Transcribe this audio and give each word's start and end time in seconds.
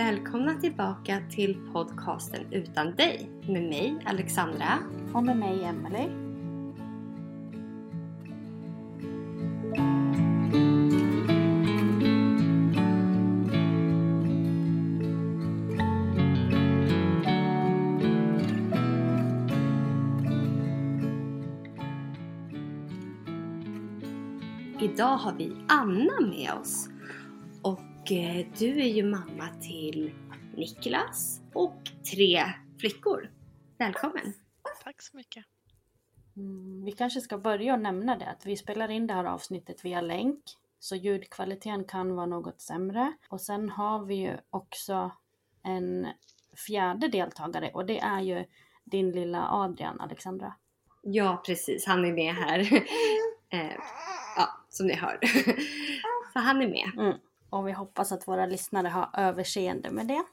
Välkomna 0.00 0.54
tillbaka 0.54 1.22
till 1.30 1.58
podcasten 1.72 2.52
Utan 2.52 2.94
dig 2.96 3.30
med 3.46 3.62
mig 3.62 3.96
Alexandra. 4.06 4.78
Och 5.14 5.24
med 5.24 5.36
mig 5.36 5.64
Emelie. 5.64 6.10
Idag 24.80 25.16
har 25.16 25.32
vi 25.38 25.52
Anna 25.68 26.20
med 26.20 26.52
oss. 26.60 26.88
Du 28.58 28.80
är 28.80 28.88
ju 28.88 29.02
mamma 29.02 29.48
till 29.60 30.14
Niklas 30.56 31.40
och 31.54 31.76
tre 32.10 32.44
flickor. 32.80 33.30
Välkommen! 33.78 34.34
Tack 34.84 35.02
så 35.02 35.16
mycket. 35.16 35.44
Mm, 36.36 36.84
vi 36.84 36.92
kanske 36.92 37.20
ska 37.20 37.38
börja 37.38 37.74
och 37.74 37.80
nämna 37.80 38.16
det 38.16 38.26
att 38.26 38.46
vi 38.46 38.56
spelar 38.56 38.90
in 38.90 39.06
det 39.06 39.14
här 39.14 39.24
avsnittet 39.24 39.84
via 39.84 40.00
länk. 40.00 40.42
Så 40.78 40.96
ljudkvaliteten 40.96 41.84
kan 41.84 42.14
vara 42.14 42.26
något 42.26 42.60
sämre. 42.60 43.12
Och 43.28 43.40
sen 43.40 43.70
har 43.70 44.04
vi 44.04 44.14
ju 44.14 44.36
också 44.50 45.10
en 45.62 46.06
fjärde 46.66 47.08
deltagare 47.08 47.70
och 47.74 47.86
det 47.86 47.98
är 47.98 48.20
ju 48.20 48.44
din 48.84 49.10
lilla 49.10 49.48
Adrian, 49.50 50.00
Alexandra. 50.00 50.54
Ja, 51.02 51.42
precis. 51.46 51.86
Han 51.86 52.04
är 52.04 52.12
med 52.12 52.34
här. 52.34 52.60
eh, 53.50 53.76
ja, 54.36 54.48
som 54.68 54.86
ni 54.86 54.94
hör. 54.94 55.18
Så 56.32 56.38
han 56.38 56.62
är 56.62 56.68
med. 56.68 56.90
Mm. 56.96 57.18
Och 57.50 57.68
vi 57.68 57.72
hoppas 57.72 58.12
att 58.12 58.28
våra 58.28 58.46
lyssnare 58.46 58.88
har 58.88 59.10
överseende 59.16 59.90
med 59.90 60.06
det. 60.06 60.24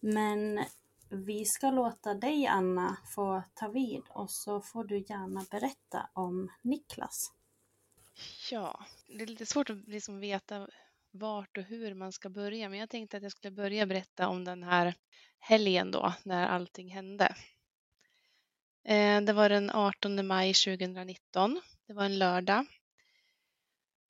Men 0.00 0.64
vi 1.08 1.44
ska 1.44 1.70
låta 1.70 2.14
dig 2.14 2.46
Anna 2.46 2.96
få 3.14 3.42
ta 3.54 3.68
vid 3.68 4.02
och 4.08 4.30
så 4.30 4.60
får 4.60 4.84
du 4.84 4.98
gärna 4.98 5.44
berätta 5.50 6.10
om 6.12 6.50
Niklas. 6.62 7.32
Ja, 8.50 8.84
det 9.06 9.22
är 9.22 9.26
lite 9.26 9.46
svårt 9.46 9.70
att 9.70 9.88
liksom 9.88 10.20
veta 10.20 10.68
vart 11.10 11.56
och 11.58 11.64
hur 11.64 11.94
man 11.94 12.12
ska 12.12 12.28
börja, 12.28 12.68
men 12.68 12.78
jag 12.78 12.90
tänkte 12.90 13.16
att 13.16 13.22
jag 13.22 13.32
skulle 13.32 13.50
börja 13.50 13.86
berätta 13.86 14.28
om 14.28 14.44
den 14.44 14.62
här 14.62 14.94
helgen 15.38 15.90
då, 15.90 16.12
när 16.22 16.46
allting 16.46 16.88
hände. 16.90 17.34
Eh, 18.84 19.20
det 19.20 19.32
var 19.32 19.48
den 19.48 19.70
18 19.70 20.26
maj 20.26 20.54
2019. 20.54 21.60
Det 21.86 21.92
var 21.92 22.04
en 22.04 22.18
lördag. 22.18 22.66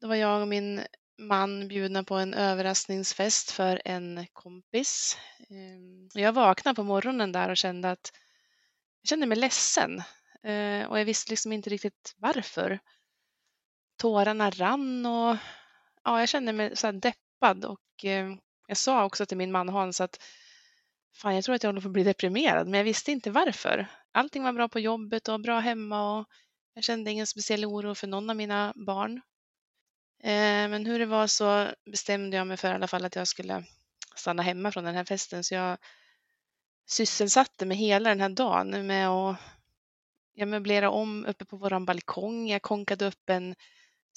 Då 0.00 0.08
var 0.08 0.14
jag 0.14 0.42
och 0.42 0.48
min 0.48 0.80
man 1.18 1.68
bjudna 1.68 2.04
på 2.04 2.14
en 2.14 2.34
överraskningsfest 2.34 3.50
för 3.50 3.82
en 3.84 4.26
kompis. 4.32 5.18
Ehm, 5.50 6.08
jag 6.14 6.32
vaknade 6.32 6.76
på 6.76 6.82
morgonen 6.82 7.32
där 7.32 7.50
och 7.50 7.56
kände 7.56 7.90
att 7.90 8.12
jag 9.02 9.08
kände 9.08 9.26
mig 9.26 9.38
ledsen 9.38 10.02
eh, 10.42 10.86
och 10.86 10.98
jag 11.00 11.04
visste 11.04 11.32
liksom 11.32 11.52
inte 11.52 11.70
riktigt 11.70 12.14
varför. 12.16 12.78
Tårarna 13.96 14.50
rann 14.50 15.06
och 15.06 15.36
ja, 16.04 16.20
jag 16.20 16.28
kände 16.28 16.52
mig 16.52 16.76
så 16.76 16.86
här 16.86 16.92
deppad 16.92 17.64
och 17.64 18.04
ehm, 18.04 18.38
jag 18.66 18.76
sa 18.76 19.04
också 19.04 19.26
till 19.26 19.36
min 19.36 19.52
man 19.52 19.68
Hans 19.68 20.00
att 20.00 20.22
fan, 21.14 21.34
jag 21.34 21.44
tror 21.44 21.54
att 21.54 21.62
jag 21.62 21.68
håller 21.68 21.80
på 21.80 21.88
att 21.88 21.92
bli 21.92 22.04
deprimerad, 22.04 22.66
men 22.66 22.78
jag 22.78 22.84
visste 22.84 23.12
inte 23.12 23.30
varför. 23.30 23.86
Allting 24.12 24.42
var 24.42 24.52
bra 24.52 24.68
på 24.68 24.80
jobbet 24.80 25.28
och 25.28 25.40
bra 25.40 25.58
hemma 25.58 26.18
och 26.18 26.26
jag 26.74 26.84
kände 26.84 27.10
ingen 27.10 27.26
speciell 27.26 27.64
oro 27.64 27.94
för 27.94 28.06
någon 28.06 28.30
av 28.30 28.36
mina 28.36 28.72
barn. 28.76 29.20
Eh, 30.20 30.68
men 30.68 30.86
hur 30.86 30.98
det 30.98 31.06
var 31.06 31.26
så 31.26 31.68
bestämde 31.84 32.36
jag 32.36 32.46
mig 32.46 32.56
för 32.56 32.70
i 32.70 32.74
alla 32.74 32.88
fall 32.88 33.04
att 33.04 33.16
jag 33.16 33.28
skulle 33.28 33.64
stanna 34.14 34.42
hemma 34.42 34.72
från 34.72 34.84
den 34.84 34.94
här 34.94 35.04
festen. 35.04 35.44
Så 35.44 35.54
jag 35.54 35.78
sysselsatte 36.86 37.66
mig 37.66 37.76
hela 37.76 38.08
den 38.08 38.20
här 38.20 38.28
dagen 38.28 38.86
med 38.86 39.08
att 39.08 39.40
jag 40.34 40.48
möblerade 40.48 40.88
om 40.88 41.26
uppe 41.26 41.44
på 41.44 41.56
våran 41.56 41.84
balkong. 41.84 42.48
Jag 42.48 42.62
konkade 42.62 43.06
upp 43.06 43.30
en 43.30 43.54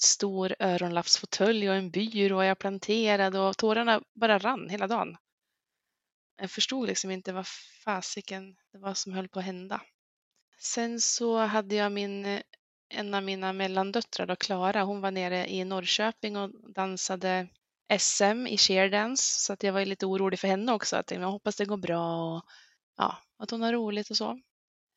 stor 0.02 0.54
öronlappsfåtölj 0.58 1.70
och 1.70 1.76
en 1.76 1.90
byrå 1.90 2.36
och 2.36 2.44
jag 2.44 2.58
planterade 2.58 3.38
och 3.38 3.56
tårarna 3.56 4.02
bara 4.14 4.38
rann 4.38 4.68
hela 4.68 4.86
dagen. 4.86 5.16
Jag 6.36 6.50
förstod 6.50 6.88
liksom 6.88 7.10
inte 7.10 7.32
vad 7.32 7.46
fasiken 7.84 8.56
det 8.72 8.78
var 8.78 8.94
som 8.94 9.12
höll 9.12 9.28
på 9.28 9.38
att 9.38 9.44
hända. 9.44 9.80
Sen 10.58 11.00
så 11.00 11.38
hade 11.38 11.74
jag 11.74 11.92
min, 11.92 12.26
eh, 12.26 12.42
en 12.92 13.14
av 13.14 13.22
mina 13.22 13.52
mellandöttrar, 13.52 14.26
då, 14.26 14.36
Klara, 14.36 14.82
hon 14.82 15.00
var 15.00 15.10
nere 15.10 15.52
i 15.52 15.64
Norrköping 15.64 16.36
och 16.36 16.50
dansade 16.74 17.48
SM 17.98 18.46
i 18.46 18.58
sheerdance 18.58 19.40
så 19.40 19.52
att 19.52 19.62
jag 19.62 19.72
var 19.72 19.84
lite 19.84 20.06
orolig 20.06 20.38
för 20.38 20.48
henne 20.48 20.72
också. 20.72 20.96
Att 20.96 21.10
jag 21.10 21.20
hoppas 21.20 21.56
det 21.56 21.64
går 21.64 21.76
bra 21.76 22.36
och 22.36 22.44
ja, 22.96 23.16
att 23.38 23.50
hon 23.50 23.62
har 23.62 23.72
roligt 23.72 24.10
och 24.10 24.16
så. 24.16 24.40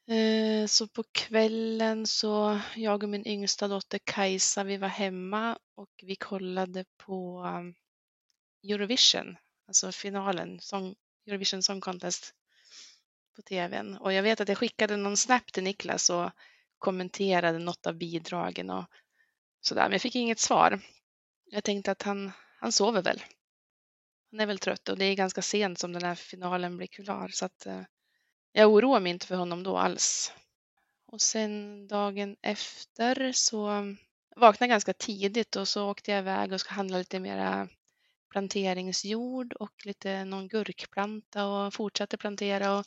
Eh, 0.08 0.68
så 0.68 0.88
på 0.88 1.04
kvällen 1.12 2.08
så 2.08 2.60
jag 2.76 3.04
och 3.04 3.10
min 3.10 3.28
yngsta 3.28 3.68
dotter 3.68 4.00
Kajsa, 4.04 4.64
vi 4.64 4.78
var 4.78 4.88
hemma 4.88 5.58
och 5.76 5.90
vi 6.04 6.16
kollade 6.16 6.86
på 6.98 7.44
um, 7.44 7.76
Eurovision, 8.64 9.38
alltså 9.68 9.92
finalen, 9.92 10.60
Song, 10.62 10.96
Eurovision 11.28 11.64
Song 11.64 11.82
Contest 11.82 12.34
på 13.36 13.42
tvn. 13.42 13.98
Och 13.98 14.14
jag 14.14 14.24
vet 14.24 14.42
att 14.42 14.50
jag 14.50 14.58
skickade 14.58 14.98
någon 14.98 15.18
snap 15.18 15.52
till 15.52 15.64
Niklas 15.64 16.10
och 16.10 16.32
kommenterade 16.80 17.60
något 17.60 17.88
av 17.88 17.96
bidragen 17.96 18.70
och 18.70 18.86
sådär, 19.62 19.84
men 19.84 19.92
jag 19.92 20.02
fick 20.02 20.16
inget 20.16 20.40
svar. 20.40 20.82
Jag 21.46 21.64
tänkte 21.64 21.92
att 21.92 22.02
han, 22.02 22.32
han 22.60 22.72
sover 22.72 23.02
väl. 23.02 23.24
Han 24.32 24.40
är 24.40 24.46
väl 24.46 24.60
trött 24.60 24.90
och 24.90 24.98
det 24.98 25.06
är 25.06 25.16
ganska 25.16 25.42
sent 25.42 25.80
som 25.80 25.94
den 25.94 26.04
här 26.04 26.16
finalen 26.16 26.78
blir 26.78 26.88
klar 26.88 27.28
så 27.28 27.46
att 27.46 27.66
eh, 27.66 27.82
jag 28.52 28.72
oroar 28.72 29.00
mig 29.00 29.10
inte 29.10 29.28
för 29.28 29.36
honom 29.36 29.64
då 29.64 29.78
alls. 29.78 30.34
Och 31.08 31.22
sen 31.22 31.88
dagen 31.88 32.36
efter 32.42 33.32
så 33.32 33.68
vaknade 34.36 34.64
jag 34.66 34.70
ganska 34.70 34.94
tidigt 34.94 35.56
och 35.56 35.68
så 35.68 35.90
åkte 35.90 36.12
jag 36.12 36.20
iväg 36.20 36.54
och 36.54 36.60
ska 36.60 36.74
handla 36.74 36.98
lite 36.98 37.20
mera 37.20 37.68
planteringsjord 38.32 39.54
och 39.54 39.86
lite 39.86 40.26
någon 40.26 40.48
gurkplanta 40.48 41.46
och 41.46 41.74
fortsatte 41.74 42.18
plantera 42.18 42.80
och 42.80 42.86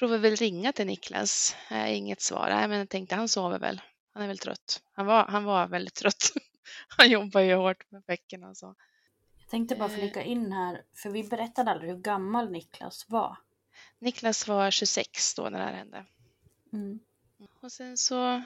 provade 0.00 0.18
väl 0.18 0.36
ringa 0.36 0.72
till 0.72 0.86
Niklas. 0.86 1.56
Äh, 1.70 1.96
inget 1.96 2.20
svar. 2.20 2.50
Nej, 2.50 2.68
men 2.68 2.78
jag 2.78 2.88
tänkte 2.88 3.14
han 3.14 3.28
sover 3.28 3.58
väl. 3.58 3.80
Han 4.14 4.22
är 4.22 4.26
väl 4.26 4.38
trött. 4.38 4.82
Han 4.92 5.06
var, 5.06 5.24
han 5.24 5.44
var 5.44 5.66
väldigt 5.66 5.94
trött. 6.02 6.32
Han 6.88 7.10
jobbar 7.10 7.40
ju 7.40 7.54
hårt 7.54 7.90
med 7.90 8.02
bäcken 8.02 8.44
och 8.44 8.56
så. 8.56 8.74
Jag 9.38 9.48
tänkte 9.50 9.76
bara 9.76 9.88
Eh. 9.88 9.94
flika 9.98 10.22
in 10.22 10.52
här, 10.52 10.82
för 10.94 11.10
vi 11.10 11.24
berättade 11.24 11.70
aldrig 11.70 11.90
hur 11.90 11.98
gammal 11.98 12.50
Niklas 12.50 13.06
var. 13.08 13.36
Niklas 13.98 14.48
var 14.48 14.70
26 14.70 15.34
då 15.34 15.42
när 15.42 15.58
det 15.58 15.64
här 15.64 15.72
hände. 15.72 16.04
Mm. 16.72 17.00
Och 17.60 17.72
sen 17.72 17.96
så, 17.96 18.42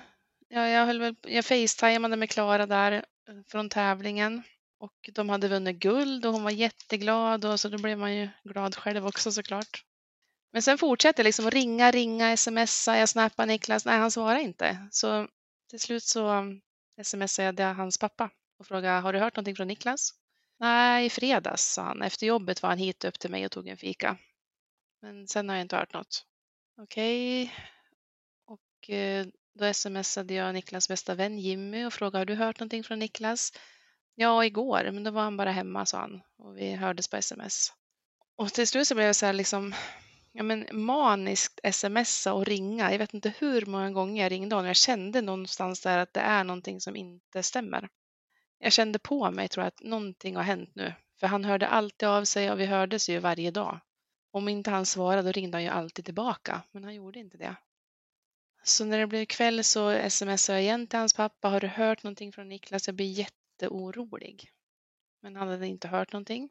ja, 0.49 0.69
jag 0.69 0.87
höll 0.87 1.00
väl, 1.00 1.17
jag 1.23 1.45
facetimade 1.45 2.17
med 2.17 2.31
Klara 2.31 2.67
där 2.67 2.93
eh, 2.93 3.35
från 3.47 3.69
tävlingen. 3.69 4.43
Och 4.79 5.11
de 5.12 5.29
hade 5.29 5.49
vunnit 5.49 5.77
guld 5.77 6.27
och 6.27 6.33
hon 6.33 6.45
var 6.45 6.50
jätteglad 6.50 7.45
och 7.45 7.61
så 7.61 7.69
då 7.69 7.79
blev 7.79 7.99
man 7.99 8.15
ju 8.15 8.29
glad 8.45 8.75
själv 8.75 9.07
också 9.07 9.33
såklart. 9.33 9.85
Men 10.55 10.62
sen 10.62 10.79
fortsätter 10.79 11.21
jag 11.21 11.25
liksom 11.25 11.47
att 11.47 11.55
ringa, 11.55 11.91
ringa, 11.91 12.37
smsa, 12.37 12.99
jag 12.99 13.09
snappar 13.09 13.47
Niklas, 13.47 13.85
nej 13.85 13.99
han 13.99 14.11
svarar 14.11 14.39
inte. 14.39 14.89
Så 14.91 15.29
till 15.71 15.81
slut 15.81 16.03
så 16.03 16.45
smsade 17.03 17.62
jag 17.62 17.75
hans 17.75 17.99
pappa 17.99 18.31
och 18.59 18.67
frågade, 18.67 19.01
har 19.01 19.12
du 19.12 19.19
hört 19.19 19.37
någonting 19.37 19.56
från 19.56 19.69
Niklas? 19.69 20.11
Nej, 20.59 21.06
i 21.06 21.11
fredags, 21.11 21.73
sa 21.73 21.83
han. 21.83 22.03
Efter 22.03 22.27
jobbet 22.27 22.62
var 22.62 22.69
han 22.69 22.79
hit 22.79 23.05
upp 23.05 23.19
till 23.19 23.31
mig 23.31 23.45
och 23.45 23.51
tog 23.51 23.69
en 23.69 23.77
fika. 23.77 24.17
Men 25.03 25.29
sen 25.29 25.49
har 25.49 25.56
jag 25.56 25.65
inte 25.65 25.77
hört 25.77 25.93
något. 25.93 26.27
Okej. 26.83 27.55
Och 28.47 28.91
eh, 28.91 29.27
då 29.55 29.75
smsade 29.75 30.35
jag 30.35 30.55
Niklas 30.55 30.89
bästa 30.89 31.15
vän 31.15 31.39
Jimmy 31.39 31.85
och 31.85 31.93
frågade, 31.93 32.19
har 32.19 32.27
du 32.27 32.35
hört 32.35 32.61
någonting 32.61 32.85
från 32.85 32.99
Niklas? 32.99 33.53
Ja, 34.15 34.45
igår, 34.45 34.91
men 34.93 35.05
då 35.05 35.11
var 35.11 35.23
han 35.23 35.37
bara 35.37 35.50
hemma, 35.50 35.87
sa 35.87 35.99
han. 35.99 36.21
Och 36.39 36.59
vi 36.59 36.75
hördes 36.75 37.09
på 37.09 37.17
sms. 37.17 37.73
Och 38.37 38.53
till 38.53 38.69
slut 38.69 38.89
så 38.89 38.95
blev 38.95 39.07
jag 39.07 39.17
så 39.17 39.27
här 39.27 39.33
liksom, 39.33 39.75
ja 40.37 40.43
men 40.43 40.67
maniskt 40.73 41.61
smsa 41.73 42.35
och 42.35 42.47
ringa. 42.47 42.93
Jag 42.93 42.99
vet 42.99 43.15
inte 43.15 43.35
hur 43.39 43.67
många 43.67 43.91
gånger 43.91 44.23
jag 44.23 44.33
ringde 44.33 44.55
honom. 44.55 44.67
Jag 44.67 44.77
kände 44.77 45.21
någonstans 45.21 45.81
där 45.81 45.99
att 45.99 46.13
det 46.13 46.21
är 46.21 46.45
någonting 46.45 46.81
som 46.81 46.97
inte 46.97 47.43
stämmer. 47.43 47.89
Jag 48.59 48.73
kände 48.73 48.99
på 48.99 49.31
mig, 49.31 49.49
tror 49.49 49.65
jag, 49.65 49.69
att 49.69 49.83
någonting 49.83 50.37
har 50.37 50.43
hänt 50.43 50.71
nu. 50.75 50.95
För 51.21 51.27
han 51.27 51.45
hörde 51.45 51.69
alltid 51.69 52.09
av 52.09 52.25
sig 52.25 52.51
och 52.51 52.61
vi 52.61 52.67
hördes 52.67 53.09
ju 53.09 53.19
varje 53.19 53.51
dag. 53.51 53.81
Om 54.31 54.49
inte 54.49 54.71
han 54.71 54.87
svarade, 54.87 55.23
då 55.23 55.33
ringde 55.33 55.57
han 55.57 55.63
ju 55.63 55.69
alltid 55.69 56.05
tillbaka. 56.05 56.63
Men 56.73 56.85
han 56.85 56.95
gjorde 56.95 57.19
inte 57.19 57.37
det. 57.37 57.57
Så 58.63 58.85
när 58.85 58.99
det 58.99 59.07
blev 59.07 59.25
kväll 59.25 59.65
så 59.65 60.11
smsade 60.11 60.59
jag 60.59 60.63
igen 60.63 60.87
till 60.87 60.99
hans 60.99 61.15
pappa. 61.15 61.49
Har 61.49 61.61
du 61.61 61.67
hört 61.67 62.03
någonting 62.03 62.33
från 62.33 62.49
Niklas? 62.49 62.89
Jag 62.89 62.95
blir 62.95 63.07
jätteorolig. 63.07 64.51
Men 65.21 65.37
han 65.37 65.49
hade 65.49 65.67
inte 65.67 65.89
hört 65.89 66.13
någonting. 66.13 66.51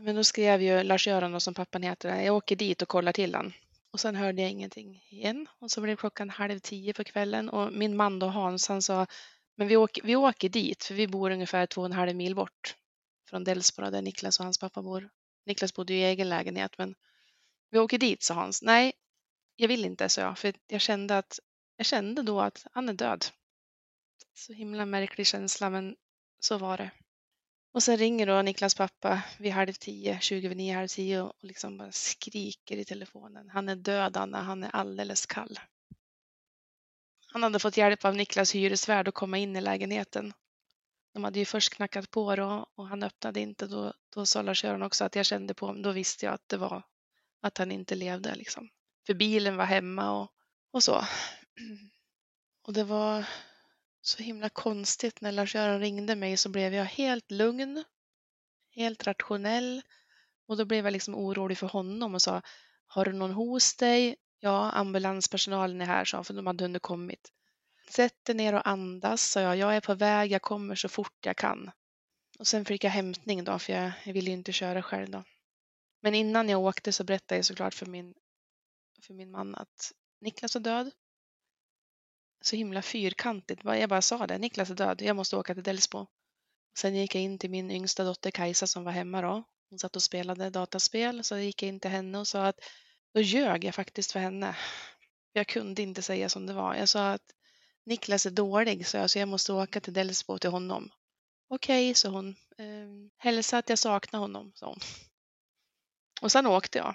Men 0.00 0.16
då 0.16 0.24
skrev 0.24 0.62
ju 0.62 0.82
Lars-Göran, 0.82 1.40
som 1.40 1.54
pappan 1.54 1.82
heter, 1.82 2.22
jag 2.22 2.36
åker 2.36 2.56
dit 2.56 2.82
och 2.82 2.88
kollar 2.88 3.12
till 3.12 3.34
han. 3.34 3.52
Och 3.90 4.00
sen 4.00 4.16
hörde 4.16 4.42
jag 4.42 4.50
ingenting 4.50 5.04
igen. 5.08 5.46
Och 5.58 5.70
så 5.70 5.80
blev 5.80 5.96
klockan 5.96 6.30
halv 6.30 6.58
tio 6.58 6.92
på 6.92 7.04
kvällen 7.04 7.48
och 7.48 7.72
min 7.72 7.96
man 7.96 8.18
då 8.18 8.26
Hans, 8.26 8.68
han 8.68 8.82
sa, 8.82 9.06
men 9.56 9.68
vi 9.68 9.76
åker, 9.76 10.02
vi 10.02 10.16
åker 10.16 10.48
dit, 10.48 10.84
för 10.84 10.94
vi 10.94 11.06
bor 11.06 11.30
ungefär 11.30 11.66
två 11.66 11.80
och 11.80 11.86
en 11.86 11.92
halv 11.92 12.16
mil 12.16 12.34
bort 12.34 12.76
från 13.28 13.44
Delsbo 13.44 13.90
där 13.90 14.02
Niklas 14.02 14.38
och 14.38 14.44
hans 14.44 14.58
pappa 14.58 14.82
bor. 14.82 15.10
Niklas 15.46 15.74
bodde 15.74 15.92
ju 15.92 15.98
i 15.98 16.04
egen 16.04 16.28
lägenhet, 16.28 16.78
men 16.78 16.94
vi 17.70 17.78
åker 17.78 17.98
dit, 17.98 18.22
sa 18.22 18.34
Hans. 18.34 18.62
Nej, 18.62 18.92
jag 19.56 19.68
vill 19.68 19.84
inte, 19.84 20.08
sa 20.08 20.20
jag, 20.20 20.38
för 20.38 20.54
jag 20.66 20.80
kände, 20.80 21.18
att, 21.18 21.38
jag 21.76 21.86
kände 21.86 22.22
då 22.22 22.40
att 22.40 22.66
han 22.72 22.88
är 22.88 22.92
död. 22.92 23.24
Så 24.34 24.52
himla 24.52 24.86
märklig 24.86 25.26
känsla, 25.26 25.70
men 25.70 25.96
så 26.40 26.58
var 26.58 26.76
det. 26.78 26.90
Och 27.72 27.82
sen 27.82 27.96
ringer 27.96 28.26
då 28.26 28.42
Niklas 28.42 28.74
pappa 28.74 29.22
vid 29.38 29.52
halv 29.52 29.72
tio, 29.72 30.20
20 30.20 30.46
över 30.46 30.54
nio, 30.54 30.74
halv 30.74 30.88
tio 30.88 31.20
och 31.20 31.32
liksom 31.40 31.78
bara 31.78 31.92
skriker 31.92 32.76
i 32.76 32.84
telefonen. 32.84 33.50
Han 33.50 33.68
är 33.68 33.76
död, 33.76 34.16
Anna. 34.16 34.42
Han 34.42 34.64
är 34.64 34.70
alldeles 34.76 35.26
kall. 35.26 35.60
Han 37.26 37.42
hade 37.42 37.58
fått 37.58 37.76
hjälp 37.76 38.04
av 38.04 38.16
Niklas 38.16 38.54
hyresvärd 38.54 39.08
att 39.08 39.14
komma 39.14 39.38
in 39.38 39.56
i 39.56 39.60
lägenheten. 39.60 40.32
De 41.14 41.24
hade 41.24 41.38
ju 41.38 41.44
först 41.44 41.74
knackat 41.74 42.10
på 42.10 42.36
då 42.36 42.66
och 42.74 42.88
han 42.88 43.02
öppnade 43.02 43.40
inte. 43.40 43.66
Då, 43.66 43.92
då 44.14 44.26
sa 44.26 44.42
Lars-Göran 44.42 44.82
också 44.82 45.04
att 45.04 45.16
jag 45.16 45.26
kände 45.26 45.54
på 45.54 45.66
honom. 45.66 45.82
Då 45.82 45.92
visste 45.92 46.26
jag 46.26 46.34
att 46.34 46.48
det 46.48 46.56
var 46.56 46.82
att 47.40 47.58
han 47.58 47.72
inte 47.72 47.94
levde 47.94 48.34
liksom. 48.34 48.68
För 49.06 49.14
bilen 49.14 49.56
var 49.56 49.64
hemma 49.64 50.20
och, 50.20 50.32
och 50.70 50.82
så. 50.82 51.04
Och 52.64 52.72
det 52.72 52.84
var 52.84 53.26
så 54.02 54.22
himla 54.22 54.48
konstigt 54.48 55.20
när 55.20 55.32
Lars-Göran 55.32 55.80
ringde 55.80 56.16
mig 56.16 56.36
så 56.36 56.48
blev 56.48 56.74
jag 56.74 56.84
helt 56.84 57.30
lugn, 57.30 57.84
helt 58.74 59.06
rationell 59.06 59.82
och 60.46 60.56
då 60.56 60.64
blev 60.64 60.84
jag 60.84 60.92
liksom 60.92 61.14
orolig 61.14 61.58
för 61.58 61.66
honom 61.66 62.14
och 62.14 62.22
sa 62.22 62.42
Har 62.86 63.04
du 63.04 63.12
någon 63.12 63.30
hos 63.30 63.76
dig? 63.76 64.16
Ja, 64.40 64.70
ambulanspersonalen 64.70 65.80
är 65.80 65.86
här, 65.86 66.04
sa 66.04 66.16
han, 66.16 66.24
för 66.24 66.34
de 66.34 66.46
hade 66.46 66.64
hunnit 66.64 66.82
kommit. 66.82 67.32
Sätt 67.88 68.24
dig 68.24 68.34
ner 68.34 68.54
och 68.54 68.68
andas, 68.68 69.30
sa 69.30 69.40
jag. 69.40 69.56
Jag 69.56 69.76
är 69.76 69.80
på 69.80 69.94
väg, 69.94 70.32
jag 70.32 70.42
kommer 70.42 70.74
så 70.74 70.88
fort 70.88 71.26
jag 71.26 71.36
kan. 71.36 71.70
Och 72.38 72.46
sen 72.46 72.64
fick 72.64 72.84
jag 72.84 72.90
hämtning 72.90 73.44
då, 73.44 73.58
för 73.58 73.72
jag, 73.72 73.92
jag 74.04 74.12
ville 74.12 74.30
ju 74.30 74.36
inte 74.36 74.52
köra 74.52 74.82
själv 74.82 75.10
då. 75.10 75.24
Men 76.00 76.14
innan 76.14 76.48
jag 76.48 76.60
åkte 76.60 76.92
så 76.92 77.04
berättade 77.04 77.38
jag 77.38 77.44
såklart 77.44 77.74
för 77.74 77.86
min, 77.86 78.14
för 79.02 79.14
min 79.14 79.30
man 79.30 79.54
att 79.54 79.92
Niklas 80.20 80.56
är 80.56 80.60
död 80.60 80.90
så 82.42 82.56
himla 82.56 82.82
fyrkantigt. 82.82 83.60
Jag 83.64 83.88
bara 83.88 84.02
sa 84.02 84.26
det, 84.26 84.38
Niklas 84.38 84.70
är 84.70 84.74
död, 84.74 85.02
jag 85.02 85.16
måste 85.16 85.36
åka 85.36 85.54
till 85.54 85.62
Delsbo. 85.62 86.06
Sen 86.78 86.94
gick 86.94 87.14
jag 87.14 87.22
in 87.22 87.38
till 87.38 87.50
min 87.50 87.70
yngsta 87.70 88.04
dotter 88.04 88.30
Kajsa 88.30 88.66
som 88.66 88.84
var 88.84 88.92
hemma 88.92 89.22
då. 89.22 89.44
Hon 89.70 89.78
satt 89.78 89.96
och 89.96 90.02
spelade 90.02 90.50
dataspel, 90.50 91.24
så 91.24 91.38
gick 91.38 91.62
jag 91.62 91.68
in 91.68 91.80
till 91.80 91.90
henne 91.90 92.18
och 92.18 92.28
sa 92.28 92.46
att 92.46 92.60
då 93.14 93.20
ljög 93.20 93.64
jag 93.64 93.74
faktiskt 93.74 94.12
för 94.12 94.20
henne. 94.20 94.56
Jag 95.32 95.46
kunde 95.46 95.82
inte 95.82 96.02
säga 96.02 96.28
som 96.28 96.46
det 96.46 96.52
var. 96.52 96.74
Jag 96.74 96.88
sa 96.88 97.12
att 97.12 97.32
Niklas 97.84 98.26
är 98.26 98.30
dålig, 98.30 98.86
så 98.86 98.96
jag, 98.96 99.10
så 99.10 99.18
jag 99.18 99.28
måste 99.28 99.52
åka 99.52 99.80
till 99.80 99.92
Delsbo 99.92 100.38
till 100.38 100.50
honom. 100.50 100.90
Okej, 101.48 101.86
okay, 101.86 101.94
sa 101.94 102.08
hon. 102.08 102.36
Ehm, 102.58 103.10
hälsa 103.18 103.58
att 103.58 103.68
jag 103.68 103.78
saknar 103.78 104.20
honom, 104.20 104.52
sa 104.54 104.66
hon. 104.66 104.78
Och 106.22 106.32
sen 106.32 106.46
åkte 106.46 106.78
jag. 106.78 106.94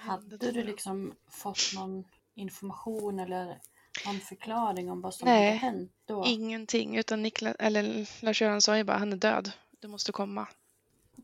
Hade 0.00 0.36
du 0.36 0.64
liksom 0.64 1.14
fått 1.30 1.72
någon 1.74 2.04
information 2.34 3.20
eller 3.20 3.60
någon 4.06 4.20
förklaring 4.20 4.90
om 4.90 5.00
vad 5.00 5.14
som 5.14 5.28
Nej, 5.28 5.46
hade 5.46 5.58
hänt 5.58 5.92
då? 6.04 6.24
Ingenting, 6.26 6.96
utan 6.96 7.22
Niklas, 7.22 7.56
eller 7.58 8.06
Lars-Göran 8.24 8.62
sa 8.62 8.76
ju 8.76 8.84
bara 8.84 8.98
han 8.98 9.12
är 9.12 9.16
död, 9.16 9.52
du 9.80 9.88
måste 9.88 10.12
komma. 10.12 10.48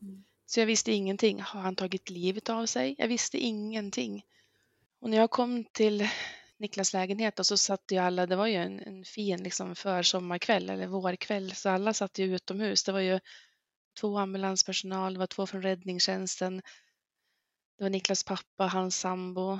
Mm. 0.03 0.25
Så 0.47 0.61
jag 0.61 0.67
visste 0.67 0.93
ingenting. 0.93 1.41
Har 1.41 1.61
han 1.61 1.77
tagit 1.77 2.11
livet 2.11 2.49
av 2.49 2.67
sig? 2.67 2.95
Jag 2.99 3.09
visste 3.09 3.39
ingenting. 3.39 4.25
Och 5.01 5.11
när 5.11 5.17
jag 5.17 5.31
kom 5.31 5.65
till 5.65 6.09
Niklas 6.57 6.93
lägenhet 6.93 7.39
och 7.39 7.47
så 7.47 7.57
satt 7.57 7.83
ju 7.91 7.99
alla, 7.99 8.27
det 8.27 8.37
var 8.37 8.47
ju 8.47 8.55
en, 8.55 8.81
en 8.81 9.05
fin 9.05 9.43
liksom 9.43 9.75
försommarkväll 9.75 10.71
eller 10.71 10.87
vårkväll, 10.87 11.55
så 11.55 11.69
alla 11.69 11.95
satt 11.95 12.19
ju 12.19 12.35
utomhus. 12.35 12.85
Det 12.85 12.93
var 12.93 13.01
ju 13.01 13.21
två 14.01 14.19
ambulanspersonal, 14.19 15.13
det 15.13 15.19
var 15.19 15.27
två 15.27 15.47
från 15.47 15.63
räddningstjänsten, 15.63 16.63
det 17.79 17.85
var 17.85 17.91
Niklas 17.91 18.25
pappa, 18.25 18.67
hans 18.67 18.99
sambo, 18.99 19.59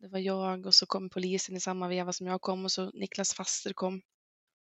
det 0.00 0.08
var 0.08 0.18
jag 0.18 0.66
och 0.66 0.74
så 0.74 0.86
kom 0.86 1.10
polisen 1.10 1.56
i 1.56 1.60
samma 1.60 1.88
veva 1.88 2.12
som 2.12 2.26
jag 2.26 2.40
kom 2.40 2.64
och 2.64 2.72
så 2.72 2.90
Niklas 2.90 3.34
faster 3.34 3.72
kom. 3.72 4.02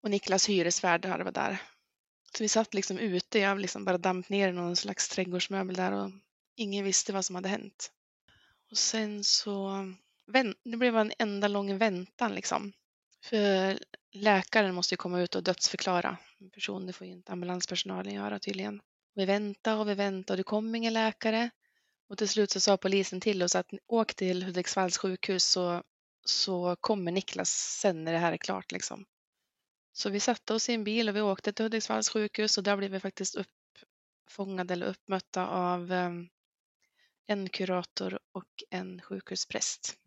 Och 0.02 0.10
Niklas 0.10 0.48
hyresvärd 0.48 1.06
var 1.06 1.32
där. 1.32 1.62
Så 2.36 2.44
vi 2.44 2.48
satt 2.48 2.74
liksom 2.74 2.98
ute, 2.98 3.38
jag 3.38 3.60
liksom 3.60 3.84
bara 3.84 3.98
damp 3.98 4.28
ner 4.28 4.48
i 4.48 4.52
någon 4.52 4.76
slags 4.76 5.08
trädgårdsmöbel 5.08 5.76
där 5.76 5.92
och 5.92 6.10
ingen 6.56 6.84
visste 6.84 7.12
vad 7.12 7.24
som 7.24 7.34
hade 7.34 7.48
hänt. 7.48 7.92
Och 8.70 8.78
sen 8.78 9.24
så, 9.24 9.72
det 10.64 10.76
blev 10.76 10.96
en 10.96 11.12
enda 11.18 11.48
lång 11.48 11.78
väntan 11.78 12.34
liksom. 12.34 12.72
För 13.24 13.78
läkaren 14.12 14.74
måste 14.74 14.94
ju 14.94 14.96
komma 14.96 15.20
ut 15.20 15.34
och 15.34 15.42
dödsförklara 15.42 16.18
en 16.40 16.50
person, 16.50 16.86
det 16.86 16.92
får 16.92 17.06
ju 17.06 17.12
inte 17.12 17.32
ambulanspersonalen 17.32 18.14
göra 18.14 18.38
tydligen. 18.38 18.80
Vi 19.14 19.24
väntade 19.24 19.80
och 19.80 19.88
vi 19.88 19.94
väntade 19.94 20.32
och 20.32 20.36
det 20.36 20.42
kom 20.42 20.74
ingen 20.74 20.92
läkare. 20.92 21.50
Och 22.08 22.18
till 22.18 22.28
slut 22.28 22.50
så 22.50 22.60
sa 22.60 22.76
polisen 22.76 23.20
till 23.20 23.42
oss 23.42 23.54
att 23.54 23.70
åk 23.86 24.14
till 24.14 24.42
Hudiksvalls 24.42 24.98
sjukhus 24.98 25.44
så, 25.44 25.82
så 26.24 26.76
kommer 26.80 27.12
Niklas 27.12 27.50
sen 27.80 28.04
när 28.04 28.12
det 28.12 28.18
här 28.18 28.32
är 28.32 28.36
klart. 28.36 28.72
Liksom. 28.72 29.04
Så 29.92 30.10
vi 30.10 30.20
satte 30.20 30.54
oss 30.54 30.68
i 30.68 30.74
en 30.74 30.84
bil 30.84 31.08
och 31.08 31.16
vi 31.16 31.20
åkte 31.20 31.52
till 31.52 31.64
Hudiksvalls 31.64 32.08
sjukhus 32.08 32.58
och 32.58 32.64
där 32.64 32.76
blev 32.76 32.90
vi 32.90 33.00
faktiskt 33.00 33.36
uppfångade 34.26 34.74
eller 34.74 34.86
uppmötta 34.86 35.46
av 35.46 35.92
ehm, 35.92 36.28
en 37.26 37.48
kurator 37.48 38.18
och 38.32 38.64
en 38.70 39.02
sjukhuspräst. 39.02 39.98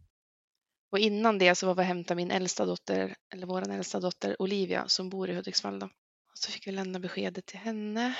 Och 0.89 1.00
innan 1.00 1.38
det 1.38 1.56
så 1.56 1.68
var 1.68 1.75
vi 1.75 1.82
och 1.82 1.86
hämtade 1.86 2.16
min 2.16 2.32
äldsta 2.32 2.66
dotter, 2.66 3.16
eller 3.34 3.48
vår 3.48 3.70
äldsta 3.70 4.00
dotter 4.00 4.42
Olivia 4.42 4.88
som 4.88 5.10
bor 5.10 5.30
i 5.30 5.36
Hudiksvall. 5.36 5.80
Då. 5.80 5.89
Så 6.34 6.51
fick 6.51 6.68
vi 6.68 6.72
lämna 6.72 7.00
beskedet 7.00 7.46
till 7.46 7.60
henne. 7.60 8.18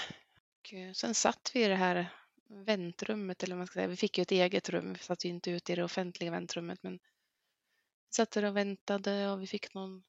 Och 0.60 0.96
sen 0.96 1.16
satt 1.16 1.52
vi 1.54 1.66
i 1.66 1.68
det 1.68 1.76
här 1.76 2.10
väntrummet 2.50 3.44
eller 3.44 3.56
vad 3.56 3.58
man 3.58 3.68
ska 3.68 3.74
säga. 3.74 3.88
Vi 3.88 3.96
fick 3.96 4.18
ju 4.18 4.22
ett 4.22 4.32
eget 4.32 4.70
rum. 4.70 4.94
Vi 4.94 5.00
satt 5.00 5.26
ju 5.26 5.30
inte 5.30 5.52
ute 5.52 5.74
i 5.74 5.76
det 5.76 5.84
offentliga 5.84 6.32
väntrummet 6.32 6.84
men 6.84 6.94
vi 6.94 8.14
satt 8.16 8.32
där 8.32 8.46
och 8.46 8.58
väntade 8.58 9.32
och 9.32 9.42
vi 9.42 9.48
fick 9.48 9.74
någon 9.74 10.04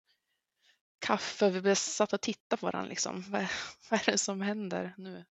kaffe. 0.98 1.50
Vi 1.50 1.74
satt 1.74 2.12
och 2.12 2.20
tittade 2.20 2.60
på 2.60 2.66
varandra 2.66 2.88
liksom. 2.88 3.24
Vad, 3.30 3.46
vad 3.90 4.00
är 4.00 4.12
det 4.12 4.18
som 4.18 4.40
händer 4.40 4.94
nu? 4.96 5.24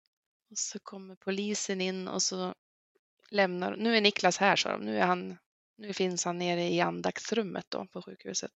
Och 0.49 0.57
så 0.57 0.79
kommer 0.79 1.15
polisen 1.15 1.81
in 1.81 2.07
och 2.07 2.21
så 2.21 2.53
lämnar, 3.29 3.75
nu 3.75 3.97
är 3.97 4.01
Niklas 4.01 4.37
här 4.37 4.55
sa 4.55 4.71
de, 4.71 4.81
nu, 4.81 4.97
är 4.97 5.05
han, 5.05 5.37
nu 5.77 5.93
finns 5.93 6.25
han 6.25 6.37
nere 6.37 6.63
i 6.63 6.81
andaktsrummet 6.81 7.65
då 7.69 7.85
på 7.85 8.01
sjukhuset. 8.01 8.51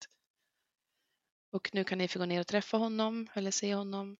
Och 1.51 1.69
nu 1.73 1.83
kan 1.83 1.97
ni 1.97 2.07
få 2.07 2.19
gå 2.19 2.25
ner 2.25 2.39
och 2.39 2.47
träffa 2.47 2.77
honom 2.77 3.27
eller 3.33 3.51
se 3.51 3.75
honom. 3.75 4.17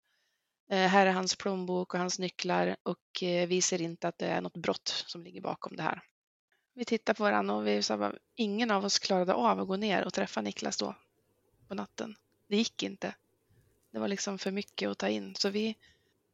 Eh, 0.72 0.88
här 0.88 1.06
är 1.06 1.12
hans 1.12 1.36
plånbok 1.36 1.94
och 1.94 2.00
hans 2.00 2.18
nycklar 2.18 2.76
och 2.82 3.22
eh, 3.22 3.48
vi 3.48 3.62
ser 3.62 3.82
inte 3.82 4.08
att 4.08 4.18
det 4.18 4.26
är 4.26 4.40
något 4.40 4.56
brott 4.56 5.04
som 5.06 5.24
ligger 5.24 5.40
bakom 5.40 5.76
det 5.76 5.82
här. 5.82 6.02
Vi 6.74 6.84
tittar 6.84 7.14
på 7.14 7.22
varandra 7.22 7.54
och 7.54 7.66
vi 7.66 7.82
sa 7.82 7.94
att 7.94 8.14
ingen 8.34 8.70
av 8.70 8.84
oss 8.84 8.98
klarade 8.98 9.34
av 9.34 9.60
att 9.60 9.66
gå 9.66 9.76
ner 9.76 10.04
och 10.04 10.14
träffa 10.14 10.40
Niklas 10.40 10.76
då 10.76 10.94
på 11.68 11.74
natten. 11.74 12.16
Det 12.48 12.56
gick 12.56 12.82
inte. 12.82 13.14
Det 13.90 13.98
var 13.98 14.08
liksom 14.08 14.38
för 14.38 14.50
mycket 14.50 14.88
att 14.88 14.98
ta 14.98 15.08
in 15.08 15.34
så 15.34 15.48
vi, 15.48 15.76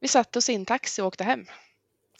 vi 0.00 0.09
satte 0.09 0.38
oss 0.38 0.49
i 0.49 0.54
en 0.54 0.66
taxi 0.66 1.02
och 1.02 1.07
åkte 1.07 1.25
hem. 1.25 1.47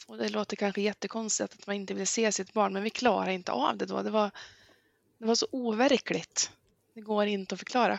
Och 0.07 0.19
det 0.19 0.29
låter 0.29 0.57
kanske 0.57 0.81
jättekonstigt 0.81 1.55
att 1.55 1.67
man 1.67 1.77
inte 1.77 1.95
vill 1.95 2.07
se 2.07 2.33
sitt 2.33 2.53
barn 2.53 2.73
men 2.73 2.83
vi 2.83 2.91
klarade 2.91 3.33
inte 3.33 3.53
av 3.53 3.77
det 3.77 3.87
då. 3.87 4.03
Det 4.03 4.11
var, 4.11 4.31
det 5.19 5.27
var 5.27 5.35
så 5.35 5.47
overkligt. 5.51 6.51
Det 6.95 7.01
går 7.01 7.27
inte 7.27 7.55
att 7.55 7.59
förklara. 7.59 7.99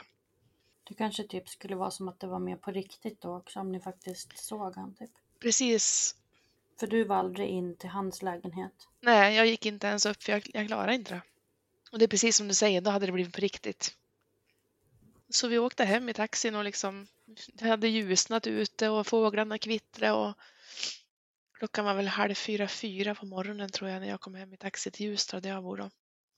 Det 0.90 0.96
kanske 0.96 1.24
typ 1.24 1.50
skulle 1.50 1.76
vara 1.76 1.92
som 1.92 2.08
att 2.08 2.20
det 2.20 2.28
var 2.28 2.40
mer 2.40 2.56
på 2.56 2.72
riktigt 2.72 3.22
då 3.22 3.38
också 3.38 3.60
om 3.60 3.72
ni 3.72 3.80
faktiskt 3.80 4.38
såg 4.38 4.76
han 4.76 4.94
typ. 4.94 5.10
Precis. 5.40 6.16
För 6.80 6.88
du 6.88 7.04
var 7.04 7.16
aldrig 7.16 7.50
in 7.50 7.76
till 7.76 7.90
hans 7.90 8.22
lägenhet. 8.22 8.88
Nej, 9.02 9.36
jag 9.36 9.48
gick 9.48 9.66
inte 9.66 9.88
ens 9.88 10.06
upp 10.06 10.24
för 10.24 10.32
jag, 10.32 10.50
jag 10.54 10.68
klarade 10.68 10.96
inte 10.96 11.14
det. 11.14 11.22
Och 11.92 12.00
det 12.00 12.06
är 12.06 12.08
precis 12.08 12.38
som 12.38 12.48
du 12.48 12.54
säger, 12.54 12.82
då 12.82 12.92
hade 12.92 13.06
det 13.06 13.12
blivit 13.12 13.34
på 13.34 13.42
riktigt. 13.42 13.96
Så 15.30 15.48
vi 15.48 15.58
åkte 15.58 15.86
hem 15.86 16.10
i 16.10 16.14
taxin 16.14 16.56
och 16.56 16.64
liksom, 16.64 17.08
det 17.54 17.70
hade 17.70 17.88
ljusnat 17.88 18.48
ute 18.48 18.90
och 18.90 19.08
fåglarna 19.08 19.58
kvittrade 19.58 20.14
och 20.14 20.34
klockan 21.54 21.86
var 21.86 21.94
väl 21.94 22.08
halv 22.08 22.34
fyra, 22.34 22.68
fyra 22.68 23.16
på 23.16 23.26
morgonen 23.26 23.70
tror 23.70 23.90
jag 23.90 24.02
när 24.02 24.10
jag 24.10 24.22
kom 24.22 24.36
hem 24.36 24.54
i 24.54 24.58
taxi 24.58 24.92
till 24.92 25.06
Ljusdal 25.06 25.42
där 25.42 25.50
jag 25.50 25.64
bor 25.64 25.78
då. 25.78 25.90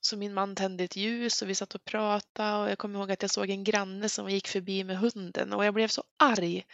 Så 0.01 0.17
min 0.17 0.33
man 0.33 0.55
tände 0.55 0.83
ett 0.83 0.95
ljus 0.95 1.41
och 1.41 1.49
vi 1.49 1.55
satt 1.55 1.75
och 1.75 1.85
pratade 1.85 2.63
och 2.63 2.69
jag 2.71 2.77
kommer 2.77 2.99
ihåg 2.99 3.11
att 3.11 3.21
jag 3.21 3.31
såg 3.31 3.49
en 3.49 3.63
granne 3.63 4.09
som 4.09 4.29
gick 4.29 4.47
förbi 4.47 4.83
med 4.83 4.97
hunden 4.97 5.53
och 5.53 5.65
jag 5.65 5.73
blev 5.73 5.87
så 5.87 6.03
arg. 6.17 6.65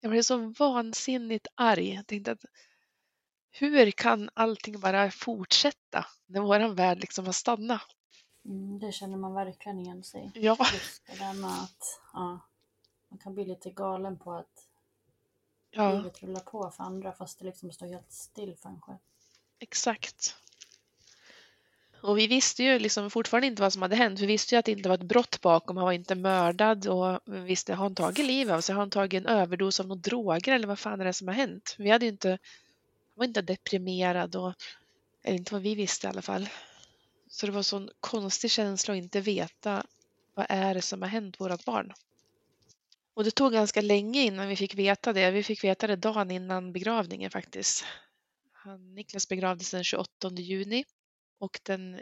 Jag 0.00 0.10
blev 0.10 0.22
så 0.22 0.36
vansinnigt 0.58 1.46
arg. 1.54 1.94
Jag 1.94 2.06
tänkte 2.06 2.32
att 2.32 2.44
hur 3.50 3.90
kan 3.90 4.30
allting 4.34 4.80
bara 4.80 5.10
fortsätta 5.10 6.06
när 6.26 6.40
våran 6.40 6.74
värld 6.74 7.00
liksom 7.00 7.26
har 7.26 7.32
stannat? 7.32 7.82
Mm, 8.44 8.78
det 8.78 8.92
känner 8.92 9.16
man 9.16 9.34
verkligen 9.34 9.78
igen 9.78 10.04
sig 10.04 10.30
Ja. 10.34 10.56
Just 10.72 11.06
det 11.06 11.18
där 11.18 11.34
med 11.34 11.50
att 11.50 12.00
ja, 12.12 12.40
man 13.08 13.18
kan 13.18 13.34
bli 13.34 13.44
lite 13.44 13.70
galen 13.70 14.18
på 14.18 14.32
att 14.32 14.66
Ja, 15.70 15.92
livet 15.92 16.22
rullar 16.22 16.40
på 16.40 16.70
för 16.70 16.84
andra 16.84 17.12
fast 17.12 17.38
det 17.38 17.44
liksom 17.44 17.72
står 17.72 17.86
helt 17.86 18.12
still 18.12 18.56
för 18.56 18.68
en 18.68 18.80
själv. 18.80 18.98
exakt. 19.58 20.36
Och 22.02 22.18
vi 22.18 22.26
visste 22.26 22.62
ju 22.62 22.78
liksom 22.78 23.10
fortfarande 23.10 23.46
inte 23.46 23.62
vad 23.62 23.72
som 23.72 23.82
hade 23.82 23.96
hänt. 23.96 24.20
Vi 24.20 24.26
visste 24.26 24.54
ju 24.54 24.58
att 24.58 24.64
det 24.64 24.72
inte 24.72 24.88
var 24.88 24.94
ett 24.94 25.02
brott 25.02 25.40
bakom. 25.40 25.76
Han 25.76 25.86
var 25.86 25.92
inte 25.92 26.14
mördad 26.14 26.86
och 26.86 27.20
vi 27.26 27.40
visste, 27.40 27.74
har 27.74 27.84
han 27.84 27.94
tagit 27.94 28.26
livet 28.26 28.54
av 28.54 28.60
sig? 28.60 28.74
Har 28.74 28.82
han 28.82 28.90
tagit 28.90 29.20
en 29.20 29.26
överdos 29.26 29.80
av 29.80 29.86
några 29.86 30.00
droger 30.00 30.52
eller 30.52 30.66
vad 30.66 30.78
fan 30.78 31.00
är 31.00 31.04
det 31.04 31.12
som 31.12 31.28
har 31.28 31.34
hänt? 31.34 31.76
Vi 31.78 31.90
hade 31.90 32.04
ju 32.04 32.10
inte, 32.10 32.28
han 32.28 32.38
var 33.14 33.24
inte 33.24 33.42
deprimerad 33.42 34.36
och, 34.36 34.54
eller 35.22 35.38
inte 35.38 35.52
vad 35.52 35.62
vi 35.62 35.74
visste 35.74 36.06
i 36.06 36.10
alla 36.10 36.22
fall. 36.22 36.48
Så 37.28 37.46
det 37.46 37.52
var 37.52 37.60
en 37.60 37.64
sån 37.64 37.90
konstig 38.00 38.50
känsla 38.50 38.94
att 38.94 38.98
inte 38.98 39.20
veta 39.20 39.86
vad 40.34 40.46
är 40.48 40.74
det 40.74 40.82
som 40.82 41.02
har 41.02 41.08
hänt 41.08 41.40
vårat 41.40 41.64
barn. 41.64 41.92
Och 43.14 43.24
det 43.24 43.30
tog 43.30 43.52
ganska 43.52 43.80
länge 43.80 44.22
innan 44.22 44.48
vi 44.48 44.56
fick 44.56 44.74
veta 44.74 45.12
det. 45.12 45.30
Vi 45.30 45.42
fick 45.42 45.64
veta 45.64 45.86
det 45.86 45.96
dagen 45.96 46.30
innan 46.30 46.72
begravningen 46.72 47.30
faktiskt. 47.30 47.84
Han, 48.52 48.94
Niklas 48.94 49.28
begravdes 49.28 49.70
den 49.70 49.84
28 49.84 50.30
juni 50.30 50.84
och 51.40 51.60
den 51.62 52.00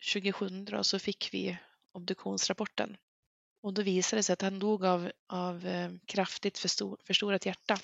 27 0.00 0.48
då, 0.48 0.84
så 0.84 0.98
fick 0.98 1.28
vi 1.32 1.58
obduktionsrapporten. 1.92 2.96
Och 3.62 3.74
då 3.74 3.82
visade 3.82 4.18
det 4.18 4.22
sig 4.22 4.32
att 4.32 4.42
han 4.42 4.58
dog 4.58 4.84
av, 4.84 5.12
av 5.26 5.66
eh, 5.66 5.90
kraftigt 6.06 6.58
förstor, 6.58 6.98
förstorat 7.04 7.46
hjärta. 7.46 7.78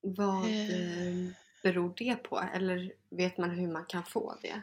Vad 0.00 0.44
Eh. 0.44 0.70
eh, 0.70 1.28
beror 1.62 1.94
det 1.96 2.14
på? 2.14 2.40
Eller 2.54 2.92
vet 3.10 3.38
man 3.38 3.50
hur 3.50 3.68
man 3.68 3.84
kan 3.86 4.04
få 4.04 4.38
det? 4.42 4.62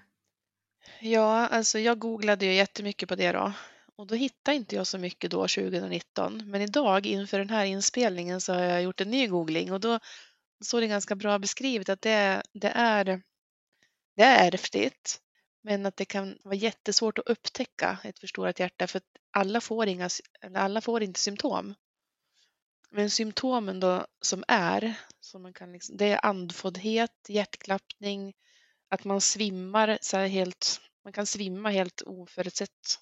Ja, 1.01 1.47
alltså 1.47 1.79
jag 1.79 1.99
googlade 1.99 2.45
ju 2.45 2.53
jättemycket 2.53 3.09
på 3.09 3.15
det 3.15 3.31
då. 3.31 3.53
Och 3.95 4.07
då 4.07 4.15
hittade 4.15 4.57
inte 4.57 4.75
jag 4.75 4.87
så 4.87 4.97
mycket 4.97 5.31
då 5.31 5.47
2019. 5.47 6.49
Men 6.49 6.61
idag 6.61 7.05
inför 7.05 7.39
den 7.39 7.49
här 7.49 7.65
inspelningen 7.65 8.41
så 8.41 8.53
har 8.53 8.61
jag 8.61 8.83
gjort 8.83 9.01
en 9.01 9.11
ny 9.11 9.27
googling 9.27 9.71
och 9.73 9.79
då 9.79 9.99
såg 10.63 10.81
det 10.81 10.87
ganska 10.87 11.15
bra 11.15 11.39
beskrivet 11.39 11.89
att 11.89 12.01
det, 12.01 12.43
det, 12.53 12.69
är, 12.75 13.21
det 14.15 14.23
är 14.23 14.53
ärftligt. 14.53 15.21
Men 15.65 15.85
att 15.85 15.97
det 15.97 16.05
kan 16.05 16.37
vara 16.43 16.55
jättesvårt 16.55 17.17
att 17.17 17.27
upptäcka 17.27 17.97
ett 18.03 18.19
förstorat 18.19 18.59
hjärta 18.59 18.87
för 18.87 18.97
att 18.97 19.17
alla 19.31 19.61
får, 19.61 19.87
inga, 19.87 20.09
eller 20.41 20.59
alla 20.59 20.81
får 20.81 21.03
inte 21.03 21.19
symptom. 21.19 21.73
Men 22.89 23.09
symptomen 23.09 23.79
då 23.79 24.05
som 24.21 24.43
är, 24.47 24.99
som 25.19 25.41
man 25.41 25.53
kan 25.53 25.71
liksom, 25.71 25.97
det 25.97 26.05
är 26.05 26.25
andfåddhet, 26.25 27.25
hjärtklappning, 27.27 28.33
att 28.89 29.03
man 29.03 29.21
svimmar 29.21 29.97
så 30.01 30.17
här 30.17 30.27
helt, 30.27 30.81
man 31.03 31.13
kan 31.13 31.25
svimma 31.25 31.69
helt 31.69 32.01
oförutsett. 32.01 32.99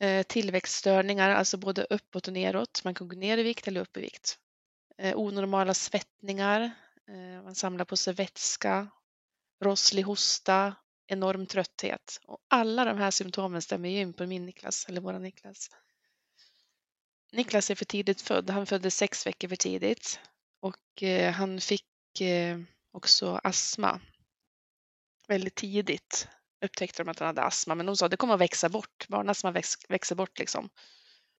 Eh, 0.00 0.22
tillväxtstörningar, 0.22 1.30
alltså 1.30 1.56
både 1.56 1.86
uppåt 1.90 2.26
och 2.28 2.34
neråt. 2.34 2.84
Man 2.84 2.94
kan 2.94 3.08
gå 3.08 3.16
ner 3.16 3.38
i 3.38 3.42
vikt 3.42 3.68
eller 3.68 3.80
upp 3.80 3.96
i 3.96 4.00
vikt. 4.00 4.38
Eh, 4.98 5.16
onormala 5.16 5.74
svettningar, 5.74 6.70
eh, 7.08 7.42
man 7.44 7.54
samlar 7.54 7.84
på 7.84 7.96
sig 7.96 8.14
vätska, 8.14 8.88
rosslig 9.64 10.02
hosta, 10.02 10.74
enorm 11.10 11.46
trötthet. 11.46 12.20
Och 12.24 12.38
alla 12.48 12.84
de 12.84 12.98
här 12.98 13.10
symptomen 13.10 13.62
stämmer 13.62 13.88
ju 13.88 14.00
in 14.00 14.12
på 14.12 14.26
min 14.26 14.46
Niklas, 14.46 14.86
eller 14.88 15.00
våran 15.00 15.22
Niklas. 15.22 15.70
Niklas 17.32 17.70
är 17.70 17.74
för 17.74 17.84
tidigt 17.84 18.20
född. 18.20 18.50
Han 18.50 18.66
föddes 18.66 18.96
sex 18.96 19.26
veckor 19.26 19.48
för 19.48 19.56
tidigt 19.56 20.20
och 20.60 21.02
eh, 21.02 21.32
han 21.32 21.60
fick 21.60 22.20
eh, 22.20 22.58
också 22.92 23.40
astma 23.44 24.00
väldigt 25.28 25.54
tidigt. 25.54 26.28
Upptäckte 26.64 27.02
de 27.02 27.08
att 27.08 27.18
han 27.18 27.26
hade 27.26 27.42
astma, 27.42 27.74
men 27.74 27.86
de 27.86 27.96
sa 27.96 28.04
att 28.04 28.10
det 28.10 28.16
kommer 28.16 28.34
att 28.34 28.40
växa 28.40 28.68
bort. 28.68 29.08
Barnastma 29.08 29.50
väx, 29.50 29.74
växer 29.88 30.14
bort 30.14 30.38
liksom. 30.38 30.70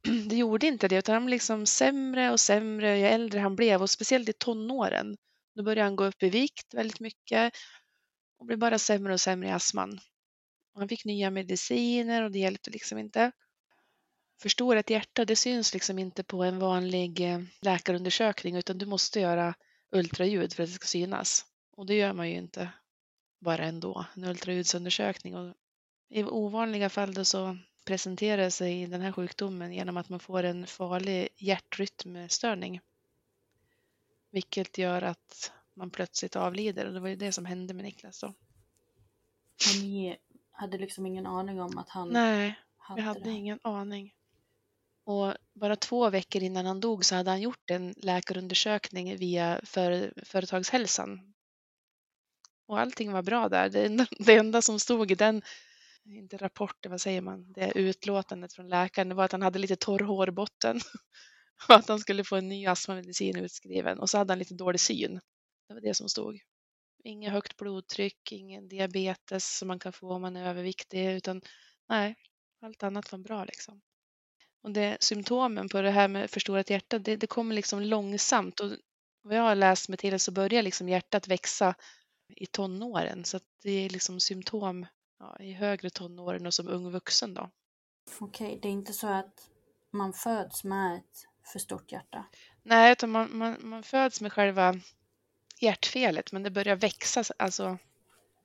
Det 0.30 0.36
gjorde 0.36 0.68
inte 0.68 0.88
det, 0.88 0.96
utan 0.96 1.14
han 1.14 1.26
blev 1.26 1.36
liksom 1.36 1.66
sämre 1.66 2.32
och 2.32 2.40
sämre 2.40 2.98
ju 3.00 3.06
äldre 3.06 3.40
han 3.40 3.56
blev 3.56 3.82
och 3.82 3.90
speciellt 3.90 4.30
i 4.30 4.34
tonåren. 4.34 5.18
Då 5.56 5.64
började 5.64 5.84
han 5.84 5.96
gå 5.96 6.06
upp 6.06 6.24
i 6.24 6.30
vikt 6.30 6.74
väldigt 6.74 7.00
mycket 7.00 7.54
och 8.42 8.48
blev 8.48 8.60
bara 8.60 8.80
sämre 8.80 9.14
och 9.14 9.22
sämre 9.22 9.50
i 9.50 9.52
astman. 9.52 10.00
Och 10.74 10.80
han 10.80 10.90
fick 10.90 11.06
nya 11.06 11.32
mediciner 11.32 12.24
och 12.24 12.32
det 12.32 12.40
hjälpte 12.40 12.72
liksom 12.72 12.98
inte. 12.98 13.32
Förstorat 14.42 14.90
hjärta, 14.90 15.26
det 15.26 15.36
syns 15.36 15.74
liksom 15.74 16.00
inte 16.00 16.24
på 16.24 16.44
en 16.44 16.60
vanlig 16.60 17.20
eh, 17.20 17.42
läkarundersökning 17.62 18.56
utan 18.56 18.78
du 18.78 18.86
måste 18.86 19.20
göra 19.20 19.54
ultraljud 19.92 20.54
för 20.54 20.64
att 20.64 20.70
det 20.70 20.76
ska 20.76 20.86
synas. 20.86 21.46
Och 21.72 21.86
det 21.86 21.94
gör 21.94 22.14
man 22.14 22.30
ju 22.30 22.36
inte 22.36 22.70
bara 23.40 23.66
ändå, 23.66 24.06
en 24.16 24.24
ultraljudsundersökning. 24.24 25.36
Och 25.36 25.56
I 26.10 26.24
ovanliga 26.24 26.90
fall 26.90 27.14
då 27.14 27.26
så 27.26 27.58
presenterar 27.86 28.50
sig 28.50 28.88
den 28.88 29.02
här 29.02 29.12
sjukdomen 29.12 29.74
genom 29.74 29.98
att 29.98 30.10
man 30.10 30.20
får 30.20 30.44
en 30.44 30.68
farlig 30.68 31.30
hjärtrytmstörning. 31.38 32.80
Vilket 34.32 34.78
gör 34.78 35.02
att 35.02 35.52
man 35.82 35.92
plötsligt 35.92 36.36
avlider 36.36 36.86
och 36.86 36.94
det 36.94 37.00
var 37.00 37.10
ju 37.10 37.16
det 37.16 37.32
som 37.32 37.46
hände 37.46 37.74
med 37.74 37.86
Niklas 37.86 38.20
då. 38.20 38.28
Och 38.28 39.82
ni 39.82 40.18
hade 40.52 40.78
liksom 40.78 41.06
ingen 41.06 41.26
aning 41.28 41.62
om 41.62 41.78
att 41.78 41.90
han 41.90 42.10
Nej, 42.10 42.60
hade 42.78 43.02
jag 43.02 43.08
hade 43.08 43.20
det. 43.20 43.30
ingen 43.30 43.60
aning. 43.64 44.14
Och 45.04 45.34
bara 45.54 45.76
två 45.76 46.10
veckor 46.10 46.44
innan 46.44 46.66
han 46.66 46.80
dog 46.80 47.06
så 47.06 47.16
hade 47.16 47.30
han 47.30 47.42
gjort 47.42 47.70
en 47.70 47.94
läkarundersökning 47.98 49.18
via 49.18 49.62
för, 49.64 50.14
företagshälsan. 50.26 51.34
Och 52.68 52.80
allting 52.80 53.12
var 53.12 53.22
bra 53.22 53.50
där. 53.50 53.70
Det 53.70 53.86
enda, 53.86 54.06
det 54.20 54.36
enda 54.36 54.62
som 54.62 54.80
stod 54.80 55.12
i 55.12 55.16
den, 55.16 55.42
inte 56.06 56.38
rapporten, 56.38 56.92
vad 56.92 57.02
säger 57.02 57.22
man, 57.22 57.54
det 57.54 57.72
utlåtandet 57.76 58.54
från 58.54 58.70
läkaren, 58.70 59.10
det 59.10 59.16
var 59.16 59.26
att 59.26 59.32
han 59.32 59.42
hade 59.42 59.60
lite 59.60 59.76
torr 59.76 60.00
hårbotten 60.00 60.80
och 61.68 61.76
att 61.76 61.88
han 61.88 62.00
skulle 62.00 62.24
få 62.24 62.36
en 62.36 62.50
ny 62.50 62.68
astmamedicin 62.68 63.38
utskriven. 63.38 64.00
Och 64.00 64.10
så 64.10 64.18
hade 64.18 64.32
han 64.32 64.40
lite 64.40 64.54
dålig 64.54 64.80
syn. 64.80 65.20
Det 65.72 65.76
var 65.76 65.82
det 65.82 65.94
som 65.94 66.10
stod. 66.10 66.40
Inget 67.04 67.32
högt 67.32 67.58
blodtryck, 67.58 68.32
ingen 68.32 68.68
diabetes 68.68 69.58
som 69.58 69.68
man 69.68 69.80
kan 69.80 69.94
få 69.94 70.14
om 70.14 70.22
man 70.22 70.36
är 70.36 70.50
överviktig, 70.50 71.12
utan 71.12 71.42
nej, 71.90 72.16
allt 72.62 72.84
annat 72.84 73.12
var 73.12 73.20
bra 73.20 73.46
liksom. 73.46 73.82
Och 74.64 74.72
det, 74.72 74.98
symptomen 75.00 75.70
på 75.70 75.82
det 75.82 75.92
här 75.92 76.08
med 76.08 76.30
förstorat 76.32 76.70
hjärta, 76.70 77.00
det, 77.00 77.16
det 77.16 77.28
kommer 77.28 77.56
liksom 77.56 77.82
långsamt. 77.82 78.60
Och 78.60 78.72
vad 79.22 79.38
jag 79.38 79.42
har 79.42 79.56
läst 79.56 79.90
mig 79.90 79.98
till 79.98 80.20
så 80.20 80.32
börjar 80.32 80.62
liksom 80.62 80.90
hjärtat 80.90 81.28
växa 81.28 81.76
i 82.36 82.46
tonåren. 82.46 83.26
Så 83.26 83.38
att 83.38 83.46
det 83.64 83.72
är 83.72 83.90
liksom 83.90 84.20
symptom 84.20 84.86
ja, 85.20 85.38
i 85.40 85.54
högre 85.54 85.90
tonåren 85.90 86.46
och 86.46 86.54
som 86.54 86.68
ung 86.68 86.92
vuxen 86.92 87.34
då. 87.34 87.50
Okej, 88.20 88.60
det 88.62 88.68
är 88.68 88.72
inte 88.72 88.94
så 88.94 89.08
att 89.08 89.50
man 89.92 90.14
föds 90.14 90.64
med 90.64 90.98
ett 90.98 91.28
för 91.52 91.60
stort 91.60 91.92
hjärta. 91.92 92.26
Nej, 92.64 92.92
utan 92.92 93.10
man, 93.10 93.38
man, 93.38 93.58
man 93.62 93.84
föds 93.84 94.22
med 94.22 94.34
själva 94.34 94.76
hjärtfelet 95.62 96.32
men 96.32 96.44
det 96.44 96.52
börjar 96.52 96.76
växa 96.76 97.24
alltså, 97.38 97.78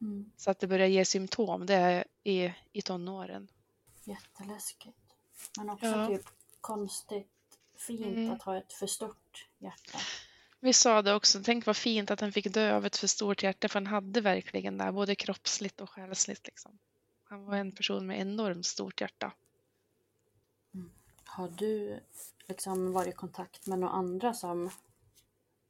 Mm. 0.01 0.31
så 0.37 0.51
att 0.51 0.59
det 0.59 0.67
börjar 0.67 0.87
ge 0.87 1.05
symptom. 1.05 1.67
Det 1.67 1.75
är 1.75 2.05
i, 2.25 2.53
i 2.73 2.83
tonåren. 2.83 3.49
Jätteläskigt. 4.05 4.97
Men 5.59 5.71
också 5.71 5.87
Ja. 5.87 6.07
typ 6.07 6.27
konstigt 6.61 7.29
fint 7.77 8.07
Mm. 8.17 8.31
att 8.31 8.43
ha 8.43 8.57
ett 8.57 8.73
för 8.73 8.87
stort 8.87 9.49
hjärta. 9.59 9.99
Vi 10.61 10.73
sa 10.73 11.03
det 11.03 11.15
också, 11.15 11.43
tänk 11.45 11.67
vad 11.67 11.77
fint 11.77 12.11
att 12.11 12.21
han 12.21 12.33
fick 12.33 12.47
dö 12.47 12.77
av 12.77 12.87
ett 12.87 12.97
för 12.97 13.07
stort 13.07 13.43
hjärta 13.43 13.69
för 13.69 13.81
han 13.81 13.87
hade 13.87 14.21
verkligen 14.21 14.79
det, 14.79 14.93
både 14.93 15.15
kroppsligt 15.15 15.81
och 15.81 15.91
själsligt. 15.91 16.47
Liksom. 16.47 16.79
Han 17.25 17.45
var 17.45 17.57
en 17.57 17.73
person 17.73 18.07
med 18.07 18.21
enormt 18.21 18.67
stort 18.67 19.01
hjärta. 19.01 19.33
Har 21.25 21.49
du 21.49 22.01
liksom 22.49 22.93
varit 22.93 23.09
i 23.09 23.17
kontakt 23.17 23.67
med 23.67 23.79
några 23.79 23.95
andra 23.95 24.35
som 24.35 24.71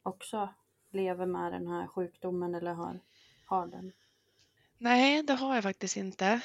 också 0.03 0.53
lever 0.91 1.25
med 1.25 1.51
den 1.51 1.67
här 1.67 1.87
sjukdomen 1.87 2.55
eller 2.55 2.73
har, 2.73 2.99
har 3.45 3.67
den? 3.67 3.91
Nej, 4.77 5.23
det 5.23 5.33
har 5.33 5.55
jag 5.55 5.63
faktiskt 5.63 5.97
inte. 5.97 6.41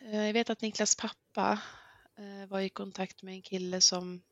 Eh, 0.00 0.26
Jag 0.26 0.32
vet 0.32 0.50
att 0.50 0.62
Niklas 0.62 0.96
pappa 0.96 1.58
eh, 2.16 2.48
var 2.48 2.60
i 2.60 2.68
kontakt 2.68 3.22
med 3.22 3.34
en 3.34 3.42
kille 3.42 3.80
som, 3.80 4.22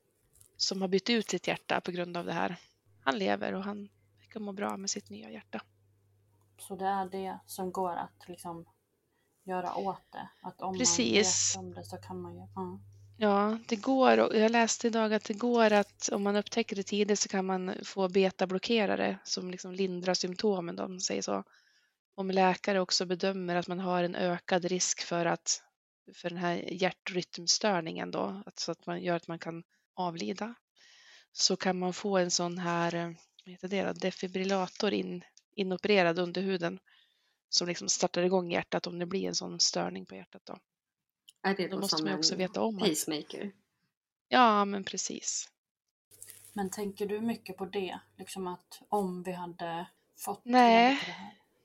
som 0.56 0.80
har 0.80 0.88
bytt 0.88 1.10
ut 1.10 1.30
sitt 1.30 1.46
hjärta 1.46 1.80
på 1.80 1.90
grund 1.90 2.16
av 2.16 2.24
det 2.24 2.32
här. 2.32 2.56
Han 3.04 3.18
lever 3.18 3.54
och 3.54 3.64
han 3.64 3.88
verkar 4.18 4.40
må 4.40 4.52
bra 4.52 4.76
med 4.76 4.90
sitt 4.90 5.10
nya 5.10 5.30
hjärta. 5.30 5.62
Så 6.58 6.76
det 6.76 6.86
är 6.86 7.06
det 7.06 7.38
som 7.46 7.72
går 7.72 7.96
att 7.96 8.28
liksom 8.28 8.64
göra 9.44 9.74
åt 9.74 10.12
det? 10.12 10.28
Att 10.42 10.60
om 10.60 10.78
Precis. 10.78 11.56
man 11.56 11.64
vet 11.64 11.68
om 11.68 11.74
det 11.74 11.84
så 11.84 11.96
kan 11.96 12.20
man 12.20 12.34
ju... 12.34 12.46
Ja. 12.54 12.80
Ja, 13.20 13.58
det 13.68 13.76
går. 13.76 14.18
och 14.18 14.36
Jag 14.36 14.50
läste 14.50 14.86
idag 14.86 15.14
att 15.14 15.24
det 15.24 15.34
går 15.34 15.72
att 15.72 16.08
om 16.12 16.22
man 16.22 16.36
upptäcker 16.36 16.76
det 16.76 16.82
tidigt 16.82 17.18
så 17.18 17.28
kan 17.28 17.46
man 17.46 17.74
få 17.84 18.08
betablockerare 18.08 19.18
som 19.24 19.50
liksom 19.50 19.72
lindrar 19.72 20.14
symptomen, 20.14 20.78
om 20.78 20.90
man 20.90 21.00
säger 21.00 21.22
så. 21.22 21.44
Om 22.14 22.30
läkare 22.30 22.80
också 22.80 23.06
bedömer 23.06 23.56
att 23.56 23.68
man 23.68 23.80
har 23.80 24.02
en 24.02 24.14
ökad 24.14 24.64
risk 24.64 25.00
för 25.00 25.26
att 25.26 25.62
för 26.14 26.28
den 26.28 26.38
här 26.38 26.54
hjärtrytmstörningen 26.72 28.10
då, 28.10 28.42
att, 28.46 28.58
så 28.58 28.72
att 28.72 28.86
man 28.86 29.02
gör 29.02 29.16
att 29.16 29.28
man 29.28 29.38
kan 29.38 29.62
avlida, 29.94 30.54
så 31.32 31.56
kan 31.56 31.78
man 31.78 31.92
få 31.92 32.18
en 32.18 32.30
sån 32.30 32.58
här 32.58 32.94
eh, 32.94 33.10
heter 33.44 33.68
det 33.68 33.84
då, 33.84 33.92
defibrillator 33.92 34.92
in, 34.92 35.24
inopererad 35.54 36.18
under 36.18 36.42
huden 36.42 36.78
som 37.48 37.68
liksom 37.68 37.88
startar 37.88 38.22
igång 38.22 38.52
hjärtat 38.52 38.86
om 38.86 38.98
det 38.98 39.06
blir 39.06 39.28
en 39.28 39.34
sån 39.34 39.60
störning 39.60 40.06
på 40.06 40.14
hjärtat. 40.14 40.42
Då. 40.44 40.58
Är 41.42 41.54
det 41.56 41.68
Då 41.68 41.76
då 41.76 41.80
måste 41.80 42.04
man 42.04 42.14
också 42.14 42.34
veta 42.34 42.62
om 42.62 42.76
att- 42.76 42.88
pacemaker? 42.88 43.52
Ja, 44.28 44.64
men 44.64 44.84
precis. 44.84 45.48
Men 46.52 46.70
tänker 46.70 47.06
du 47.06 47.20
mycket 47.20 47.56
på 47.56 47.64
det? 47.64 47.98
Liksom 48.16 48.46
att 48.46 48.82
om 48.88 49.22
vi 49.22 49.32
hade 49.32 49.86
fått 50.18 50.44
Nej. 50.44 50.98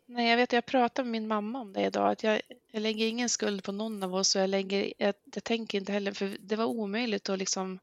Nej, 0.06 0.30
jag 0.30 0.38
vet, 0.38 0.54
jag 0.54 0.66
pratade 0.66 1.06
med 1.06 1.12
min 1.12 1.28
mamma 1.28 1.62
om 1.62 1.74
det 1.74 1.86
idag, 1.86 2.12
att 2.12 2.24
jag, 2.24 2.42
jag 2.72 2.82
lägger 2.82 3.08
ingen 3.08 3.30
skuld 3.30 3.64
på 3.64 3.72
någon 3.72 4.04
av 4.04 4.16
oss 4.16 4.36
och 4.36 4.42
jag, 4.42 4.50
lägger, 4.50 4.94
jag, 4.98 5.14
jag 5.34 5.44
tänker 5.44 5.78
inte 5.78 5.92
heller, 5.92 6.12
för 6.12 6.38
det 6.40 6.56
var 6.56 6.66
omöjligt 6.66 7.30
att 7.30 7.40
liksom 7.40 7.80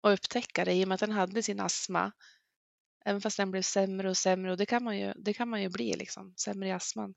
att 0.00 0.12
upptäcka 0.18 0.64
det 0.64 0.74
i 0.74 0.84
och 0.84 0.88
med 0.88 0.94
att 0.94 1.00
den 1.00 1.12
hade 1.12 1.42
sin 1.42 1.60
astma. 1.60 2.12
Även 3.04 3.20
fast 3.20 3.36
den 3.36 3.50
blev 3.50 3.62
sämre 3.62 4.10
och 4.10 4.16
sämre 4.16 4.50
och 4.50 4.56
det 4.56 4.66
kan 4.66 4.84
man 4.84 4.98
ju, 4.98 5.12
det 5.16 5.32
kan 5.32 5.48
man 5.48 5.62
ju 5.62 5.68
bli 5.68 5.96
liksom, 5.96 6.34
sämre 6.36 6.68
i 6.68 6.72
astman. 6.72 7.14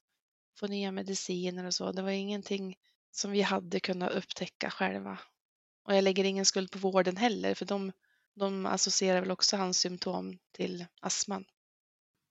Få 0.60 0.68
nya 0.68 0.92
mediciner 0.92 1.66
och 1.66 1.74
så. 1.74 1.92
Det 1.92 2.02
var 2.02 2.10
ingenting 2.12 2.76
som 3.12 3.32
vi 3.32 3.42
hade 3.42 3.80
kunnat 3.80 4.12
upptäcka 4.12 4.70
själva. 4.70 5.20
Och 5.84 5.96
jag 5.96 6.04
lägger 6.04 6.24
ingen 6.24 6.46
skuld 6.46 6.72
på 6.72 6.80
vården 6.80 7.18
heller, 7.18 7.56
för 7.56 7.66
de, 7.66 7.92
de 8.36 8.66
associerar 8.66 9.22
väl 9.22 9.32
också 9.32 9.58
hans 9.58 9.78
symptom 9.80 10.38
till 10.52 10.86
astman. 11.02 11.46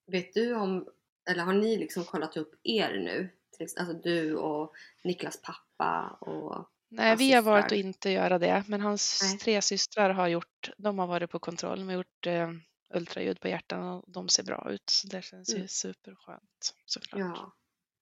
Vet 0.07 0.35
du 0.35 0.55
om, 0.55 0.89
eller 1.31 1.43
har 1.45 1.53
ni 1.53 1.77
liksom 1.77 2.05
kollat 2.05 2.37
upp 2.37 2.55
er 2.63 2.89
nu? 2.89 3.29
Alltså 3.61 3.95
du 3.95 4.37
och 4.37 4.75
Niklas 5.05 5.43
pappa 5.43 6.19
och... 6.21 6.71
Nej, 6.91 7.17
vi 7.17 7.33
har 7.33 7.43
valt 7.43 7.67
att 7.67 7.73
inte 7.73 8.11
göra 8.11 8.39
det, 8.39 8.65
men 8.69 8.81
hans 8.81 9.21
Nej. 9.23 9.39
tre 9.39 9.63
systrar 9.63 10.11
har 10.11 10.29
gjort, 10.29 10.71
de 10.79 10.99
har 10.99 11.07
varit 11.07 11.31
på 11.31 11.39
kontroll, 11.39 11.79
de 11.79 11.89
har 11.89 11.95
gjort 11.95 12.27
eh, 12.27 12.51
ultraljud 12.95 13.41
på 13.41 13.49
hjärtan 13.49 13.83
och 13.89 14.05
de 14.13 14.29
ser 14.29 14.43
bra 14.43 14.71
ut. 14.71 14.91
Så 14.91 15.07
det 15.09 15.23
känns 15.23 15.51
ju 15.51 15.57
Mm. 15.57 15.69
superskönt 15.69 16.75
såklart. 16.85 17.21
Ja, 17.21 17.53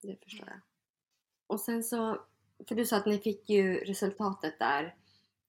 det 0.02 0.16
förstår 0.25 0.49
jag. 0.49 0.60
Och 1.47 1.60
sen 1.60 1.84
så, 1.84 2.26
för 2.69 2.75
du 2.75 2.86
sa 2.86 2.97
att 2.97 3.06
ni 3.06 3.19
fick 3.19 3.49
ju 3.49 3.84
resultatet 3.84 4.58
där, 4.58 4.95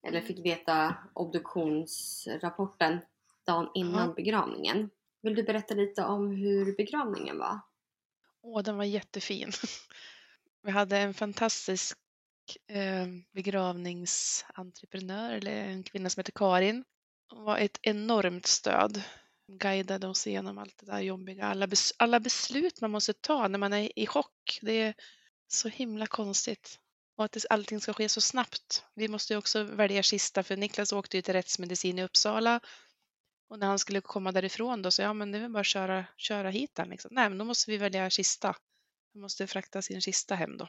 eller 0.07 0.17
Mm. 0.19 0.27
fick 0.27 0.45
veta 0.45 0.95
obduktionsrapporten 1.13 2.99
dagen 3.45 3.69
innan 3.73 4.07
Ja. 4.07 4.13
begravningen. 4.13 4.89
Vill 5.21 5.35
du 5.35 5.43
berätta 5.43 5.73
lite 5.73 6.03
om 6.03 6.31
hur 6.31 6.75
begravningen 6.77 7.39
var? 7.39 7.59
Åh, 8.41 8.61
den 8.63 8.77
var 8.77 8.83
jättefin. 8.83 9.51
Vi 10.63 10.71
hade 10.71 10.97
en 10.97 11.13
fantastisk 11.13 11.97
eh, 12.67 13.07
begravningsentreprenör, 13.31 15.33
eller 15.33 15.51
en 15.51 15.83
kvinna 15.83 16.09
som 16.09 16.19
heter 16.19 16.31
Karin. 16.35 16.83
Hon 17.29 17.43
var 17.43 17.57
ett 17.57 17.79
enormt 17.81 18.45
stöd. 18.45 19.01
Hon 19.47 19.57
guidade 19.57 20.07
oss 20.07 20.27
igenom 20.27 20.57
allt 20.57 20.77
det 20.77 20.85
där 20.85 20.99
jobbiga. 20.99 21.45
Alla, 21.45 21.65
bes- 21.67 21.93
alla 21.97 22.19
beslut 22.19 22.81
man 22.81 22.91
måste 22.91 23.13
ta 23.13 23.47
när 23.47 23.59
man 23.59 23.73
är 23.73 23.99
i 23.99 24.07
chock. 24.07 24.59
Det 24.61 24.71
är 24.81 24.93
så 25.47 25.67
himla 25.69 26.07
konstigt. 26.07 26.79
Och 27.17 27.25
att 27.25 27.45
allting 27.49 27.81
ska 27.81 27.93
ske 27.93 28.09
så 28.09 28.21
snabbt. 28.21 28.85
Vi 28.93 29.07
måste 29.07 29.33
ju 29.33 29.37
också 29.37 29.63
välja 29.63 30.03
kista, 30.03 30.43
för 30.43 30.57
Niklas 30.57 30.93
åkte 30.93 31.17
ju 31.17 31.21
till 31.21 31.33
rättsmedicin 31.33 31.99
i 31.99 32.03
Uppsala. 32.03 32.59
Och 33.49 33.59
när 33.59 33.67
han 33.67 33.79
skulle 33.79 34.01
komma 34.01 34.31
därifrån 34.31 34.81
då 34.81 34.91
så 34.91 35.01
ja 35.01 35.13
men 35.13 35.31
det 35.31 35.37
är 35.37 35.41
väl 35.41 35.51
bara 35.51 35.59
att 35.59 35.65
köra, 35.65 36.05
köra 36.17 36.49
hit 36.49 36.77
han 36.77 36.89
liksom. 36.89 37.11
Nej 37.13 37.29
men 37.29 37.37
då 37.37 37.45
måste 37.45 37.71
vi 37.71 37.77
välja 37.77 38.09
kista. 38.09 38.55
Vi 39.13 39.19
måste 39.19 39.47
frakta 39.47 39.81
sin 39.81 40.01
kista 40.01 40.35
hem 40.35 40.57
då. 40.57 40.67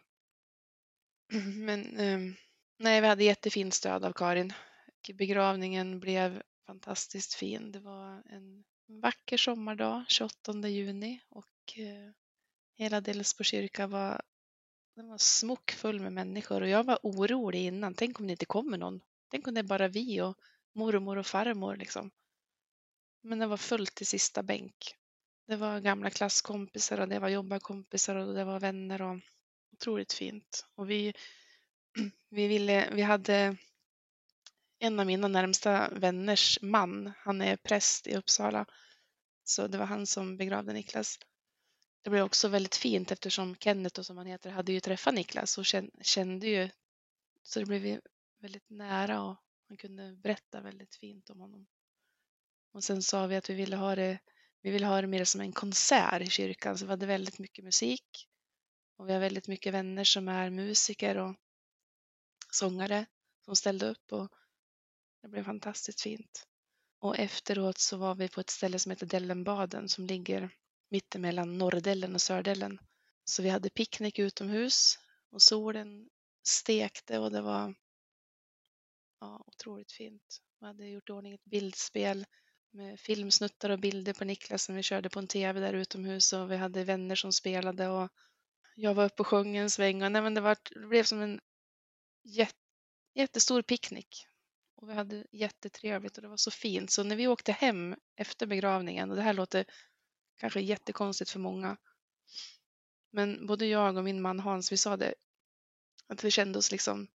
Men 1.55 1.97
eh, 1.97 2.35
nej, 2.79 3.01
vi 3.01 3.07
hade 3.07 3.25
jättefint 3.25 3.75
stöd 3.75 4.05
av 4.05 4.13
Karin. 4.13 4.53
Och 4.87 5.11
Begravningen 5.15 6.01
blev 6.01 6.43
fantastiskt 6.67 7.35
fin. 7.35 7.73
Det 7.73 7.81
var 7.81 8.23
en 8.27 8.65
vacker 9.03 9.37
sommardag, 9.37 10.05
28 10.09 10.69
juni 10.69 11.21
och 11.29 11.79
eh, 11.79 12.13
hela 12.77 13.01
Delsbo 13.01 13.45
kyrka 13.45 13.87
var, 13.87 14.23
den 14.99 15.09
var 15.09 15.19
smockfull 15.19 16.01
med 16.01 16.13
människor 16.13 16.61
och 16.61 16.69
jag 16.69 16.85
var 16.85 16.99
orolig 17.03 17.65
innan. 17.65 17.95
Tänk 17.95 18.21
om 18.21 18.27
det 18.27 18.31
inte 18.31 18.47
kommer 18.47 18.79
någon. 18.79 19.01
Tänk 19.31 19.49
om 19.49 19.55
det 19.55 19.61
är 19.61 19.65
bara 19.65 19.89
vi 19.89 20.21
och 20.21 20.39
mormor 20.73 21.19
och 21.19 21.27
farmor 21.27 21.77
liksom. 21.77 22.11
Men 23.23 23.39
det 23.39 23.47
var 23.47 23.57
fullt 23.57 23.95
till 23.95 24.07
sista 24.07 24.43
bänk. 24.43 24.97
Det 25.47 25.57
var 25.57 25.81
gamla 25.81 26.11
klasskompisar 26.11 27.01
och 27.01 27.09
det 27.09 27.19
var 27.19 27.29
jobbarkompisar 27.29 28.17
och 28.17 28.35
det 28.35 28.45
var 28.45 28.61
vänner 28.61 29.03
och 29.03 29.21
otroligt 29.73 30.13
fint. 30.13 30.67
Och 30.75 30.91
vi, 30.91 31.15
vi, 32.29 32.49
ville, 32.49 32.91
vi 32.93 33.03
hade 33.03 33.57
en 34.79 35.01
av 35.01 35.07
mina 35.07 35.29
närmsta 35.29 35.91
vänners 35.91 36.59
man, 36.63 37.13
han 37.19 37.41
är 37.41 37.57
präst 37.57 38.07
i 38.07 38.17
Uppsala, 38.17 38.67
så 39.45 39.67
det 39.67 39.79
var 39.79 39.87
han 39.87 40.07
som 40.07 40.37
begravde 40.37 40.73
Niklas. 40.73 41.19
Det 42.09 42.11
blev 42.11 42.25
också 42.25 42.49
väldigt 42.49 42.77
fint 42.77 43.11
eftersom 43.13 43.57
Kenneth, 43.57 44.01
och 44.01 44.07
som 44.07 44.17
han 44.17 44.27
heter, 44.27 44.51
hade 44.51 44.73
ju 44.73 44.81
träffat 44.81 45.15
Niklas 45.15 45.59
och 45.59 45.65
kände 46.03 46.47
ju, 46.47 46.71
så 47.43 47.61
det 47.61 47.67
blev 47.67 48.01
väldigt 48.41 48.71
nära 48.71 49.23
och 49.23 49.37
han 49.69 49.77
kunde 49.77 50.17
berätta 50.17 50.61
väldigt 50.61 50.95
fint 50.95 51.31
om 51.31 51.41
honom. 51.41 51.67
Och 52.73 52.85
sen 52.85 53.03
sa 53.03 53.27
vi 53.27 53.37
att 53.37 53.51
vi 53.51 53.55
ville 53.55 53.77
ha 53.77 53.95
det, 53.95 54.19
vi 54.63 54.71
ville 54.71 54.87
ha 54.87 55.01
det 55.01 55.07
mer 55.07 55.25
som 55.25 55.41
en 55.41 55.53
konsert 55.53 56.23
i 56.23 56.31
kyrkan, 56.31 56.79
så 56.79 56.85
vi 56.85 56.91
hade 56.91 57.07
väldigt 57.07 57.39
mycket 57.39 57.65
musik. 57.65 58.29
Och 58.97 59.09
vi 59.09 59.13
har 59.13 59.21
väldigt 59.21 59.49
mycket 59.49 59.75
vänner 59.75 60.05
som 60.05 60.29
är 60.29 60.51
musiker 60.51 61.17
och 61.17 61.37
sångare 62.53 63.07
som 63.45 63.57
ställde 63.57 63.87
upp 63.87 64.13
och 64.13 64.33
det 65.23 65.29
blev 65.29 65.45
fantastiskt 65.45 66.01
fint. 66.01 66.47
Och 66.99 67.19
efteråt 67.19 67.79
så 67.79 67.97
var 67.97 68.15
vi 68.15 68.29
på 68.29 68.41
ett 68.41 68.51
ställe 68.51 68.79
som 68.79 68.91
heter 68.91 69.07
Dellenbaden 69.07 69.89
som 69.89 70.07
ligger 70.07 70.51
mittemellan 70.89 71.59
Norrdellen 71.59 72.15
och 72.15 72.23
Sördellen. 72.23 72.79
Så 73.25 73.43
vi 73.43 73.49
hade 73.49 73.71
picknick 73.71 74.19
utomhus 74.19 74.99
och 75.31 75.43
solen 75.43 76.09
stekte 76.47 77.19
och 77.19 77.33
det 77.33 77.41
var 77.41 77.75
ja, 79.21 79.45
otroligt 79.47 79.93
fint. 79.93 80.39
Vi 80.61 80.67
hade 80.67 80.89
gjort 80.89 81.09
i 81.09 81.13
ordning 81.13 81.33
ett 81.33 81.45
bildspel 81.45 82.27
med 82.71 83.01
filmsnuttar 83.01 83.71
och 83.71 83.79
bilder 83.79 84.13
på 84.13 84.25
Niklas 84.25 84.65
som 84.65 84.75
vi 84.75 84.83
körde 84.83 85.09
på 85.09 85.19
en 85.19 85.27
tv 85.27 85.61
där 85.61 85.73
utomhus 85.73 86.33
och 86.33 86.51
vi 86.51 86.57
hade 86.57 86.85
vänner 86.85 87.15
som 87.15 87.33
spelade 87.33 87.89
och 87.89 88.09
jag 88.81 88.95
var 88.95 89.05
uppe 89.05 89.23
och 89.23 89.27
sjöng 89.27 89.57
en 89.57 89.71
sväng 89.71 90.03
och 90.03 90.13
nej, 90.13 90.23
men 90.23 90.35
det, 90.35 90.41
var, 90.41 90.57
det 90.71 90.87
blev 90.87 91.05
som 91.05 91.21
en 91.21 91.41
jätt, 92.25 92.57
jättestor 93.15 93.63
picknick. 93.63 94.27
Och 94.77 94.89
vi 94.89 94.93
hade 94.93 95.27
jättetrevligt 95.33 96.17
och 96.17 96.23
det 96.23 96.29
var 96.29 96.37
så 96.37 96.51
fint. 96.51 96.91
Så 96.91 97.03
när 97.03 97.17
vi 97.17 97.29
åkte 97.29 97.53
hem 97.53 97.97
efter 98.17 98.47
begravningen, 98.47 99.11
och 99.11 99.17
det 99.17 99.23
här 99.23 99.33
låter 99.33 99.65
kanske 100.39 100.61
jättekonstigt 100.61 101.31
för 101.31 101.39
många, 101.41 101.77
men 103.11 103.47
både 103.47 103.67
jag 103.67 103.97
och 103.97 104.05
min 104.05 104.23
man 104.23 104.41
Hans, 104.41 104.73
vi 104.73 104.77
sa 104.77 104.97
det, 104.97 105.15
att 106.07 106.25
vi 106.25 106.31
kände 106.31 106.59
oss 106.59 106.73
liksom 106.73 107.09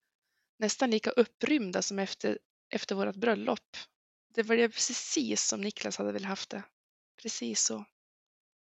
nästan 0.56 0.90
lika 0.90 1.10
upprymda 1.10 1.82
som 1.82 1.98
efter, 1.98 2.38
efter 2.68 2.94
vårt 2.94 3.16
bröllop. 3.16 3.76
Det 4.28 4.42
var 4.42 4.56
det 4.56 4.68
precis 4.68 5.48
som 5.48 5.60
Niklas 5.60 5.96
hade 5.96 6.12
väl 6.12 6.24
haft 6.24 6.50
det. 6.50 6.62
Precis 7.22 7.62
så. 7.62 7.84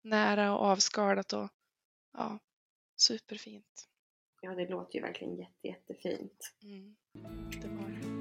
Nära 0.03 0.57
och 0.57 0.65
avskalat 0.65 1.33
och 1.33 1.49
ja, 2.13 2.39
superfint. 2.95 3.89
Ja, 4.41 4.55
det 4.55 4.69
låter 4.69 4.95
ju 4.95 5.01
verkligen 5.01 5.37
jätte, 5.37 5.67
jättefint. 5.67 6.53
Mm, 6.63 6.95
det 7.61 7.67
var 7.67 7.89
det. 7.89 8.12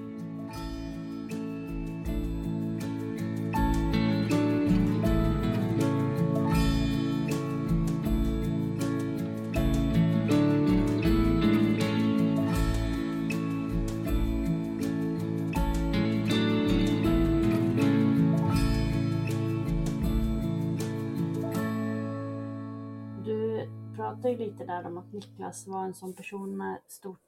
Pratar 24.12 24.28
ju 24.28 24.36
lite 24.36 24.64
där 24.64 24.86
om 24.86 24.98
att 24.98 25.12
Niklas 25.12 25.66
var 25.66 25.84
en 25.84 25.94
sån 25.94 26.14
person 26.14 26.56
med 26.56 26.78
stort 26.86 27.20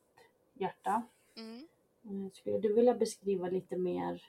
hjärta. 0.55 1.03
Mm. 1.37 1.69
Eh, 2.05 2.33
Skulle 2.33 2.59
du 2.59 2.75
vilja 2.75 2.95
beskriva 2.95 3.49
lite 3.49 3.77
mer 3.77 4.23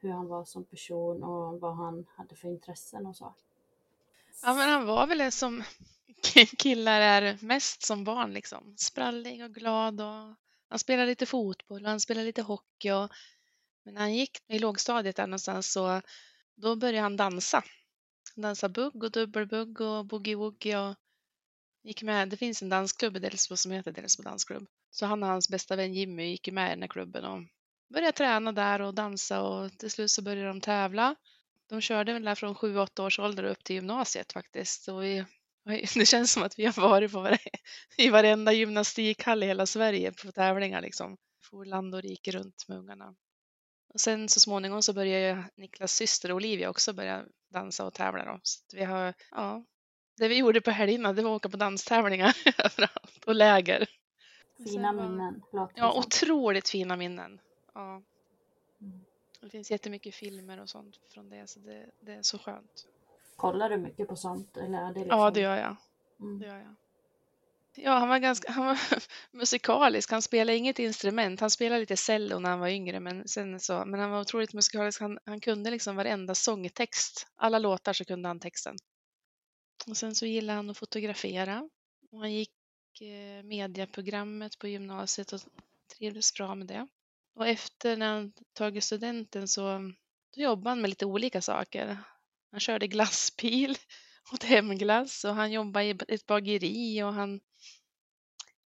hur 0.00 0.10
han 0.10 0.28
var 0.28 0.44
som 0.44 0.64
person 0.64 1.22
och 1.22 1.60
vad 1.60 1.76
han 1.76 2.06
hade 2.16 2.36
för 2.36 2.48
intressen 2.48 3.06
och 3.06 3.16
så? 3.16 3.34
Ja, 4.42 4.54
men 4.54 4.68
han 4.68 4.86
var 4.86 5.06
väl 5.06 5.18
det 5.18 5.30
som 5.30 5.62
killar 6.58 7.00
är 7.00 7.38
mest 7.40 7.82
som 7.82 8.04
barn 8.04 8.32
liksom. 8.32 8.74
Sprallig 8.76 9.44
och 9.44 9.54
glad 9.54 10.00
och 10.00 10.34
han 10.68 10.78
spelade 10.78 11.06
lite 11.06 11.26
fotboll 11.26 11.84
och 11.84 11.90
han 11.90 12.00
spelade 12.00 12.26
lite 12.26 12.42
hockey 12.42 12.90
och 12.90 13.10
men 13.82 13.94
när 13.94 14.00
han 14.00 14.14
gick 14.14 14.38
i 14.48 14.58
lågstadiet 14.58 15.16
där 15.16 15.26
någonstans 15.26 15.72
så 15.72 16.00
då 16.54 16.76
började 16.76 17.00
han 17.00 17.16
dansa. 17.16 17.64
Han 18.34 18.42
dansade 18.42 18.72
bugg 18.72 19.04
och 19.04 19.10
dubbelbugg 19.10 19.80
och 19.80 20.04
boogie-woogie 20.04 20.90
och 20.90 20.96
gick 21.82 22.02
med. 22.02 22.28
Det 22.28 22.36
finns 22.36 22.62
en 22.62 22.68
dansklubb 22.68 23.16
i 23.16 23.20
Delsbo 23.20 23.56
som 23.56 23.72
heter 23.72 23.92
Delsbo 23.92 24.22
dansklubb. 24.22 24.66
Så 24.90 25.06
han 25.06 25.22
och 25.22 25.28
hans 25.28 25.48
bästa 25.48 25.76
vän 25.76 25.94
Jimmy 25.94 26.30
gick 26.30 26.52
med 26.52 26.66
i 26.66 26.70
den 26.70 26.82
här 26.82 26.88
klubben 26.88 27.24
och 27.24 27.42
började 27.92 28.12
träna 28.12 28.52
där 28.52 28.80
och 28.80 28.94
dansa 28.94 29.42
och 29.42 29.78
till 29.78 29.90
slut 29.90 30.10
så 30.10 30.22
började 30.22 30.48
de 30.48 30.60
tävla. 30.60 31.14
De 31.68 31.80
körde 31.80 32.12
väl 32.12 32.24
där 32.24 32.34
från 32.34 32.54
7-8 32.54 33.06
års 33.06 33.18
ålder 33.18 33.44
upp 33.44 33.64
till 33.64 33.76
gymnasiet 33.76 34.32
faktiskt. 34.32 34.88
Och 34.88 35.02
vi, 35.02 35.24
det 35.94 36.06
känns 36.06 36.32
som 36.32 36.42
att 36.42 36.58
vi 36.58 36.64
har 36.64 36.80
varit 36.82 37.12
på 37.12 37.20
varje, 37.20 37.38
i 37.96 38.10
varenda 38.10 38.52
gymnastikhall 38.52 39.42
i 39.42 39.46
hela 39.46 39.66
Sverige 39.66 40.12
på 40.12 40.32
tävlingar 40.32 40.80
liksom. 40.80 41.16
For 41.50 41.64
land 41.64 41.94
och 41.94 42.02
rike 42.02 42.30
runt 42.30 42.64
med 42.68 42.78
ungarna. 42.78 43.14
Och 43.94 44.00
sen 44.00 44.28
så 44.28 44.40
småningom 44.40 44.82
så 44.82 44.92
började 44.92 45.44
Niklas 45.56 45.92
syster 45.92 46.32
Olivia 46.32 46.70
också 46.70 46.92
börja 46.92 47.24
dansa 47.52 47.84
och 47.84 47.94
tävla. 47.94 48.24
Då. 48.24 48.40
Så 48.42 48.76
vi 48.76 48.84
har, 48.84 49.14
ja, 49.30 49.64
det 50.16 50.28
vi 50.28 50.38
gjorde 50.38 50.60
på 50.60 50.70
helgerna 50.70 51.12
det 51.12 51.22
var 51.22 51.30
att 51.30 51.36
åka 51.36 51.48
på 51.48 51.56
danstävlingar 51.56 52.36
överallt 52.58 53.24
och 53.26 53.34
läger. 53.34 53.86
Fina 54.64 54.92
minnen, 54.92 55.42
låter 55.52 55.78
Ja, 55.78 55.98
otroligt 55.98 56.68
fina 56.68 56.96
minnen. 56.96 57.40
Ja. 57.74 58.02
Mm. 58.80 59.00
Det 59.40 59.50
finns 59.50 59.70
jättemycket 59.70 60.14
filmer 60.14 60.60
och 60.60 60.68
sånt 60.68 61.00
från 61.14 61.30
det, 61.30 61.46
så 61.46 61.60
det, 61.60 61.86
det 62.00 62.12
är 62.12 62.22
så 62.22 62.38
skönt. 62.38 62.86
Kollar 63.36 63.70
du 63.70 63.76
mycket 63.76 64.08
på 64.08 64.16
sånt? 64.16 64.56
Eller 64.56 64.78
är 64.78 64.92
det 64.92 65.00
liksom... 65.00 65.18
Ja, 65.18 65.30
det 65.30 65.40
gör 65.40 65.56
jag. 65.56 65.76
Mm. 66.20 66.38
Det 66.38 66.46
gör 66.46 66.58
jag. 66.58 66.74
Ja, 67.74 67.92
han 67.92 68.08
var 68.08 68.18
ganska 68.18 68.52
han 68.52 68.66
var 68.66 68.78
musikalisk. 69.30 70.10
Han 70.10 70.22
spelade 70.22 70.58
inget 70.58 70.78
instrument. 70.78 71.40
Han 71.40 71.50
spelade 71.50 71.80
lite 71.80 71.96
cello 71.96 72.38
när 72.38 72.50
han 72.50 72.60
var 72.60 72.68
yngre, 72.68 73.00
men, 73.00 73.28
sen 73.28 73.60
så, 73.60 73.84
men 73.84 74.00
han 74.00 74.10
var 74.10 74.20
otroligt 74.20 74.54
musikalisk. 74.54 75.00
Han, 75.00 75.18
han 75.24 75.40
kunde 75.40 75.70
liksom 75.70 75.96
varenda 75.96 76.34
sångtext. 76.34 77.26
Alla 77.36 77.58
låtar 77.58 77.92
så 77.92 78.04
kunde 78.04 78.28
han 78.28 78.40
texten. 78.40 78.76
Och 79.86 79.96
sen 79.96 80.14
så 80.14 80.26
gillade 80.26 80.56
han 80.56 80.70
att 80.70 80.78
fotografera. 80.78 81.68
Och 82.12 82.18
han 82.18 82.32
gick 82.32 82.50
eh, 83.00 83.42
medieprogrammet 83.42 84.58
på 84.58 84.68
gymnasiet 84.68 85.32
och 85.32 85.40
trivdes 85.96 86.34
bra 86.34 86.54
med 86.54 86.66
det. 86.66 86.88
Och 87.34 87.48
efter 87.48 87.96
när 87.96 88.14
han 88.14 88.32
tagit 88.52 88.84
studenten 88.84 89.48
så 89.48 89.92
då 90.34 90.42
jobbade 90.42 90.70
han 90.70 90.80
med 90.80 90.90
lite 90.90 91.06
olika 91.06 91.40
saker. 91.40 91.98
Han 92.50 92.60
körde 92.60 92.86
glassbil 92.86 93.76
åt 94.32 94.42
hemglass 94.42 95.24
och 95.24 95.34
han 95.34 95.52
jobbade 95.52 95.86
i 95.86 95.96
ett 96.08 96.26
bageri 96.26 97.02
och 97.02 97.14
han, 97.14 97.40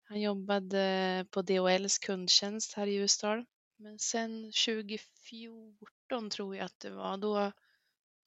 han 0.03 0.21
jobbade 0.21 1.25
på 1.31 1.41
DHLs 1.41 1.97
kundtjänst 1.97 2.73
här 2.73 2.87
i 2.87 2.93
Ljusdal. 2.93 3.45
Men 3.77 3.99
sen 3.99 4.51
2014 4.65 6.29
tror 6.29 6.55
jag 6.55 6.65
att 6.65 6.79
det 6.79 6.89
var, 6.89 7.17
då 7.17 7.51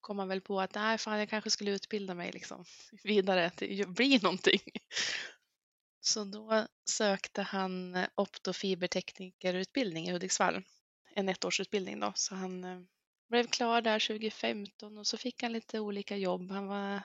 kom 0.01 0.19
han 0.19 0.27
väl 0.27 0.41
på 0.41 0.61
att 0.61 0.75
nej, 0.75 0.97
fan, 0.97 1.19
jag 1.19 1.29
kanske 1.29 1.49
skulle 1.49 1.71
utbilda 1.71 2.13
mig 2.13 2.31
liksom 2.31 2.65
vidare 3.03 3.49
till 3.49 3.81
att 3.81 3.89
bli 3.89 4.19
någonting. 4.23 4.61
Så 6.01 6.23
då 6.23 6.67
sökte 6.89 7.41
han 7.41 7.95
eh, 7.95 8.07
optofiberteknikerutbildning 8.15 10.07
i 10.07 10.11
Hudiksvall, 10.11 10.63
en 11.15 11.29
ettårsutbildning 11.29 11.99
då. 11.99 12.11
Så 12.15 12.35
han 12.35 12.63
eh, 12.63 12.79
blev 13.29 13.47
klar 13.47 13.81
där 13.81 14.07
2015 14.07 14.97
och 14.97 15.07
så 15.07 15.17
fick 15.17 15.43
han 15.43 15.53
lite 15.53 15.79
olika 15.79 16.17
jobb. 16.17 16.51
Han, 16.51 16.67
var, 16.67 17.01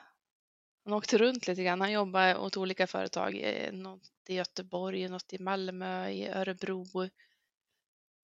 han 0.83 0.93
åkte 0.93 1.17
runt 1.17 1.47
lite 1.47 1.63
grann. 1.63 1.81
Han 1.81 1.91
jobbade 1.91 2.37
åt 2.37 2.57
olika 2.57 2.87
företag, 2.87 3.35
eh, 3.43 3.73
något 3.73 4.11
i 4.27 4.35
Göteborg, 4.35 5.09
något 5.09 5.33
i 5.33 5.39
Malmö, 5.39 6.09
i 6.09 6.27
Örebro. 6.27 7.09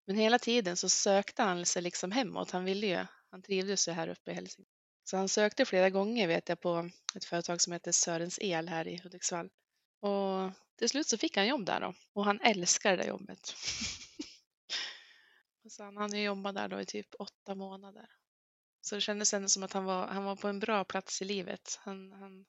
Men 0.07 0.15
hela 0.15 0.39
tiden 0.39 0.77
så 0.77 0.89
sökte 0.89 1.43
han 1.43 1.65
sig 1.65 1.81
liksom 1.81 2.11
hemåt. 2.11 2.51
Han 2.51 2.65
ville 2.65 2.87
ju, 2.87 3.05
han 3.31 3.41
trivdes 3.41 3.87
ju 3.87 3.91
här 3.91 4.07
uppe 4.07 4.31
i 4.31 4.33
Helsingborg. 4.33 4.75
Så 5.03 5.17
han 5.17 5.29
sökte 5.29 5.65
flera 5.65 5.89
gånger 5.89 6.27
vet 6.27 6.49
jag 6.49 6.59
på 6.61 6.89
ett 7.15 7.25
företag 7.25 7.61
som 7.61 7.73
heter 7.73 7.91
Sörens 7.91 8.39
El 8.41 8.69
här 8.69 8.87
i 8.87 8.97
Hudiksvall. 9.03 9.49
Och 9.99 10.51
till 10.75 10.89
slut 10.89 11.07
så 11.07 11.17
fick 11.17 11.37
han 11.37 11.47
jobb 11.47 11.65
där 11.65 11.81
då. 11.81 11.93
Och 12.13 12.25
han 12.25 12.41
älskar 12.41 12.91
det 12.91 12.97
där 12.97 13.09
jobbet. 13.09 13.39
Och 15.63 15.71
så 15.71 15.83
han 15.83 15.97
hann 15.97 16.13
ju 16.13 16.23
jobba 16.23 16.51
där 16.51 16.67
då 16.67 16.81
i 16.81 16.85
typ 16.85 17.07
åtta 17.19 17.55
månader. 17.55 18.09
Så 18.81 18.95
det 18.95 19.01
kändes 19.01 19.33
ändå 19.33 19.49
som 19.49 19.63
att 19.63 19.73
han 19.73 19.85
var, 19.85 20.07
han 20.07 20.23
var 20.23 20.35
på 20.35 20.47
en 20.47 20.59
bra 20.59 20.83
plats 20.83 21.21
i 21.21 21.25
livet. 21.25 21.79
Han, 21.81 22.11
han, 22.11 22.45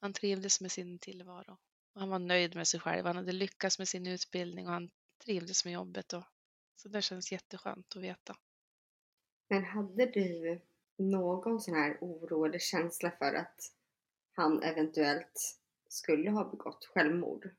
han 0.00 0.12
trivdes 0.12 0.60
med 0.60 0.72
sin 0.72 0.98
tillvaro. 0.98 1.58
Och 1.94 2.00
han 2.00 2.10
var 2.10 2.18
nöjd 2.18 2.54
med 2.54 2.68
sig 2.68 2.80
själv. 2.80 3.06
Han 3.06 3.16
hade 3.16 3.32
lyckats 3.32 3.78
med 3.78 3.88
sin 3.88 4.06
utbildning 4.06 4.66
och 4.66 4.72
han 4.72 4.90
trivdes 5.24 5.64
med 5.64 5.74
jobbet. 5.74 6.12
Och, 6.12 6.24
så 6.76 6.88
det 6.88 7.02
känns 7.02 7.32
jätteskönt 7.32 7.96
att 7.96 8.02
veta. 8.02 8.36
Men 9.50 9.64
hade 9.64 10.06
du 10.06 10.60
någon 10.96 11.60
sån 11.60 11.74
här 11.74 11.98
oro 12.00 12.44
eller 12.44 12.58
känsla 12.58 13.10
för 13.10 13.34
att 13.34 13.72
han 14.32 14.62
eventuellt 14.62 15.58
skulle 15.88 16.30
ha 16.30 16.50
begått 16.50 16.84
självmord? 16.84 17.50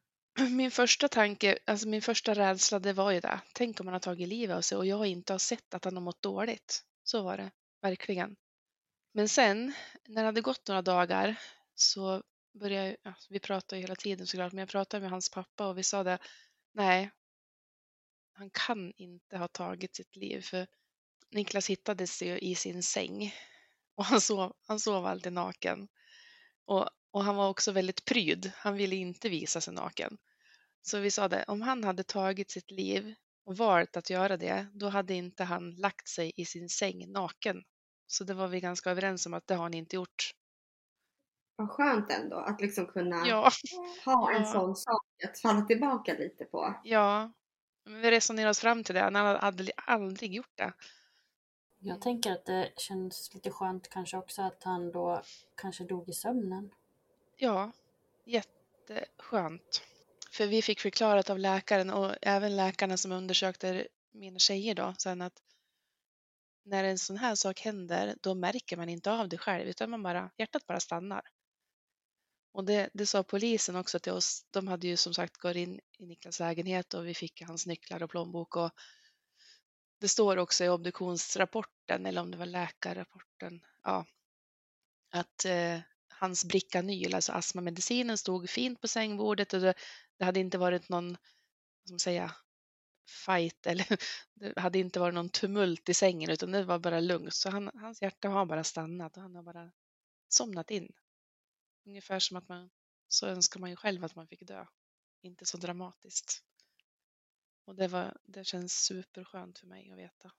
Min 0.52 0.72
första 0.72 1.08
tanke, 1.08 1.58
alltså 1.66 1.88
min 1.88 2.02
första 2.02 2.34
rädsla, 2.34 2.80
det 2.80 2.94
var 2.94 3.12
ju 3.12 3.20
det. 3.20 3.42
Tänk 3.54 3.80
om 3.80 3.88
han 3.88 3.94
har 3.94 4.00
tagit 4.00 4.28
livet 4.28 4.56
av 4.56 4.62
sig 4.62 4.78
och 4.78 4.86
jag 4.86 5.06
inte 5.06 5.34
har 5.34 5.38
sett 5.38 5.74
att 5.74 5.86
han 5.86 5.94
har 5.94 6.02
mått 6.02 6.22
dåligt. 6.22 6.84
Så 7.04 7.24
var 7.24 7.38
det, 7.38 7.52
verkligen. 7.82 8.36
Men 9.14 9.30
sen, 9.30 9.74
när 10.08 10.22
det 10.22 10.26
hade 10.26 10.42
gått 10.42 10.68
några 10.68 10.82
dagar, 10.82 11.36
så 11.76 12.24
började 12.54 12.88
jag, 12.88 12.98
ja, 13.04 13.14
vi 13.30 13.40
pratade 13.40 13.80
ju 13.80 13.82
hela 13.82 13.96
tiden 13.96 14.28
såklart, 14.28 14.54
men 14.54 14.60
jag 14.60 14.70
pratade 14.70 15.02
med 15.02 15.10
hans 15.10 15.30
pappa 15.30 15.68
och 15.68 15.78
vi 15.78 15.84
sa 15.84 16.04
det, 16.04 16.18
nej, 16.74 17.12
han 18.34 18.50
kan 18.50 18.94
inte 18.98 19.38
ha 19.38 19.48
tagit 19.48 19.96
sitt 19.96 20.16
liv, 20.16 20.42
för 20.42 20.68
Niklas 21.32 21.70
hittades 21.70 22.22
ju 22.22 22.40
i 22.40 22.56
sin 22.56 22.84
säng 22.84 23.34
och 23.96 24.06
han 24.06 24.22
sov, 24.22 24.54
han 24.68 24.80
sov 24.80 25.06
alltid 25.06 25.34
naken. 25.34 25.88
Och, 26.66 26.90
och 27.12 27.24
han 27.24 27.36
var 27.36 27.50
också 27.50 27.72
väldigt 27.72 28.06
pryd. 28.06 28.52
Han 28.56 28.76
ville 28.76 28.96
inte 28.96 29.30
visa 29.30 29.62
sig 29.62 29.74
naken. 29.74 30.18
Så 30.82 31.00
vi 31.00 31.12
sa 31.12 31.28
det, 31.28 31.46
om 31.48 31.62
han 31.62 31.84
hade 31.84 32.04
tagit 32.04 32.52
sitt 32.52 32.72
liv 32.72 33.16
och 33.46 33.58
valt 33.58 33.98
att 33.98 34.10
göra 34.10 34.38
det, 34.38 34.68
då 34.74 34.90
hade 34.90 35.14
inte 35.14 35.44
han 35.44 35.72
lagt 35.76 36.08
sig 36.08 36.34
i 36.36 36.46
sin 36.46 36.70
säng 36.70 37.12
naken. 37.12 37.64
Så 38.08 38.24
det 38.24 38.34
var 38.34 38.48
vi 38.48 38.60
ganska 38.60 38.92
överens 38.92 39.26
om 39.26 39.34
att 39.34 39.48
det 39.48 39.56
har 39.56 39.64
han 39.64 39.74
inte 39.74 39.96
gjort. 39.96 40.32
Vad 41.56 41.70
skönt 41.70 42.12
ändå 42.12 42.36
att 42.38 42.62
liksom 42.62 42.86
kunna 42.88 43.28
Ja, 43.28 43.50
ha 44.06 44.32
en 44.36 44.42
ja. 44.42 44.52
sån 44.54 44.76
sak 44.76 45.06
att 45.28 45.40
falla 45.40 45.62
tillbaka 45.66 46.14
lite 46.14 46.46
på. 46.46 46.76
ja. 46.84 47.32
Vi 47.86 48.12
resonerade 48.12 48.50
oss 48.50 48.60
fram 48.60 48.84
till 48.84 48.96
det. 48.96 49.02
Han 49.02 49.16
hade 49.16 49.40
aldrig, 49.40 49.72
aldrig 49.78 50.34
gjort 50.34 50.58
det. 50.58 50.74
Jag 51.84 52.02
tänker 52.02 52.32
att 52.32 52.46
det 52.46 52.72
känns 52.78 53.34
lite 53.34 53.52
skönt 53.52 53.90
kanske 53.90 54.18
också 54.18 54.42
att 54.42 54.64
han 54.64 54.92
då 54.92 55.22
kanske 55.56 55.84
dog 55.84 56.10
i 56.10 56.14
sömnen. 56.14 56.72
Ja, 57.38 57.72
jätteskönt. 58.26 59.84
För 60.32 60.48
vi 60.48 60.62
fick 60.62 60.80
förklarat 60.80 61.30
av 61.30 61.40
läkaren 61.40 61.90
och 61.90 62.16
även 62.22 62.56
läkarna 62.56 62.98
som 62.98 63.12
undersökte 63.12 63.88
mina 64.12 64.40
tjejer 64.40 64.76
då 64.76 64.94
sen 64.98 65.22
att 65.22 65.42
när 66.64 66.84
en 66.84 67.00
sån 67.00 67.18
här 67.18 67.36
sak 67.36 67.60
händer 67.60 68.16
då 68.22 68.36
märker 68.36 68.78
man 68.78 68.90
inte 68.90 69.12
av 69.12 69.30
det 69.30 69.38
själv 69.38 69.68
utan 69.68 69.90
man 69.90 70.04
bara, 70.04 70.32
hjärtat 70.38 70.68
bara 70.68 70.80
stannar. 70.80 71.22
Och 72.52 72.66
det, 72.66 72.90
det 72.94 73.06
sa 73.06 73.24
polisen 73.24 73.76
också 73.76 74.00
till 74.00 74.12
oss. 74.12 74.46
De 74.52 74.68
hade 74.68 74.88
ju 74.88 74.98
som 74.98 75.14
sagt 75.14 75.38
gått 75.38 75.56
in 75.56 75.80
i 75.98 76.06
Niklas 76.06 76.40
lägenhet 76.40 76.94
och 76.94 77.08
vi 77.08 77.14
fick 77.14 77.42
hans 77.42 77.66
nycklar 77.66 78.04
och 78.04 78.10
plånbok 78.10 78.56
och 78.56 78.72
det 80.02 80.08
står 80.08 80.38
också 80.38 80.64
i 80.64 80.70
obduktionsrapporten 80.70 82.06
eller 82.06 82.22
om 82.22 82.32
det 82.32 82.38
var 82.38 82.46
läkarrapporten, 82.46 83.66
ja, 83.84 84.06
att 85.12 85.46
eh, 85.46 85.80
hans 86.08 86.46
Bricanyl, 86.46 87.16
alltså 87.16 87.32
astmamedicinen, 87.32 88.18
stod 88.18 88.50
fint 88.50 88.82
på 88.82 88.88
sängbordet 88.88 89.54
och 89.54 89.60
det, 89.60 89.74
det 90.18 90.26
hade 90.26 90.40
inte 90.40 90.58
varit 90.58 90.90
någon, 90.90 91.10
vad 91.12 91.86
ska 91.86 91.94
man 91.94 92.00
säga, 92.00 92.36
fight 93.26 93.66
eller 93.68 93.98
det 94.34 94.60
hade 94.60 94.80
inte 94.80 95.00
varit 95.00 95.16
någon 95.16 95.30
tumult 95.30 95.90
i 95.90 95.94
sängen 95.94 96.30
utan 96.30 96.52
det 96.52 96.64
var 96.64 96.80
bara 96.80 97.00
lugnt. 97.00 97.34
Så 97.34 97.50
han, 97.50 97.72
hans 97.74 98.02
hjärta 98.02 98.30
har 98.30 98.46
bara 98.46 98.64
stannat 98.64 99.18
och 99.18 99.24
han 99.24 99.36
har 99.36 99.44
bara 99.44 99.72
somnat 100.30 100.72
in. 100.72 100.94
Ungefär 101.86 102.20
som 102.20 102.38
att 102.38 102.48
man, 102.48 102.70
så 103.08 103.28
önskar 103.28 103.60
man 103.60 103.70
ju 103.70 103.76
själv 103.76 104.06
att 104.06 104.16
man 104.16 104.28
fick 104.28 104.48
dö. 104.48 104.66
Inte 105.22 105.46
så 105.46 105.58
dramatiskt. 105.58 106.44
Och 107.66 107.76
det, 107.76 107.88
var, 107.88 108.18
det 108.24 108.44
känns 108.44 108.74
superskönt 108.74 109.60
för 109.60 109.68
mig 109.68 109.92
att 109.92 109.98
veta. 109.98 110.32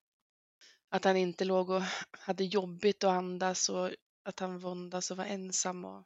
Att 0.88 1.04
han 1.04 1.16
inte 1.16 1.44
låg 1.44 1.70
och 1.70 1.82
hade 2.10 2.44
jobbigt 2.44 3.04
att 3.04 3.10
andas 3.10 3.68
och 3.68 3.90
att 4.22 4.38
han 4.40 4.58
våndas 4.58 5.10
och 5.10 5.16
var 5.16 5.24
ensam. 5.24 5.84
Och 5.84 6.04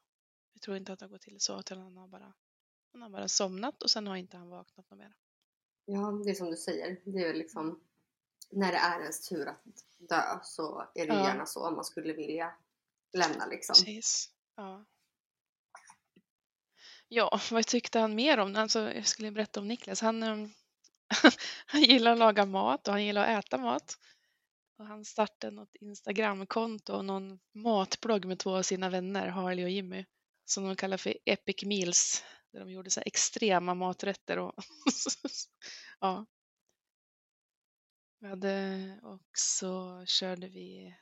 jag 0.53 0.63
tror 0.63 0.77
inte 0.77 0.93
att 0.93 0.99
det 0.99 1.05
har 1.05 1.11
gått 1.11 1.23
till 1.23 1.41
så, 1.41 1.61
utan 1.61 1.79
han 1.79 1.97
har 1.97 2.09
bara 2.09 2.33
Han 2.93 3.03
har 3.03 3.11
bara 3.11 3.29
somnat 3.29 3.83
och 3.83 3.91
sen 3.91 4.07
har 4.07 4.17
inte 4.17 4.37
han 4.37 4.49
vaknat 4.49 4.91
något 4.91 4.99
mer. 4.99 5.15
Ja, 5.85 6.21
det 6.25 6.31
är 6.31 6.35
som 6.35 6.51
du 6.51 6.57
säger. 6.57 7.01
Det 7.05 7.19
är 7.25 7.35
liksom 7.35 7.81
när 8.51 8.73
det 8.73 8.79
är 8.79 9.01
ens 9.01 9.29
tur 9.29 9.47
att 9.47 9.65
dö 9.99 10.39
så 10.43 10.81
är 10.95 11.07
det 11.07 11.15
Ja. 11.15 11.29
gärna 11.29 11.47
så 11.47 11.71
man 11.71 11.85
skulle 11.85 12.13
vilja 12.13 12.55
lämna 13.13 13.47
liksom. 13.47 13.75
Precis. 13.75 14.31
Ja. 14.57 14.85
Ja, 17.09 17.41
vad 17.51 17.67
tyckte 17.67 17.99
han 17.99 18.15
mer 18.15 18.39
om? 18.39 18.57
Alltså, 18.57 18.93
jag 18.93 19.07
skulle 19.07 19.31
berätta 19.31 19.61
om 19.61 19.69
Niklas. 19.69 20.01
Han, 20.01 20.23
ehm, 20.23 20.53
han 21.66 21.83
gillar 21.83 22.12
att 22.12 22.19
laga 22.19 22.47
mat 22.47 22.88
och 22.88 22.95
han 22.95 23.05
gillar 23.05 23.23
att 23.23 23.45
äta 23.45 23.59
mat. 23.59 23.99
Och 24.79 24.87
han 24.87 25.05
startade 25.05 25.57
något 25.57 25.75
Instagramkonto 25.75 26.92
och 26.92 27.05
någon 27.05 27.38
matblogg 27.55 28.25
med 28.25 28.38
två 28.38 28.57
av 28.57 28.62
sina 28.62 28.90
vänner, 28.90 29.29
Harley 29.29 29.64
och 29.64 29.71
Jimmy, 29.71 30.05
som 30.45 30.64
de 30.64 30.77
kallar 30.77 30.97
för 30.97 31.16
Epic 31.25 31.64
Meals, 31.64 32.25
där 32.53 32.61
de 32.61 32.71
gjorde 32.71 32.90
så 32.90 33.01
här 33.01 33.07
extrema 33.07 33.75
maträtter. 33.75 34.38
Och 34.38 34.55
ja. 36.01 36.27
Vi 38.19 38.29
hade 38.29 39.01
också 39.03 40.03
körde 40.07 40.49
vi 40.49 40.97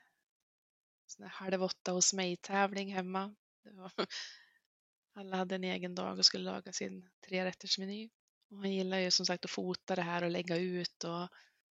sån 1.06 1.22
här 1.22 1.30
halv 1.30 1.62
åtta 1.62 1.92
hos 1.92 2.12
mig-tävling 2.12 2.94
hemma. 2.94 3.34
Det 3.64 3.72
var, 3.72 3.92
alla 5.14 5.36
hade 5.36 5.54
en 5.54 5.64
egen 5.64 5.94
dag 5.94 6.18
och 6.18 6.26
skulle 6.26 6.44
laga 6.44 6.72
sin 6.72 7.10
trerättersmeny. 7.28 8.10
Och 8.54 8.60
han 8.60 8.72
gillar 8.72 8.98
ju 8.98 9.10
som 9.10 9.26
sagt 9.26 9.44
att 9.44 9.50
fota 9.50 9.94
det 9.94 10.02
här 10.02 10.24
och 10.24 10.30
lägga 10.30 10.56
ut. 10.56 11.04
Och 11.04 11.28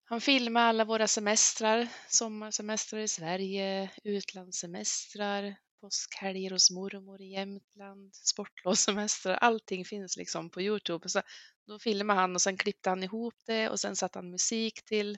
han 0.03 0.21
filmar 0.21 0.61
alla 0.61 0.85
våra 0.85 1.07
semestrar, 1.07 1.87
sommarsemestrar 2.09 2.99
i 2.99 3.07
Sverige, 3.07 3.91
utlandssemestrar, 4.03 5.55
påskhelger 5.81 6.51
hos 6.51 6.71
mormor 6.71 7.21
i 7.21 7.25
Jämtland, 7.25 8.15
sportlovssemestrar. 8.15 9.35
Allting 9.35 9.85
finns 9.85 10.17
liksom 10.17 10.49
på 10.49 10.61
Youtube. 10.61 11.09
Så 11.09 11.21
då 11.67 11.79
filmade 11.79 12.19
han 12.19 12.35
och 12.35 12.41
sen 12.41 12.57
klippte 12.57 12.89
han 12.89 13.03
ihop 13.03 13.35
det 13.45 13.69
och 13.69 13.79
sen 13.79 13.95
satte 13.95 14.19
han 14.19 14.31
musik 14.31 14.85
till. 14.85 15.17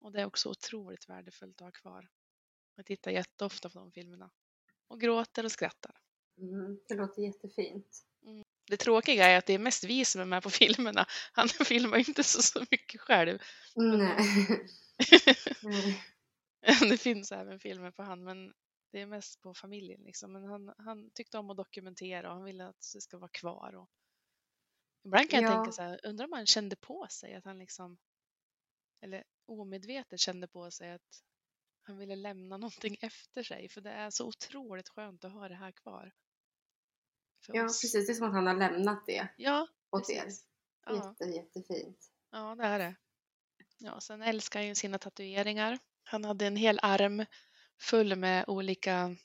Och 0.00 0.12
det 0.12 0.20
är 0.20 0.26
också 0.26 0.48
otroligt 0.48 1.08
värdefullt 1.08 1.60
att 1.60 1.66
ha 1.66 1.72
kvar. 1.72 2.08
Jag 2.76 2.86
tittar 2.86 3.10
jätteofta 3.10 3.70
på 3.70 3.78
de 3.78 3.92
filmerna. 3.92 4.30
Och 4.88 5.00
gråter 5.00 5.44
och 5.44 5.52
skrattar. 5.52 6.00
Mm, 6.38 6.78
det 6.88 6.94
låter 6.94 7.22
jättefint. 7.22 8.04
Det 8.66 8.76
tråkiga 8.76 9.26
är 9.26 9.38
att 9.38 9.46
det 9.46 9.52
är 9.52 9.58
mest 9.58 9.84
vi 9.84 10.04
som 10.04 10.20
är 10.20 10.24
med 10.24 10.42
på 10.42 10.50
filmerna. 10.60 11.06
Han 11.32 11.48
filmar 11.66 11.98
inte 11.98 12.22
så, 12.22 12.42
så 12.42 12.64
mycket 12.70 13.00
själv. 13.00 13.38
Nej. 13.74 14.16
Nej. 15.62 16.02
det 16.90 16.98
finns 16.98 17.32
även 17.32 17.60
filmer 17.60 17.90
på 17.90 18.02
han, 18.02 18.24
men 18.24 18.52
det 18.92 19.00
är 19.00 19.06
mest 19.06 19.40
på 19.40 19.54
familjen. 19.54 20.00
Liksom. 20.02 20.32
Men 20.32 20.44
han, 20.44 20.74
han 20.78 21.10
tyckte 21.10 21.38
om 21.38 21.50
att 21.50 21.56
dokumentera 21.56 22.28
och 22.28 22.34
han 22.34 22.44
ville 22.44 22.66
att 22.66 22.90
det 22.94 23.00
ska 23.00 23.18
vara 23.18 23.30
kvar. 23.32 23.74
Och 23.74 23.90
ibland 25.04 25.30
kan 25.30 25.42
jag 25.42 25.52
Ja. 25.52 25.56
tänka 25.56 25.72
så 25.72 25.82
här, 25.82 26.00
undrar 26.06 26.24
om 26.26 26.32
han 26.32 26.46
kände 26.46 26.76
på 26.76 27.06
sig 27.10 27.34
att 27.34 27.44
han 27.44 27.58
liksom, 27.58 27.98
eller 29.00 29.24
omedvetet 29.46 30.20
kände 30.20 30.48
på 30.48 30.70
sig 30.70 30.90
att 30.92 31.22
han 31.82 31.98
ville 31.98 32.16
lämna 32.16 32.56
någonting 32.56 32.96
efter 33.00 33.42
sig. 33.42 33.68
För 33.68 33.80
det 33.80 33.90
är 33.90 34.10
så 34.10 34.26
otroligt 34.28 34.88
skönt 34.88 35.24
att 35.24 35.32
ha 35.32 35.48
det 35.48 35.54
här 35.54 35.72
kvar. 35.72 36.12
Ja, 37.48 37.64
oss. 37.64 37.80
precis. 37.80 38.06
Det 38.06 38.12
är 38.12 38.14
som 38.14 38.26
att 38.28 38.34
han 38.34 38.46
har 38.46 38.54
lämnat 38.54 39.02
det 39.06 39.28
Ja, 39.36 39.66
åt 39.90 40.10
er. 40.10 40.22
precis. 40.22 40.44
Ja. 40.86 40.94
Jätte, 40.94 41.24
jättefint. 41.36 41.98
Ja, 42.30 42.54
det 42.54 42.64
är 42.64 42.78
det. 42.78 42.94
Ja, 43.78 44.00
sen 44.00 44.22
älskar 44.22 44.60
han 44.60 44.68
ju 44.68 44.74
sina 44.74 44.98
tatueringar. 44.98 45.78
Han 46.04 46.24
hade 46.24 46.46
en 46.46 46.56
hel 46.56 46.78
arm 46.82 47.24
full 47.80 48.16
med 48.16 48.44
olika, 48.48 49.16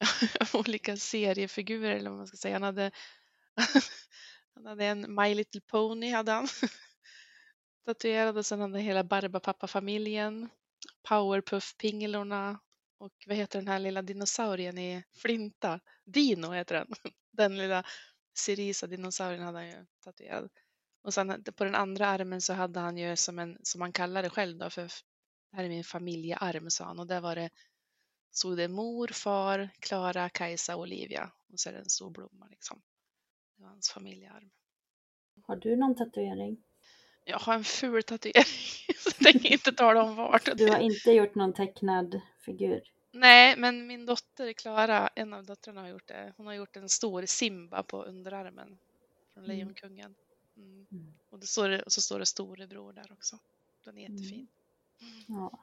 olika 0.54 0.96
seriefigurer 0.96 1.96
eller 1.96 2.10
vad 2.10 2.18
man 2.18 2.26
ska 2.26 2.36
säga. 2.36 2.54
Han 2.54 2.62
hade, 2.62 2.90
han 4.54 4.66
hade 4.66 4.84
en 4.84 5.14
My 5.14 5.34
Little 5.34 5.60
Pony 5.60 6.10
hade 6.12 6.32
han 6.32 6.48
tatuerad 7.86 8.38
och 8.38 8.46
sen 8.46 8.60
hade 8.60 8.72
han 8.74 8.80
hela 8.82 9.04
Barbapapa-familjen, 9.04 10.48
Powerpuff-pingilorna 11.08 12.58
och 12.98 13.12
vad 13.26 13.36
heter 13.36 13.58
den 13.58 13.68
här 13.68 13.78
lilla 13.78 14.02
dinosaurien 14.02 14.78
i 14.78 15.04
Flinta? 15.22 15.80
Dino 16.04 16.50
heter 16.52 16.74
den. 16.74 17.12
Den 17.38 17.58
lilla 17.58 17.84
Sirisa 18.34 18.86
dinosaurien 18.86 19.42
hade 19.42 19.58
han 19.58 19.68
ju 19.68 19.86
tatuerad. 20.04 20.50
Och 21.02 21.14
sen 21.14 21.44
på 21.56 21.64
den 21.64 21.74
andra 21.74 22.06
armen 22.06 22.40
så 22.40 22.52
hade 22.52 22.80
han 22.80 22.98
ju 22.98 23.16
som 23.16 23.38
en, 23.38 23.58
som 23.62 23.80
han 23.80 23.92
kallar 23.92 24.22
det 24.22 24.30
själv 24.30 24.58
då, 24.58 24.70
för 24.70 24.82
det 24.82 25.56
här 25.56 25.64
är 25.64 25.68
min 25.68 25.84
familjearm 25.84 26.70
sa 26.70 26.84
han 26.84 26.98
och 26.98 27.06
där 27.06 27.20
var 27.20 27.36
det, 27.36 27.50
stod 28.30 28.56
det 28.56 28.68
mor, 28.68 29.08
far, 29.08 29.68
Klara, 29.78 30.28
Kajsa 30.28 30.76
Olivia 30.76 31.32
och 31.52 31.60
så 31.60 31.68
är 31.68 31.72
det 31.72 31.78
en 31.78 31.90
stor 31.90 32.10
blomma 32.10 32.46
liksom. 32.50 32.82
Det 33.56 33.62
var 33.62 33.70
hans 33.70 33.90
familjearm. 33.90 34.50
Har 35.42 35.56
du 35.56 35.76
någon 35.76 35.96
tatuering? 35.96 36.64
Jag 37.24 37.38
har 37.38 37.54
en 37.54 37.64
ful 37.64 38.02
tatuering 38.02 38.44
så 38.98 39.10
jag 39.18 39.32
tänker 39.32 39.52
inte 39.52 39.72
tala 39.72 40.02
om 40.02 40.16
vart. 40.16 40.56
Du 40.56 40.68
har 40.68 40.78
inte 40.78 41.10
gjort 41.10 41.34
någon 41.34 41.54
tecknad 41.54 42.20
figur? 42.44 42.82
Nej, 43.20 43.56
men 43.58 43.86
min 43.86 44.06
dotter 44.06 44.52
Klara, 44.52 45.08
en 45.14 45.32
av 45.32 45.44
döttrarna 45.46 45.80
har 45.80 45.88
gjort 45.88 46.08
det. 46.08 46.32
Hon 46.36 46.46
har 46.46 46.54
gjort 46.54 46.76
en 46.76 46.88
stor 46.88 47.26
Simba 47.26 47.82
på 47.82 48.02
underarmen 48.04 48.78
från 49.34 49.44
Mm. 49.44 49.56
Lejonkungen. 49.56 50.14
Mm. 50.56 50.86
Mm. 50.92 51.14
Och, 51.30 51.38
det 51.38 51.46
står, 51.46 51.84
och 51.84 51.92
så 51.92 52.00
står 52.00 52.18
det 52.18 52.26
storebror 52.26 52.92
där 52.92 53.12
också. 53.12 53.38
Den 53.84 53.98
är 53.98 54.06
Mm. 54.06 54.16
jättefin. 54.16 54.48
Ja. 55.28 55.58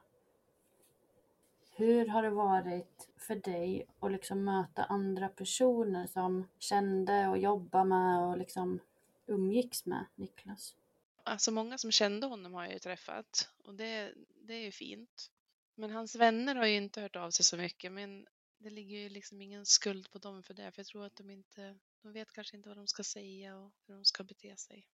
Hur 1.71 2.07
har 2.07 2.23
det 2.23 2.29
varit 2.29 3.09
för 3.17 3.35
dig 3.35 3.87
att 3.99 4.11
liksom 4.11 4.43
möta 4.43 4.83
andra 4.83 5.29
personer 5.29 6.07
som 6.07 6.47
kände 6.59 7.27
och 7.27 7.37
jobbade 7.37 7.85
med 7.85 8.19
och 8.23 8.37
liksom 8.37 8.79
umgicks 9.27 9.85
med 9.85 10.05
Niklas? 10.15 10.75
Alltså 11.23 11.51
många 11.51 11.77
som 11.77 11.91
kände 11.91 12.27
honom 12.27 12.53
har 12.53 12.63
jag 12.63 12.73
ju 12.73 12.79
träffat 12.79 13.49
och 13.65 13.73
det, 13.75 14.13
det 14.41 14.53
är 14.53 14.63
ju 14.63 14.71
fint. 14.71 15.31
Men 15.75 15.91
hans 15.91 16.15
vänner 16.15 16.55
har 16.55 16.65
ju 16.65 16.75
inte 16.75 17.01
hört 17.01 17.15
av 17.15 17.31
sig 17.31 17.45
så 17.45 17.57
mycket 17.57 17.91
men 17.91 18.27
det 18.57 18.69
ligger 18.69 18.97
ju 18.97 19.09
liksom 19.09 19.41
ingen 19.41 19.65
skuld 19.65 20.11
på 20.11 20.17
dem 20.17 20.43
för 20.43 20.53
det 20.53 20.71
för 20.71 20.79
jag 20.79 20.87
tror 20.87 21.05
att 21.05 21.15
de 21.15 21.29
inte, 21.29 21.77
de 22.01 22.13
vet 22.13 22.31
kanske 22.31 22.57
inte 22.57 22.69
vad 22.69 22.77
de 22.77 22.87
ska 22.87 23.03
säga 23.03 23.57
och 23.57 23.71
hur 23.87 23.93
de 23.93 24.05
ska 24.05 24.23
bete 24.23 24.57
sig. 24.57 24.87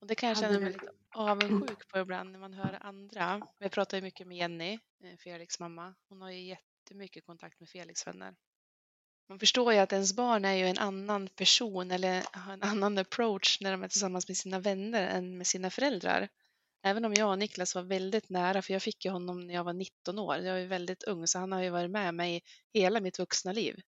Och 0.00 0.06
det 0.06 0.14
kan 0.14 0.28
jag 0.28 0.38
känna 0.38 0.60
mig 0.60 0.72
lite 0.72 0.92
avundsjuk 1.14 1.88
på 1.88 1.98
ibland 1.98 2.32
när 2.32 2.38
man 2.38 2.54
hör 2.54 2.78
andra. 2.80 3.46
Jag 3.58 3.72
pratar 3.72 3.96
ju 3.96 4.02
mycket 4.02 4.26
med 4.26 4.36
Jenny, 4.36 4.78
eh, 5.04 5.16
Felix 5.18 5.60
mamma. 5.60 5.94
Hon 6.08 6.20
har 6.20 6.30
ju 6.30 6.40
jättemycket 6.40 7.26
kontakt 7.26 7.60
med 7.60 7.68
Felix 7.68 8.06
vänner. 8.06 8.36
Man 9.28 9.38
förstår 9.38 9.72
ju 9.72 9.78
att 9.78 9.92
ens 9.92 10.16
barn 10.16 10.44
är 10.44 10.54
ju 10.54 10.66
en 10.66 10.78
annan 10.78 11.28
person 11.28 11.90
eller 11.90 12.24
har 12.32 12.52
en 12.52 12.62
annan 12.62 12.98
approach 12.98 13.60
när 13.60 13.70
de 13.70 13.82
är 13.82 13.88
tillsammans 13.88 14.28
med 14.28 14.36
sina 14.36 14.58
vänner 14.60 15.08
än 15.08 15.38
med 15.38 15.46
sina 15.46 15.70
föräldrar. 15.70 16.28
Även 16.88 17.04
om 17.04 17.14
jag 17.14 17.30
och 17.30 17.38
Niklas 17.38 17.74
var 17.74 17.82
väldigt 17.82 18.28
nära, 18.28 18.62
för 18.62 18.72
jag 18.72 18.82
fick 18.82 19.04
ju 19.04 19.10
honom 19.10 19.46
när 19.46 19.54
jag 19.54 19.64
var 19.64 19.72
19 19.72 20.18
år. 20.18 20.36
Jag 20.36 20.56
är 20.56 20.60
ju 20.60 20.66
väldigt 20.66 21.02
ung, 21.02 21.26
så 21.26 21.38
han 21.38 21.52
har 21.52 21.62
ju 21.62 21.70
varit 21.70 21.90
med 21.90 22.14
mig 22.14 22.42
hela 22.72 23.00
mitt 23.00 23.18
vuxna 23.18 23.52
liv. 23.52 23.80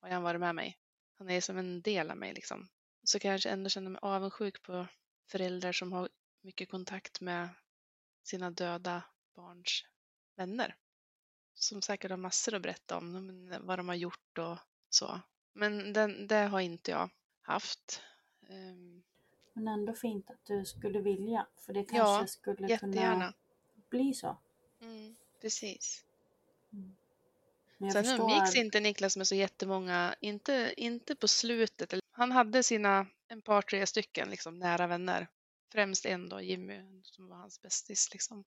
Har 0.00 0.08
han 0.08 0.22
varit 0.22 0.40
med 0.40 0.54
mig. 0.54 0.78
Han 1.18 1.30
är 1.30 1.40
som 1.40 1.56
en 1.56 1.82
del 1.82 2.10
av 2.10 2.16
mig 2.16 2.34
liksom. 2.34 2.68
Så 3.04 3.18
kanske 3.18 3.48
jag 3.48 3.52
ändå 3.52 3.70
känner 3.70 3.90
mig 3.90 3.98
avundsjuk 4.02 4.62
på 4.62 4.86
föräldrar 5.30 5.72
som 5.72 5.92
har 5.92 6.08
mycket 6.42 6.70
kontakt 6.70 7.20
med 7.20 7.48
sina 8.22 8.50
döda 8.50 9.02
barns 9.34 9.84
vänner. 10.36 10.76
Som 11.54 11.82
säkert 11.82 12.10
har 12.10 12.18
massor 12.18 12.54
att 12.54 12.62
berätta 12.62 12.96
om, 12.96 13.48
vad 13.60 13.78
de 13.78 13.88
har 13.88 13.96
gjort 13.96 14.38
och 14.38 14.58
så. 14.88 15.20
Men 15.52 15.92
den, 15.92 16.26
det 16.26 16.36
har 16.36 16.60
inte 16.60 16.90
jag 16.90 17.10
haft. 17.42 18.02
Ehm, 18.48 19.02
men 19.56 19.68
ändå 19.68 19.92
fint 19.94 20.30
att 20.30 20.44
du 20.46 20.64
skulle 20.64 21.00
vilja, 21.00 21.46
för 21.66 21.72
det 21.72 21.84
kanske 21.84 21.96
Ja, 21.98 22.26
skulle 22.26 22.68
Jättegärna. 22.68 23.14
kunna 23.14 23.32
bli 23.90 24.14
så. 24.14 24.36
Mm, 24.80 25.16
precis. 25.40 26.04
Men 26.70 26.96
jag 27.78 27.92
Sen 27.92 28.04
förstår... 28.04 28.24
umgicks 28.24 28.56
inte 28.56 28.80
Niklas 28.80 29.16
med 29.16 29.26
så 29.28 29.34
jättemånga, 29.34 30.14
inte, 30.20 30.74
inte 30.76 31.16
på 31.16 31.28
slutet. 31.28 31.94
Han 32.12 32.32
hade 32.32 32.62
sina 32.62 33.06
en 33.28 33.42
par, 33.42 33.62
tre 33.62 33.86
stycken 33.86 34.30
liksom, 34.30 34.58
nära 34.58 34.86
vänner. 34.86 35.28
Främst 35.72 36.06
en 36.06 36.28
då, 36.28 36.40
Jimmy, 36.40 37.00
som 37.02 37.28
var 37.28 37.36
hans 37.36 37.62
bästis. 37.62 38.12
Liksom. 38.12 38.44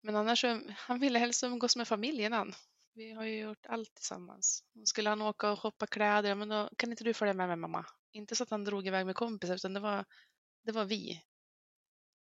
Men 0.00 0.16
annars, 0.16 0.40
så- 0.40 0.60
han 0.76 1.00
ville 1.00 1.18
helst 1.18 1.42
umgås 1.44 1.76
med 1.76 1.88
familjen 1.88 2.32
han. 2.32 2.54
Vi 2.94 3.12
har 3.12 3.24
ju 3.24 3.38
gjort 3.40 3.66
allt 3.66 3.94
tillsammans. 3.94 4.64
Skulle 4.84 5.08
han 5.08 5.22
åka 5.22 5.50
och 5.52 5.58
shoppa 5.60 5.86
kläder, 5.86 6.34
men 6.34 6.48
då 6.48 6.70
kan 6.76 6.90
inte 6.90 7.04
du 7.04 7.14
följa 7.14 7.34
med 7.34 7.48
mig 7.48 7.56
mamma? 7.56 7.86
Inte 8.12 8.36
så 8.36 8.42
att 8.42 8.50
han 8.50 8.64
drog 8.64 8.86
iväg 8.86 9.06
med 9.06 9.14
kompisar, 9.14 9.54
utan 9.54 9.72
det 9.72 9.80
var, 9.80 10.04
det 10.64 10.72
var 10.72 10.84
vi. 10.84 11.22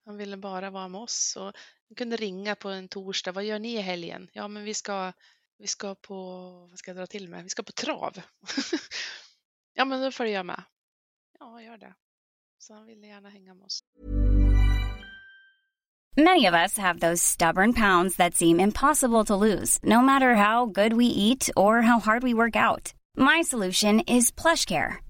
Han 0.05 0.16
ville 0.16 0.37
bara 0.37 0.70
vara 0.70 0.88
med 0.88 1.00
oss. 1.00 1.37
Och 1.37 1.57
han 1.88 1.96
kunde 1.96 2.16
ringa 2.16 2.55
på 2.55 2.68
en 2.68 2.88
torsdag. 2.88 3.33
Vad 3.33 3.44
gör 3.44 3.59
ni 3.59 3.74
i 3.74 3.81
helgen? 3.81 4.31
Ja, 4.33 4.48
men 4.48 4.64
vi 4.64 4.74
ska, 4.74 5.12
vi 5.59 5.66
ska 5.66 5.94
på, 5.94 6.40
vad 6.70 6.79
ska 6.79 6.90
jag 6.90 6.96
dra 6.96 7.07
till 7.07 7.29
med? 7.29 7.42
Vi 7.42 7.48
ska 7.48 7.62
på 7.62 7.72
trav. 7.72 8.20
ja, 9.74 9.85
men 9.85 10.03
då 10.03 10.11
följer 10.12 10.35
jag 10.35 10.46
med. 10.46 10.62
Ja, 11.38 11.62
gör 11.62 11.79
det. 11.79 11.94
Så 12.59 12.74
han 12.74 12.87
ville 12.87 13.07
gärna 13.07 13.29
hänga 13.29 13.55
med 13.55 13.64
oss. 13.64 13.85
Many 16.16 16.46
of 16.46 16.55
us 16.55 16.76
have 16.79 16.98
those 16.98 17.22
stubborn 17.22 17.72
pounds 17.72 18.16
that 18.16 18.35
seem 18.35 18.61
impossible 18.61 19.24
to 19.24 19.37
lose, 19.37 19.79
no 19.83 20.03
matter 20.03 20.35
how 20.35 20.66
good 20.66 20.92
we 20.92 21.07
eat 21.07 21.50
or 21.57 21.83
how 21.83 22.00
hard 22.00 22.22
we 22.22 22.35
work 22.35 22.57
out. 22.57 22.92
My 23.16 23.42
solution 23.42 24.00
is 24.00 24.31
plush 24.33 24.66
care. 24.66 25.10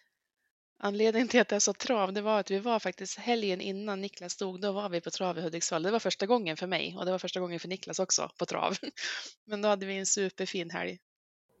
anledningen 0.83 1.27
till 1.27 1.41
att 1.41 1.51
jag 1.51 1.61
sa 1.61 1.73
trav, 1.73 2.13
det 2.13 2.21
var 2.21 2.39
att 2.39 2.51
vi 2.51 2.59
var 2.59 2.79
faktiskt 2.79 3.17
helgen 3.19 3.61
innan 3.61 4.01
Niklas 4.01 4.33
stod, 4.33 4.61
då 4.61 4.71
var 4.71 4.89
vi 4.89 5.01
på 5.01 5.11
trav 5.11 5.37
i 5.37 5.41
Hudiksvall. 5.41 5.83
Det 5.83 5.91
var 5.91 5.99
första 5.99 6.25
gången 6.25 6.57
för 6.57 6.67
mig 6.67 6.95
och 6.97 7.05
det 7.05 7.11
var 7.11 7.19
första 7.19 7.39
gången 7.39 7.59
för 7.59 7.67
Niklas 7.67 7.99
också 7.99 8.29
på 8.37 8.45
trav. 8.45 8.73
Men 9.45 9.61
då 9.61 9.69
hade 9.69 9.85
vi 9.85 9.97
en 9.97 10.05
superfin 10.05 10.69
helg. 10.69 10.99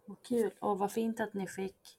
Vad 0.05 0.23
kul. 0.23 0.51
Och 0.59 0.77
vad 0.79 0.91
fint 0.91 1.19
att 1.19 1.33
ni 1.33 1.47
fick 1.47 1.97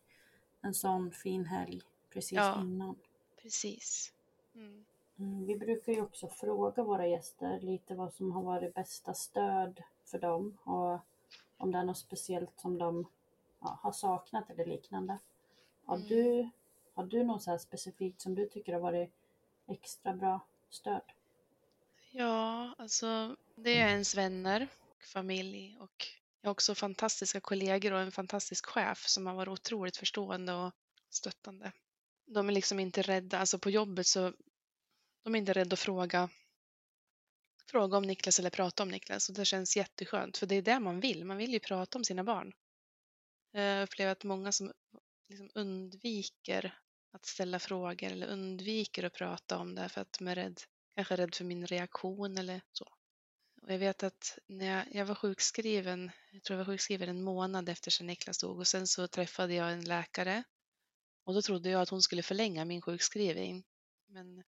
en 0.61 0.75
sån 0.75 1.11
fin 1.13 1.45
helg 1.47 1.81
precis 2.13 2.37
Ja. 2.37 2.61
innan. 2.61 2.97
Precis. 3.43 4.13
Mm. 4.55 4.85
Mm, 5.19 5.47
vi 5.47 5.57
brukar 5.57 5.93
ju 5.93 6.03
också 6.03 6.29
fråga 6.29 6.83
våra 6.83 7.07
gäster 7.07 7.61
lite 7.61 7.95
vad 7.95 8.15
som 8.15 8.33
har 8.33 8.43
varit 8.43 8.75
bästa 8.75 9.15
stöd 9.15 9.83
för 10.05 10.19
dem 10.19 10.59
och 10.65 10.99
om 11.57 11.73
det 11.73 11.79
är 11.79 11.85
något 11.85 11.99
speciellt 11.99 12.61
som 12.61 12.79
de 12.79 13.07
ja, 13.61 13.79
har 13.83 13.93
saknat 13.93 14.51
eller 14.51 14.67
liknande. 14.67 15.19
Har, 15.85 15.97
Mm. 15.97 16.09
du, 16.09 16.51
har 16.95 17.05
du 17.05 17.25
något 17.25 17.43
så 17.43 17.51
här 17.51 17.59
specifikt 17.59 18.21
som 18.21 18.35
du 18.35 18.49
tycker 18.49 18.73
har 18.73 18.81
varit 18.81 19.11
extra 19.69 20.13
bra 20.13 20.41
stöd? 20.71 21.03
Ja, 22.11 22.75
alltså 22.79 23.37
det 23.57 23.71
är 23.71 23.89
ens 23.89 24.15
vänner 24.15 24.69
och 24.91 25.05
familj 25.05 25.77
och 25.81 26.07
jag 26.41 26.49
har 26.49 26.53
också 26.53 26.75
fantastiska 26.75 27.41
kollegor 27.41 27.93
och 27.93 28.01
en 28.01 28.13
fantastisk 28.13 28.67
chef 28.67 29.07
som 29.09 29.27
har 29.27 29.35
varit 29.35 29.49
otroligt 29.49 29.97
förstående 29.97 30.53
och 30.53 30.73
stöttande. 31.11 31.73
De 32.27 32.49
är 32.49 32.53
liksom 32.53 32.81
inte 32.81 33.03
rädda, 33.03 33.39
alltså 33.39 33.59
på 33.59 33.71
jobbet 33.71 34.07
så 34.07 34.33
de 35.23 35.35
är 35.35 35.39
inte 35.39 35.53
rädda 35.53 35.75
att 35.75 35.81
fråga, 35.81 36.29
fråga 37.67 37.97
om 37.97 38.03
Niklas 38.03 38.39
eller 38.39 38.51
prata 38.51 38.83
om 38.83 38.89
Niklas 38.89 39.29
och 39.29 39.35
det 39.35 39.45
känns 39.45 39.77
jätteskönt 39.77 40.37
för 40.37 40.47
det 40.47 40.55
är 40.55 40.63
det 40.63 40.81
man 40.81 41.01
vill, 41.01 41.25
man 41.25 41.37
vill 41.37 41.53
ju 41.53 41.61
prata 41.61 41.99
om 41.99 42.05
sina 42.05 42.25
barn. 42.25 42.53
Jag 43.51 43.83
upplever 43.83 44.13
att 44.13 44.25
många 44.25 44.53
som 44.53 44.73
liksom 45.33 45.51
undviker 45.55 46.79
att 47.13 47.27
ställa 47.27 47.59
frågor 47.59 48.13
eller 48.13 48.27
undviker 48.27 49.05
att 49.05 49.13
prata 49.13 49.59
om 49.59 49.75
det 49.75 49.89
för 49.89 50.01
att 50.01 50.13
de 50.19 50.29
är 50.29 50.35
rädd, 50.35 50.61
kanske 50.95 51.17
rädd 51.17 51.35
för 51.35 51.45
min 51.45 51.67
reaktion 51.67 52.39
eller 52.39 52.61
så. 52.73 52.85
Och 53.63 53.73
jag 53.73 53.79
vet 53.79 54.03
att 54.03 54.39
när 54.47 54.67
jag, 54.67 54.85
jag 54.95 55.07
var 55.07 55.15
sjukskriven, 55.15 56.11
jag 56.33 56.43
tror 56.43 56.59
jag 56.59 56.65
var 56.65 56.73
sjukskriven 56.73 57.09
en 57.09 57.23
månad 57.23 57.69
efter 57.69 57.91
sen 57.91 58.07
Niklas 58.07 58.39
dog 58.39 58.59
och 58.59 58.67
sen 58.67 58.87
så 58.87 59.09
träffade 59.09 59.55
jag 59.55 59.73
en 59.73 59.85
läkare 59.85 60.43
och 61.25 61.35
då 61.35 61.43
trodde 61.43 61.71
jag 61.71 61.83
att 61.83 61.89
hon 61.89 62.03
skulle 62.03 62.23
förlänga 62.23 62.65
min 62.65 62.83
sjukskrivning. 62.83 63.65
Men 64.07 64.43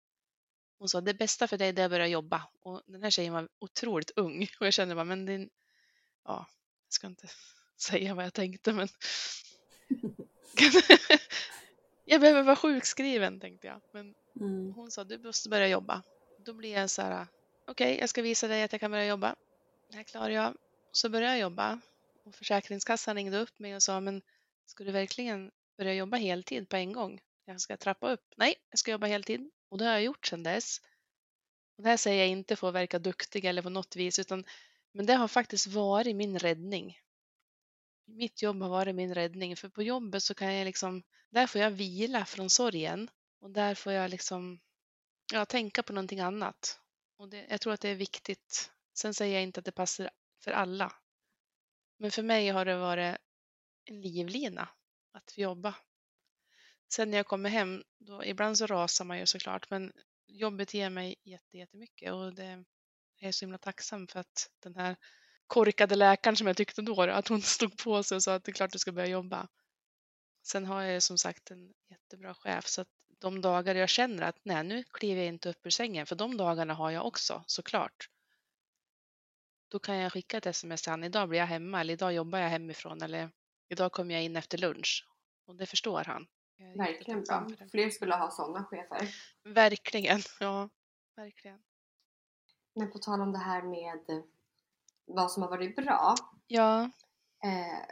hon 0.77 0.89
sa 0.89 1.01
det 1.01 1.13
bästa 1.13 1.47
för 1.47 1.57
dig 1.57 1.73
det 1.73 1.81
är 1.81 1.85
att 1.85 1.91
börja 1.91 2.07
jobba 2.07 2.49
och 2.59 2.81
den 2.85 3.03
här 3.03 3.09
tjejen 3.09 3.33
var 3.33 3.49
otroligt 3.59 4.11
ung 4.15 4.47
och 4.59 4.65
jag 4.65 4.73
kände 4.73 4.95
bara 4.95 5.05
men 5.05 5.25
din, 5.25 5.49
ja, 6.23 6.47
jag 6.85 6.93
ska 6.93 7.07
inte 7.07 7.27
säga 7.77 8.15
vad 8.15 8.25
jag 8.25 8.33
tänkte 8.33 8.73
men 8.73 8.87
jag 12.05 12.21
behöver 12.21 12.43
vara 12.43 12.55
sjukskriven 12.55 13.39
tänkte 13.39 13.67
jag. 13.67 13.81
Men 13.91 14.13
Mm. 14.39 14.73
hon 14.73 14.91
sa 14.91 15.03
du 15.03 15.17
måste 15.17 15.49
börja 15.49 15.67
jobba. 15.67 16.03
Då 16.45 16.53
blir 16.53 16.73
jag 16.73 16.89
så 16.89 17.01
här, 17.01 17.27
okej 17.67 17.97
jag 17.99 18.09
ska 18.09 18.21
visa 18.21 18.47
dig 18.47 18.63
att 18.63 18.71
jag 18.71 18.81
kan 18.81 18.91
börja 18.91 19.05
jobba. 19.05 19.35
Det 19.89 19.95
här 19.97 20.03
klarar 20.03 20.29
jag. 20.29 20.57
Så 20.91 21.09
började 21.09 21.33
jag 21.33 21.41
jobba 21.41 21.79
och 22.23 22.35
Försäkringskassan 22.35 23.15
ringde 23.15 23.39
upp 23.39 23.59
mig 23.59 23.75
och 23.75 23.83
sa 23.83 23.99
men 23.99 24.21
ska 24.65 24.83
du 24.83 24.91
verkligen 24.91 25.51
börja 25.77 25.93
jobba 25.93 26.17
heltid 26.17 26.69
på 26.69 26.75
en 26.75 26.93
gång? 26.93 27.21
Jag 27.45 27.61
ska 27.61 27.77
trappa 27.77 28.11
upp. 28.11 28.33
Nej, 28.37 28.55
jag 28.69 28.79
ska 28.79 28.91
jobba 28.91 29.07
heltid 29.07 29.49
och 29.69 29.77
det 29.77 29.85
har 29.85 29.91
jag 29.91 30.03
gjort 30.03 30.25
sedan 30.27 30.43
dess. 30.43 30.81
Och 31.77 31.83
det 31.83 31.89
här 31.89 31.97
säger 31.97 32.19
jag 32.19 32.27
inte 32.27 32.55
för 32.55 32.67
att 32.67 32.73
verka 32.75 32.99
duktig 32.99 33.45
eller 33.45 33.61
på 33.61 33.69
något 33.69 33.95
vis 33.95 34.19
utan 34.19 34.45
men 34.91 35.05
det 35.05 35.13
har 35.13 35.27
faktiskt 35.27 35.67
varit 35.67 36.15
min 36.15 36.39
räddning. 36.39 36.99
Mitt 38.05 38.41
jobb 38.41 38.61
har 38.61 38.69
varit 38.69 38.95
min 38.95 39.13
räddning 39.13 39.55
för 39.55 39.69
på 39.69 39.83
jobbet 39.83 40.23
så 40.23 40.33
kan 40.33 40.53
jag 40.53 40.65
liksom, 40.65 41.03
där 41.29 41.47
får 41.47 41.61
jag 41.61 41.71
vila 41.71 42.25
från 42.25 42.49
sorgen 42.49 43.09
och 43.39 43.51
där 43.51 43.75
får 43.75 43.93
jag 43.93 44.09
liksom 44.09 44.59
ja, 45.33 45.45
tänka 45.45 45.83
på 45.83 45.93
någonting 45.93 46.19
annat. 46.19 46.79
Och 47.17 47.29
det, 47.29 47.45
jag 47.49 47.61
tror 47.61 47.73
att 47.73 47.81
det 47.81 47.89
är 47.89 47.95
viktigt. 47.95 48.71
Sen 48.93 49.13
säger 49.13 49.33
jag 49.33 49.43
inte 49.43 49.59
att 49.59 49.65
det 49.65 49.71
passar 49.71 50.09
för 50.43 50.51
alla. 50.51 50.93
Men 51.97 52.11
för 52.11 52.23
mig 52.23 52.49
har 52.49 52.65
det 52.65 52.77
varit 52.77 53.17
en 53.85 54.01
livlina 54.01 54.69
att 55.11 55.37
jobba. 55.37 55.75
Sen 56.93 57.11
när 57.11 57.17
jag 57.17 57.27
kommer 57.27 57.49
hem, 57.49 57.83
då, 57.99 58.25
ibland 58.25 58.57
så 58.57 58.67
rasar 58.67 59.05
man 59.05 59.19
ju 59.19 59.25
såklart, 59.25 59.69
men 59.69 59.93
jobbet 60.27 60.73
ger 60.73 60.89
mig 60.89 61.15
jättemycket 61.51 62.13
och 62.13 62.35
det 62.35 62.43
är 62.43 62.65
jag 63.17 63.35
så 63.35 63.45
himla 63.45 63.57
tacksam 63.57 64.07
för 64.07 64.19
att 64.19 64.49
den 64.59 64.75
här 64.75 64.95
korkade 65.51 65.95
läkaren 65.95 66.35
som 66.35 66.47
jag 66.47 66.57
tyckte 66.57 66.81
då, 66.81 67.01
att 67.01 67.27
hon 67.27 67.41
stod 67.57 67.77
på 67.77 68.03
sig 68.03 68.15
och 68.15 68.23
sa 68.23 68.35
att 68.35 68.43
det 68.43 68.51
är 68.51 68.53
klart 68.53 68.71
du 68.71 68.79
ska 68.79 68.91
börja 68.91 69.07
jobba. 69.07 69.47
Sen 70.43 70.65
har 70.65 70.81
jag 70.81 71.03
som 71.03 71.17
sagt 71.17 71.51
en 71.51 71.73
jättebra 71.89 72.33
chef 72.33 72.67
så 72.67 72.81
att 72.81 72.87
de 73.19 73.41
dagar 73.41 73.75
jag 73.75 73.89
känner 73.89 74.23
att 74.23 74.39
nej, 74.43 74.63
nu 74.63 74.83
kliver 74.83 75.21
jag 75.21 75.27
inte 75.27 75.49
upp 75.49 75.65
ur 75.65 75.69
sängen, 75.69 76.05
för 76.05 76.15
de 76.15 76.37
dagarna 76.37 76.73
har 76.73 76.91
jag 76.91 77.05
också 77.05 77.43
såklart. 77.47 78.09
Då 79.67 79.79
kan 79.79 79.95
jag 79.95 80.13
skicka 80.13 80.37
ett 80.37 80.45
sms 80.45 80.81
till 80.81 80.91
han, 80.91 81.03
idag 81.03 81.29
blir 81.29 81.39
jag 81.39 81.47
hemma 81.47 81.81
eller 81.81 81.93
idag 81.93 82.13
jobbar 82.13 82.39
jag 82.39 82.49
hemifrån 82.49 83.01
eller 83.01 83.29
idag 83.69 83.91
kommer 83.91 84.13
jag 84.13 84.23
in 84.23 84.35
efter 84.35 84.57
lunch. 84.57 85.07
Och 85.45 85.55
det 85.55 85.65
förstår 85.65 86.03
han. 86.03 86.27
Verkligen 86.75 87.23
bra. 87.23 87.47
Fler 87.71 87.89
skulle 87.89 88.15
ha 88.15 88.31
sådana 88.31 88.65
chefer. 88.65 89.15
Verkligen, 89.43 90.19
ja, 90.39 90.69
verkligen. 91.15 91.59
Men 92.75 92.91
på 92.91 92.99
tal 92.99 93.21
om 93.21 93.31
det 93.31 93.37
här 93.37 93.63
med 93.63 94.23
vad 95.05 95.31
som 95.31 95.43
har 95.43 95.49
varit 95.49 95.75
bra. 95.75 96.15
Ja, 96.47 96.89
Eh, 97.43 97.85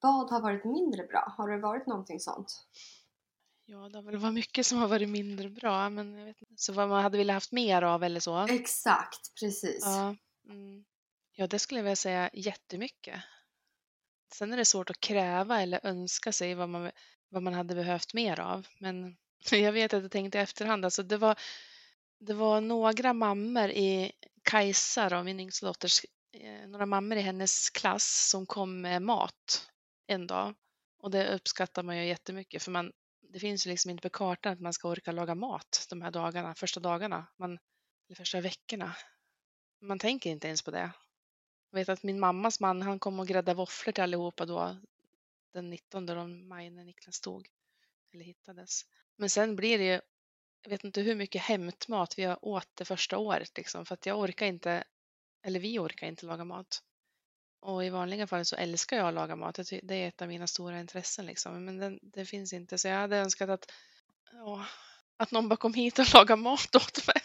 vad 0.00 0.30
har 0.30 0.40
varit 0.40 0.64
mindre 0.64 1.02
bra? 1.02 1.34
Har 1.38 1.50
det 1.50 1.58
varit 1.58 1.86
någonting 1.86 2.20
sånt? 2.20 2.66
ja, 3.66 3.88
det 3.88 3.98
har 3.98 4.02
väl 4.02 4.16
varit 4.16 4.34
mycket 4.34 4.66
som 4.66 4.78
har 4.78 4.88
varit 4.88 5.08
mindre 5.08 5.48
bra, 5.48 5.90
men 5.90 6.14
jag 6.14 6.26
vet 6.26 6.42
inte. 6.42 6.54
Så 6.56 6.72
vad 6.72 6.88
man 6.88 7.02
hade 7.02 7.18
velat 7.18 7.34
haft 7.34 7.52
mer 7.52 7.82
av 7.82 8.04
eller 8.04 8.20
så. 8.20 8.46
Exakt, 8.46 9.34
precis. 9.40 9.82
Ja, 9.84 10.16
mm. 10.48 10.84
ja, 11.32 11.46
det 11.46 11.58
skulle 11.58 11.78
jag 11.80 11.84
vilja 11.84 11.96
säga 11.96 12.30
jättemycket. 12.32 13.20
Sen 14.34 14.52
är 14.52 14.56
det 14.56 14.64
svårt 14.64 14.90
att 14.90 15.00
kräva 15.00 15.62
eller 15.62 15.80
önska 15.86 16.32
sig 16.32 16.54
vad 16.54 16.68
man, 16.68 16.90
vad 17.28 17.42
man 17.42 17.54
hade 17.54 17.74
behövt 17.74 18.14
mer 18.14 18.40
av. 18.40 18.66
Men 18.78 19.16
jag 19.50 19.72
vet 19.72 19.94
att 19.94 20.02
jag 20.02 20.10
tänkte 20.10 20.38
i 20.38 20.40
efterhand, 20.40 20.84
alltså 20.84 21.02
det 21.02 21.16
var, 21.16 21.38
det 22.18 22.34
var 22.34 22.60
några 22.60 23.12
mammor 23.12 23.70
i 23.70 24.12
Kajsa, 24.42 25.08
då, 25.08 25.22
min 25.22 25.40
yngsta 25.40 25.66
dotters, 25.66 26.04
Eh, 26.40 26.68
några 26.68 26.86
mammor 26.86 27.18
i 27.18 27.20
hennes 27.20 27.70
klass 27.70 28.28
som 28.30 28.46
kom 28.46 28.80
med 28.80 29.02
mat 29.02 29.70
en 30.06 30.26
dag. 30.26 30.54
Och 30.98 31.10
det 31.10 31.34
uppskattar 31.34 31.82
man 31.82 31.96
ju 31.98 32.06
jättemycket 32.06 32.62
för 32.62 32.70
man, 32.70 32.92
det 33.32 33.38
finns 33.38 33.66
ju 33.66 33.70
liksom 33.70 33.90
inte 33.90 34.02
på 34.02 34.10
kartan 34.10 34.52
att 34.52 34.60
man 34.60 34.72
ska 34.72 34.88
orka 34.88 35.12
laga 35.12 35.34
mat 35.34 35.86
de 35.90 36.02
här 36.02 36.10
dagarna, 36.10 36.54
första 36.54 36.80
dagarna, 36.80 37.26
man, 37.36 37.58
eller 38.06 38.16
första 38.16 38.40
veckorna. 38.40 38.96
Man 39.80 39.98
tänker 39.98 40.30
inte 40.30 40.46
ens 40.46 40.62
på 40.62 40.70
det. 40.70 40.90
Jag 41.70 41.78
vet 41.78 41.88
att 41.88 42.02
min 42.02 42.20
mammas 42.20 42.60
man, 42.60 42.82
han 42.82 42.98
kom 42.98 43.20
och 43.20 43.26
gräddade 43.26 43.56
våfflor 43.56 43.92
till 43.92 44.02
allihopa 44.02 44.46
då 44.46 44.76
den 45.52 45.70
19 45.70 46.48
maj 46.48 46.70
när 46.70 46.84
Niklas 46.84 47.14
stod, 47.14 47.48
eller 48.12 48.24
hittades. 48.24 48.82
Men 49.16 49.30
sen 49.30 49.56
blir 49.56 49.78
det 49.78 49.84
ju, 49.84 50.00
jag 50.62 50.70
vet 50.70 50.84
inte 50.84 51.00
hur 51.00 51.14
mycket 51.14 51.42
hämtmat 51.42 52.18
vi 52.18 52.24
har 52.24 52.44
åt 52.44 52.68
det 52.74 52.84
första 52.84 53.18
året 53.18 53.56
liksom, 53.56 53.86
för 53.86 53.94
att 53.94 54.06
jag 54.06 54.18
orkar 54.18 54.46
inte, 54.46 54.84
eller 55.44 55.60
vi 55.60 55.78
orkar 55.78 56.06
inte 56.06 56.26
laga 56.26 56.44
mat. 56.44 56.82
Och 57.60 57.84
i 57.84 57.90
vanliga 57.90 58.26
fall 58.26 58.44
så 58.44 58.56
älskar 58.56 58.96
jag 58.96 59.08
att 59.08 59.14
laga 59.14 59.36
mat, 59.36 59.58
det 59.82 59.94
är 59.94 60.08
ett 60.08 60.22
av 60.22 60.28
mina 60.28 60.46
stora 60.46 60.80
intressen 60.80 61.26
liksom, 61.26 61.64
men 61.64 61.78
den, 61.78 61.98
det 62.02 62.24
finns 62.24 62.52
inte. 62.52 62.78
Så 62.78 62.88
jag 62.88 62.96
hade 62.96 63.16
önskat 63.16 63.50
att, 63.50 63.72
ja, 64.32 64.66
att 65.16 65.30
någon 65.30 65.48
bara 65.48 65.56
kom 65.56 65.74
hit 65.74 65.98
och 65.98 66.04
lagade 66.14 66.42
mat 66.42 66.74
åt 66.74 67.06
mig. 67.06 67.22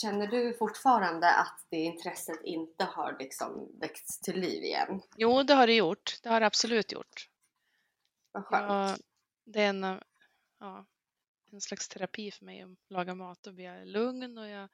Känner 0.00 0.26
du 0.26 0.54
fortfarande 0.54 1.34
att 1.34 1.66
det 1.70 1.76
intresset 1.76 2.44
inte 2.44 2.84
har 2.84 3.16
liksom 3.18 3.78
väckts 3.80 4.20
till 4.20 4.40
liv 4.40 4.62
igen? 4.62 5.02
Jo, 5.16 5.42
det 5.42 5.54
har 5.54 5.66
det 5.66 5.74
gjort. 5.74 6.18
Det 6.22 6.28
har 6.28 6.40
det 6.40 6.46
absolut 6.46 6.92
gjort. 6.92 7.28
Vad 8.32 8.44
skönt. 8.44 8.68
Ja, 8.68 8.96
det 9.44 9.62
är 9.62 9.68
en, 9.68 10.00
ja, 10.60 10.86
en 11.52 11.60
slags 11.60 11.88
terapi 11.88 12.30
för 12.30 12.44
mig 12.44 12.62
att 12.62 12.90
laga 12.90 13.14
mat. 13.14 13.42
Då 13.42 13.52
blir 13.52 13.64
jag 13.64 13.86
lugn 13.86 14.38
och 14.38 14.48
jag, 14.48 14.68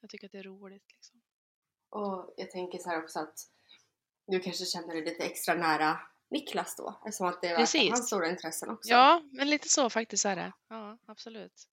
jag 0.00 0.10
tycker 0.10 0.26
att 0.26 0.32
det 0.32 0.38
är 0.38 0.42
roligt. 0.42 0.92
Liksom. 0.92 1.22
Och 1.90 2.34
jag 2.36 2.50
tänker 2.50 2.78
så 2.78 2.88
här 2.88 3.02
också 3.02 3.18
att 3.18 3.38
du 4.26 4.40
kanske 4.40 4.64
känner 4.64 4.94
dig 4.94 5.04
lite 5.04 5.24
extra 5.24 5.54
nära 5.54 6.00
Niklas 6.30 6.76
då? 6.76 7.00
Eftersom 7.06 7.26
att 7.26 7.42
det 7.42 7.48
var 7.48 7.56
Precis. 7.56 7.90
hans 7.90 8.06
stora 8.06 8.28
intressen 8.28 8.70
också. 8.70 8.90
Ja, 8.90 9.22
men 9.32 9.50
lite 9.50 9.68
så 9.68 9.90
faktiskt 9.90 10.24
är 10.24 10.36
det. 10.36 10.52
Ja, 10.68 10.98
absolut. 11.06 11.68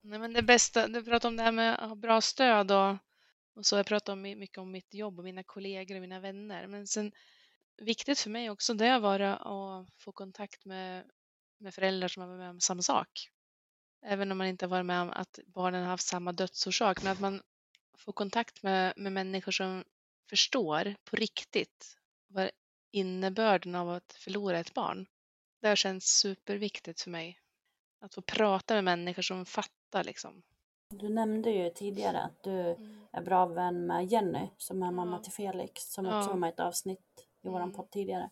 Nej, 0.00 0.18
men 0.18 0.32
det 0.32 0.42
bästa, 0.42 0.88
du 0.88 1.04
pratar 1.04 1.28
om 1.28 1.36
det 1.36 1.42
här 1.42 1.52
med 1.52 1.74
att 1.74 1.88
ha 1.88 1.96
bra 1.96 2.20
stöd 2.20 2.70
och, 2.70 2.96
och 3.54 3.66
så. 3.66 3.76
Jag 3.76 3.86
pratar 3.86 4.12
om, 4.12 4.22
mycket 4.22 4.58
om 4.58 4.70
mitt 4.70 4.94
jobb 4.94 5.18
och 5.18 5.24
mina 5.24 5.42
kollegor 5.42 5.94
och 5.94 6.00
mina 6.00 6.20
vänner. 6.20 6.66
Men 6.66 6.86
sen 6.86 7.12
viktigt 7.76 8.20
för 8.20 8.30
mig 8.30 8.50
också 8.50 8.74
det 8.74 8.88
har 8.88 9.00
varit 9.00 9.38
att 9.40 10.02
få 10.04 10.12
kontakt 10.12 10.64
med, 10.64 11.10
med 11.58 11.74
föräldrar 11.74 12.08
som 12.08 12.20
har 12.20 12.28
varit 12.28 12.38
med 12.38 12.50
om 12.50 12.60
samma 12.60 12.82
sak. 12.82 13.30
Även 14.08 14.32
om 14.32 14.38
man 14.38 14.46
inte 14.46 14.64
har 14.64 14.70
varit 14.70 14.86
med 14.86 15.02
om 15.02 15.10
att 15.10 15.38
barnen 15.46 15.82
har 15.82 15.90
haft 15.90 16.06
samma 16.06 16.32
dödsorsak. 16.32 17.02
Men 17.02 17.12
att 17.12 17.20
man 17.20 17.42
får 17.98 18.12
kontakt 18.12 18.62
med, 18.62 18.92
med 18.96 19.12
människor 19.12 19.52
som 19.52 19.84
förstår 20.30 20.94
på 21.04 21.16
riktigt 21.16 21.96
vad 22.28 22.50
innebörden 22.92 23.74
av 23.74 23.90
att 23.90 24.12
förlora 24.12 24.58
ett 24.58 24.74
barn. 24.74 25.06
Det 25.60 25.68
har 25.68 25.76
känts 25.76 26.18
superviktigt 26.18 27.00
för 27.00 27.10
mig. 27.10 27.40
Att 28.00 28.14
få 28.14 28.20
prata 28.22 28.74
med 28.74 28.84
människor 28.84 29.22
som 29.22 29.46
fattar 29.46 30.04
liksom. 30.04 30.42
Du 30.94 31.08
nämnde 31.08 31.50
ju 31.50 31.70
tidigare 31.70 32.20
att 32.22 32.42
du 32.42 32.76
är 33.12 33.22
bra 33.22 33.46
vän 33.46 33.86
med 33.86 34.06
Jenny 34.12 34.48
som 34.58 34.82
är 34.82 34.90
mamma 34.90 35.18
till 35.18 35.32
Felix 35.32 35.82
som 35.92 36.04
Ja. 36.04 36.18
också 36.18 36.30
var 36.30 36.36
med 36.36 36.48
i 36.48 36.52
ett 36.52 36.60
avsnitt 36.60 37.26
i 37.42 37.48
våran 37.48 37.62
Mm. 37.62 37.74
podd 37.76 37.90
tidigare. 37.90 38.30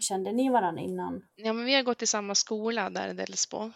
Kände 0.00 0.32
ni 0.32 0.48
varandra 0.50 0.82
innan? 0.82 1.26
Ja, 1.34 1.52
men 1.52 1.64
vi 1.64 1.74
har 1.74 1.82
gått 1.82 2.02
i 2.02 2.06
samma 2.06 2.34
skola 2.34 2.90
där 2.90 3.08
i 3.08 3.12
Delsbo 3.12 3.70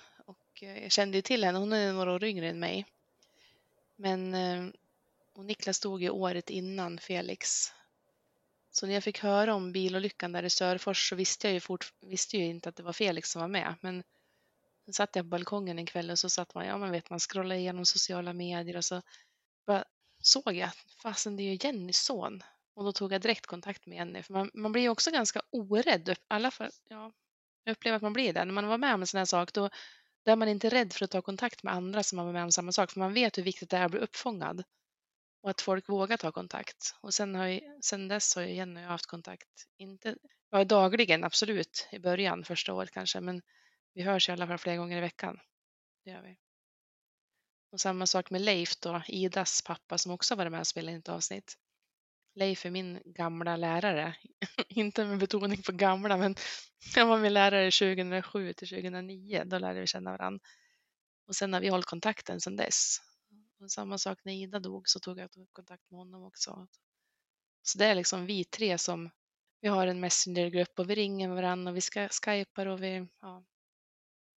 och 0.51 0.62
eh, 0.62 0.82
jag 0.82 0.92
kände 0.92 1.18
ju 1.18 1.22
till 1.22 1.44
henne. 1.44 1.59
Hon 1.59 1.72
är 1.72 1.92
några 1.92 2.12
år 2.12 2.24
yngre 2.24 2.48
än 2.48 2.61
mig. 2.61 2.86
Men 3.96 4.34
eh, 4.34 4.66
och 5.32 5.44
Niklas 5.44 5.80
dog 5.80 6.03
ju 6.03 6.11
året 6.11 6.51
innan 6.51 6.98
Felix. 6.98 7.72
Så 8.70 8.86
när 8.86 8.94
jag 8.94 9.05
fick 9.05 9.18
höra 9.18 9.55
om 9.55 9.72
bilolyckan 9.72 10.32
där 10.32 10.42
i 10.42 10.51
Sörfors 10.51 11.09
så 11.09 11.16
visste 11.16 11.46
jag 11.46 11.55
ju, 11.55 11.61
fort, 11.61 11.92
visste 12.01 12.36
ju 12.36 12.44
inte 12.44 12.68
att 12.68 12.76
det 12.76 12.82
var 12.82 12.92
Felix 12.92 13.30
som 13.30 13.40
var 13.40 13.48
med. 13.48 13.74
Men 13.80 14.03
sen 14.84 14.94
satt 14.94 15.16
jag 15.16 15.24
på 15.24 15.28
balkongen 15.28 15.78
en 15.78 15.86
kväll 15.86 16.11
och 16.11 16.18
så 16.18 16.30
satt 16.30 16.55
man, 16.55 16.66
ja 16.66 16.78
man 16.78 16.90
vet, 16.90 17.11
man 17.11 17.18
scrollar 17.18 17.57
igenom 17.57 17.86
sociala 17.86 18.32
medier 18.32 18.76
och 18.76 18.84
så 18.84 19.03
bara 19.66 19.84
såg 20.22 20.55
jag 20.55 20.68
att 20.68 20.76
fasen 21.03 21.36
det 21.36 21.42
är 21.42 21.53
ju 21.53 21.59
Jennys 21.61 22.05
son. 22.05 22.42
Och 22.74 22.84
då 22.84 22.92
tog 22.92 23.12
jag 23.12 23.20
direkt 23.20 23.46
kontakt 23.46 23.86
med 23.86 23.96
Jenny. 23.96 24.22
För 24.22 24.32
man, 24.32 24.51
man 24.55 24.72
blir 24.72 24.82
ju 24.82 24.88
också 24.88 25.11
ganska 25.11 25.42
orädd. 25.51 26.16
Alla 26.28 26.51
fall, 26.51 26.70
ja, 26.88 27.12
jag 27.64 27.72
upplever 27.72 27.96
att 27.96 28.03
man 28.03 28.12
blir 28.12 28.32
det. 28.32 28.44
När 28.44 28.53
man 28.53 28.66
var 28.66 28.78
med 28.78 28.94
om 28.94 29.01
en 29.01 29.07
sån 29.07 29.18
här 29.18 29.24
sak 29.24 29.53
då, 29.53 29.70
då 30.25 30.33
är 30.33 30.37
man 30.37 30.49
inte 30.49 30.68
rädd 30.68 30.93
för 30.93 31.05
att 31.05 31.11
ta 31.11 31.23
kontakt 31.23 31.62
med 31.62 31.75
andra 31.75 32.03
som 32.03 32.18
har 32.18 32.25
varit 32.25 32.35
med 32.35 32.45
om 32.45 32.53
samma 32.53 32.73
sak. 32.73 32.91
För 32.91 33.01
man 33.01 33.14
vet 33.14 33.39
hur 33.39 33.43
viktigt 33.43 33.71
det 33.71 33.77
är 33.77 33.85
att 33.85 33.91
bli 33.91 34.01
uppfångad. 34.01 34.64
Och 35.43 35.51
att 35.51 35.61
folk 35.61 35.89
vågar 35.89 36.16
ta 36.16 36.33
kontakt. 36.33 36.95
Och 37.01 37.14
sen, 37.14 37.35
har 37.35 37.47
jag, 37.47 37.85
sen 37.85 38.09
dess 38.09 38.35
har 38.35 38.43
jag 38.43 38.53
Jenny 38.53 38.81
och 38.81 38.85
jag 38.85 38.89
haft 38.89 39.07
kontakt. 39.07 39.49
Inte, 39.79 40.16
ja, 40.51 40.64
dagligen 40.64 41.25
absolut 41.25 41.89
i 41.93 41.99
början, 41.99 42.45
första 42.45 42.75
året 42.75 42.91
kanske. 42.91 43.21
Men 43.21 43.43
vi 43.95 44.03
hörs 44.03 44.29
i 44.29 44.33
alla 44.33 44.47
fall 44.47 44.59
flera 44.59 44.77
gånger 44.77 44.99
i 44.99 45.01
veckan. 45.01 45.41
Det 46.05 46.11
gör 46.11 46.23
vi. 46.23 46.37
Och 47.73 47.81
samma 47.81 48.07
sak 48.07 48.31
med 48.31 48.41
Leif 48.41 48.77
då, 48.77 49.03
Idas 49.09 49.62
pappa 49.62 49.99
som 49.99 50.12
också 50.12 50.35
varit 50.35 50.53
med 50.53 50.61
och 50.61 50.66
spelat 50.66 50.93
in 50.93 50.99
ett 50.99 51.09
avsnitt. 51.09 51.57
Leif 52.41 52.66
är 52.66 52.70
min 52.70 53.03
gamla 53.05 53.57
lärare. 53.57 54.16
Inte 54.68 55.05
med 55.05 55.18
betoning 55.18 55.62
på 55.62 55.72
gamla, 55.72 56.16
men 56.16 56.34
han 56.97 57.09
var 57.09 57.18
min 57.18 57.34
lärare 57.34 57.70
2007 57.70 58.53
till 58.53 58.68
2009. 58.68 59.43
Då 59.47 59.59
lärde 59.59 59.80
vi 59.80 59.86
känna 59.86 60.11
varandra. 60.11 60.41
Och 61.26 61.36
sen 61.36 61.53
har 61.53 61.61
vi 61.61 61.68
hållit 61.68 61.86
kontakten 61.86 62.41
sedan 62.41 62.57
dess. 62.57 62.99
Och 63.61 63.70
samma 63.70 63.99
sak 63.99 64.18
när 64.24 64.32
Ida 64.32 64.61
dog 64.61 64.88
så 64.88 65.01
tog 65.01 65.18
jag 65.18 65.30
kontakt 65.53 65.91
med 65.91 65.99
honom 65.99 66.24
också. 66.24 66.68
Så 67.62 67.78
det 67.78 67.86
är 67.86 67.95
liksom 67.95 68.26
vi 68.26 68.45
tre 68.45 68.78
som 68.78 69.11
vi 69.61 69.68
har 69.68 69.86
en 69.86 70.01
messengergrupp 70.01 70.78
och 70.78 70.91
vi 70.91 70.95
ringer 70.95 71.28
varandra 71.28 71.70
och 71.70 71.76
vi 71.76 71.80
ska 71.80 72.09
skypar 72.09 72.66
och 72.66 72.82
vi, 72.82 73.09
ja, 73.20 73.45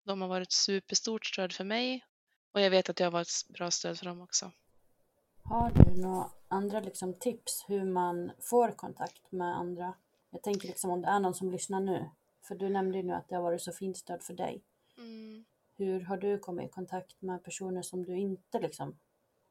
de 0.06 0.22
har 0.22 0.28
varit 0.28 0.47
ett 0.47 0.51
superstort 0.51 1.26
stöd 1.26 1.54
för 1.54 1.64
mig 1.64 2.06
och 2.51 2.62
jag 2.62 2.70
vet 2.70 2.89
att 2.89 2.99
jag 2.99 3.08
har 3.08 3.12
varit 3.12 3.28
ett 3.28 3.54
bra 3.54 3.72
stöd 3.72 3.99
för 3.99 4.06
dem 4.06 4.22
också. 4.22 4.51
Har 5.44 5.72
du 5.72 6.02
några 6.02 6.30
andra 6.48 6.80
liksom, 6.80 7.14
tips 7.14 7.66
hur 7.68 7.86
man 7.86 8.32
får 8.39 8.72
kontakt 8.72 9.32
med 9.32 9.58
andra? 9.58 9.94
Jag 10.30 10.41
tänker 10.44 10.68
liksom 10.68 10.89
om 10.91 11.02
det 11.02 11.08
är 11.08 11.20
någon 11.20 11.34
som 11.34 11.52
lyssnar 11.52 11.80
nu. 11.80 12.10
För 12.48 12.56
du 12.56 12.70
nämnde 12.70 12.98
ju 12.98 13.04
nu 13.04 13.14
att 13.14 13.30
det 13.30 13.36
har 13.36 13.41
varit 13.44 13.62
så 13.62 13.72
fint 13.72 13.98
stöd 13.98 14.24
för 14.24 14.34
dig. 14.34 14.62
Mm. 14.98 15.46
Hur 15.78 16.02
har 16.02 16.18
du 16.18 16.39
kommit 16.39 16.70
i 16.70 16.74
kontakt 16.74 17.22
med 17.22 17.44
personer 17.44 17.82
som 17.82 18.04
du 18.06 18.18
inte 18.18 18.60
liksom 18.60 19.00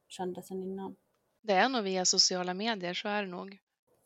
kände 0.09 0.43
sedan 0.43 0.63
innan? 0.63 0.97
Det 1.41 1.53
är 1.53 1.69
nog 1.69 1.85
via 1.85 2.05
sociala 2.05 2.55
medier, 2.55 2.95
så 2.95 3.09
är 3.09 3.23
det 3.23 3.29
nog. 3.29 3.59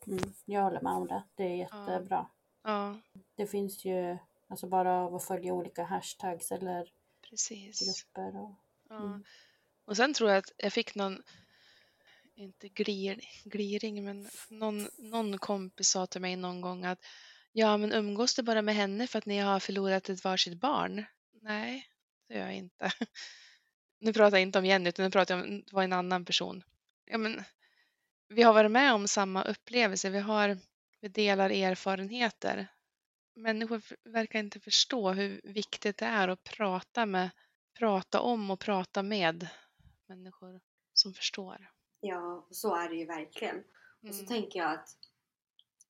Mm, 0.06 0.32
jag 0.44 0.62
håller 0.62 0.80
med 0.80 0.92
om 0.92 1.06
det. 1.06 1.22
Det 1.34 1.44
är 1.44 1.56
jättebra. 1.56 2.26
Ja, 2.62 2.96
Det 3.34 3.46
finns 3.46 3.84
ju 3.84 4.18
alltså 4.48 4.66
bara 4.66 5.00
av 5.00 5.14
att 5.14 5.24
följa 5.24 5.52
olika 5.52 5.84
hashtags 5.84 6.52
eller 6.52 6.92
precis. 7.30 7.80
grupper. 7.80 8.40
Och, 8.40 8.50
Ja. 8.88 8.96
Mm. 8.96 9.24
Och 9.84 9.96
sen 9.96 10.14
tror 10.14 10.30
jag 10.30 10.38
att 10.38 10.52
jag 10.56 10.72
fick 10.72 10.94
någon, 10.94 11.22
inte 12.36 12.68
glir, 12.68 13.20
gliring, 13.44 14.04
men 14.04 14.28
någon, 14.48 14.88
någon 14.98 15.38
kompis 15.38 15.88
sa 15.88 16.06
till 16.06 16.20
mig 16.20 16.36
någon 16.36 16.60
gång 16.60 16.84
att 16.84 16.98
ja, 17.52 17.76
men 17.76 17.92
umgås 17.92 18.34
du 18.34 18.42
bara 18.42 18.62
med 18.62 18.74
henne 18.74 19.06
för 19.06 19.18
att 19.18 19.26
ni 19.26 19.38
har 19.38 19.60
förlorat 19.60 20.08
ett 20.08 20.24
varsitt 20.24 20.60
barn? 20.60 21.04
Nej, 21.42 21.88
det 22.28 22.34
gör 22.34 22.44
jag 22.44 22.54
inte. 22.54 22.92
Nu 23.98 24.12
pratar 24.12 24.36
jag 24.36 24.42
inte 24.42 24.58
om 24.58 24.64
Jenny, 24.64 24.88
utan 24.88 25.04
nu 25.04 25.10
pratar 25.10 25.36
jag 25.36 25.44
om 25.44 25.60
det 25.60 25.72
var 25.72 25.82
en 25.82 25.92
annan 25.92 26.24
person. 26.24 26.64
Ja, 27.04 27.18
men, 27.18 27.44
vi 28.28 28.42
har 28.42 28.52
varit 28.52 28.70
med 28.70 28.94
om 28.94 29.08
samma 29.08 29.42
upplevelse, 29.42 30.10
vi, 30.10 30.18
har, 30.18 30.58
vi 31.00 31.08
delar 31.08 31.50
erfarenheter. 31.50 32.66
Människor 33.36 33.82
verkar 34.04 34.38
inte 34.38 34.60
förstå 34.60 35.12
hur 35.12 35.40
viktigt 35.44 35.96
det 35.96 36.06
är 36.06 36.28
att 36.28 36.44
prata 36.44 37.06
med 37.06 37.30
prata 37.78 38.20
om 38.20 38.50
och 38.50 38.60
prata 38.60 39.02
med 39.02 39.48
människor 40.08 40.60
som 40.92 41.14
förstår. 41.14 41.70
Ja, 42.00 42.46
så 42.50 42.74
är 42.74 42.88
det 42.88 42.94
ju 42.96 43.06
verkligen. 43.06 43.56
Och 44.08 44.14
så 44.14 44.22
Mm. 44.22 44.26
tänker 44.26 44.58
jag 44.58 44.70
att 44.72 44.88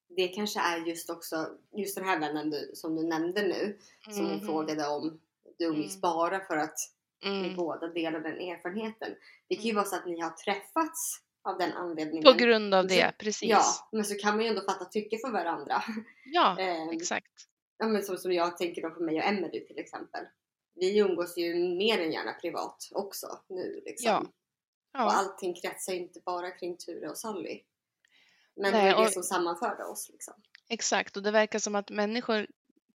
det 0.08 0.28
kanske 0.28 0.60
är 0.60 0.78
just 0.86 1.10
också, 1.10 1.48
just 1.72 1.96
den 1.96 2.04
här 2.04 2.20
vännen 2.20 2.50
du, 2.50 2.70
som 2.74 2.96
du 2.96 3.02
nämnde 3.02 3.42
nu, 3.42 3.78
som 4.10 4.26
hon 4.26 4.36
Mhm. 4.36 4.46
frågade 4.46 4.88
om 4.88 5.20
du 5.58 5.64
umgicks 5.64 5.94
Mm. 5.94 6.00
bara 6.00 6.40
för 6.40 6.56
att 6.56 6.76
ni 7.24 7.30
Mm. 7.44 7.56
båda 7.56 7.86
delar 7.88 8.20
den 8.20 8.40
erfarenheten. 8.40 9.14
Det 9.48 9.54
kan 9.54 9.64
ju 9.64 9.70
Mm. 9.70 9.76
vara 9.76 9.86
så 9.86 9.96
att 9.96 10.06
ni 10.06 10.20
har 10.20 10.30
träffats 10.30 11.22
av 11.42 11.58
den 11.58 11.72
anledningen. 11.72 12.24
På 12.24 12.32
grund 12.38 12.74
av 12.74 12.82
Så- 12.82 12.88
det, 12.88 13.14
precis. 13.18 13.48
Ja, 13.50 13.62
men 13.92 14.04
så 14.04 14.14
kan 14.14 14.34
man 14.36 14.44
ju 14.44 14.48
ändå 14.50 14.60
fatta 14.62 14.84
tycke 14.84 15.18
för 15.18 15.30
varandra. 15.30 15.82
Ja, 16.24 16.56
Ehm, 16.60 16.88
exakt. 16.90 17.32
Ja, 17.78 17.86
men 17.88 18.02
som, 18.02 18.16
som 18.18 18.32
jag 18.32 18.58
tänker 18.58 18.82
då 18.82 18.90
på 18.90 19.02
mig 19.02 19.18
och 19.18 19.24
Emelie 19.24 19.66
till 19.66 19.78
exempel. 19.78 20.24
Vi 20.74 20.98
umgås 20.98 21.38
ju 21.38 21.54
mer 21.54 22.00
än 22.00 22.12
gärna 22.12 22.32
privat 22.32 22.88
också 22.92 23.26
nu 23.48 23.82
liksom. 23.84 24.10
Ja. 24.10 24.26
Och 25.04 25.10
Ja, 25.10 25.16
allting 25.16 25.54
kretsar 25.54 25.92
ju 25.92 25.98
inte 25.98 26.20
bara 26.20 26.50
kring 26.50 26.76
Ture 26.76 27.08
och 27.08 27.18
Sally. 27.18 27.62
Men 28.56 28.72
Nej, 28.72 28.86
det 28.88 28.92
var 28.94 29.00
det 29.02 29.06
och- 29.06 29.12
som 29.12 29.22
sammanförde 29.22 29.84
oss 29.84 30.08
liksom. 30.12 30.34
exakt. 30.68 31.16
Och 31.16 31.22
det 31.22 31.30
verkar 31.30 31.58
som 31.58 31.74
att 31.74 31.90
människor 31.90 32.46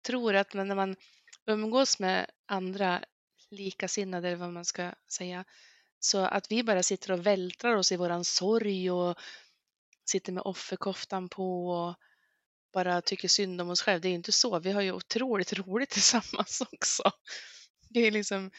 tror 0.01 0.35
att 0.35 0.53
när 0.53 0.75
man 0.75 0.95
umgås 1.45 1.99
med 1.99 2.31
andra 2.45 3.03
likasinnade, 3.49 4.27
eller 4.27 4.37
vad 4.37 4.53
man 4.53 4.65
ska 4.65 4.93
säga, 5.11 5.45
så 5.99 6.19
att 6.19 6.51
vi 6.51 6.63
bara 6.63 6.83
sitter 6.83 7.11
och 7.11 7.25
vältrar 7.25 7.75
oss 7.75 7.91
i 7.91 7.97
våran 7.97 8.25
sorg 8.25 8.91
och 8.91 9.17
sitter 10.05 10.31
med 10.33 10.43
offerkoftan 10.43 11.29
på 11.29 11.69
och 11.69 11.95
bara 12.73 13.01
tycker 13.01 13.27
synd 13.27 13.61
om 13.61 13.69
oss 13.69 13.81
själva. 13.81 13.99
Det 13.99 14.07
är 14.07 14.09
ju 14.09 14.15
inte 14.15 14.31
så. 14.31 14.59
Vi 14.59 14.71
har 14.71 14.81
ju 14.81 14.91
otroligt 14.91 15.53
roligt 15.59 15.89
tillsammans 15.89 16.61
också. 16.71 17.03
Det 17.89 17.99
är 17.99 18.11
liksom, 18.11 18.51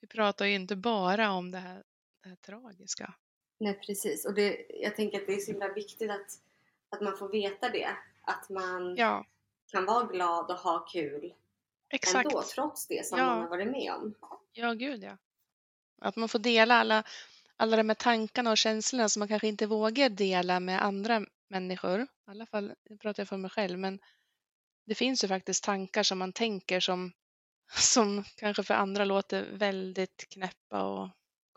vi 0.00 0.06
pratar 0.08 0.44
ju 0.46 0.54
inte 0.54 0.76
bara 0.76 1.30
om 1.32 1.50
det 1.50 1.58
här, 1.58 1.82
det 2.24 2.28
här 2.30 2.36
tragiska. 2.36 3.14
Nej 3.58 3.80
precis. 3.86 4.24
Och 4.26 4.34
det, 4.34 4.66
jag 4.68 4.96
tänker 4.96 5.20
att 5.20 5.26
det 5.26 5.34
är 5.34 5.38
så 5.38 5.50
himla 5.50 5.72
viktigt 5.72 6.10
att, 6.10 6.26
att 6.88 7.00
man 7.00 7.16
får 7.16 7.28
veta 7.28 7.68
det. 7.68 7.96
Att 8.22 8.48
man 8.48 8.96
Ja, 8.96 9.26
kan 9.66 9.84
vara 9.84 10.06
glad 10.06 10.50
och 10.50 10.56
ha 10.56 10.78
kul 10.86 11.34
exakt. 11.90 12.26
ändå 12.26 12.42
trots 12.42 12.86
det 12.86 13.06
som 13.06 13.18
Ja. 13.18 13.26
man 13.26 13.38
har 13.42 13.48
varit 13.48 13.68
med 13.70 13.92
om. 13.92 14.14
Ja, 14.52 14.72
gud 14.72 15.02
ja. 15.04 15.16
Att 16.00 16.16
man 16.16 16.28
får 16.28 16.38
dela 16.38 16.74
alla, 16.74 17.04
alla 17.56 17.76
de 17.76 17.88
här 17.88 17.94
tankarna 17.94 18.50
och 18.50 18.58
känslorna 18.58 19.08
som 19.08 19.20
man 19.20 19.28
kanske 19.28 19.48
inte 19.48 19.66
vågar 19.66 20.08
dela 20.08 20.60
med 20.60 20.82
andra 20.84 21.26
människor. 21.48 22.00
I 22.02 22.06
alla 22.26 22.46
fall, 22.46 22.74
nu 22.90 22.96
pratar 22.98 23.20
jag 23.20 23.28
för 23.28 23.36
mig 23.36 23.50
själv, 23.50 23.78
men 23.78 23.98
det 24.86 24.94
finns 24.94 25.24
ju 25.24 25.28
faktiskt 25.28 25.64
tankar 25.64 26.02
som 26.02 26.18
man 26.18 26.32
tänker 26.32 26.80
som, 26.80 27.12
som 27.78 28.24
kanske 28.36 28.62
för 28.62 28.74
andra 28.74 29.04
låter 29.04 29.50
väldigt 29.52 30.28
knäppa 30.28 30.82
och 30.84 31.08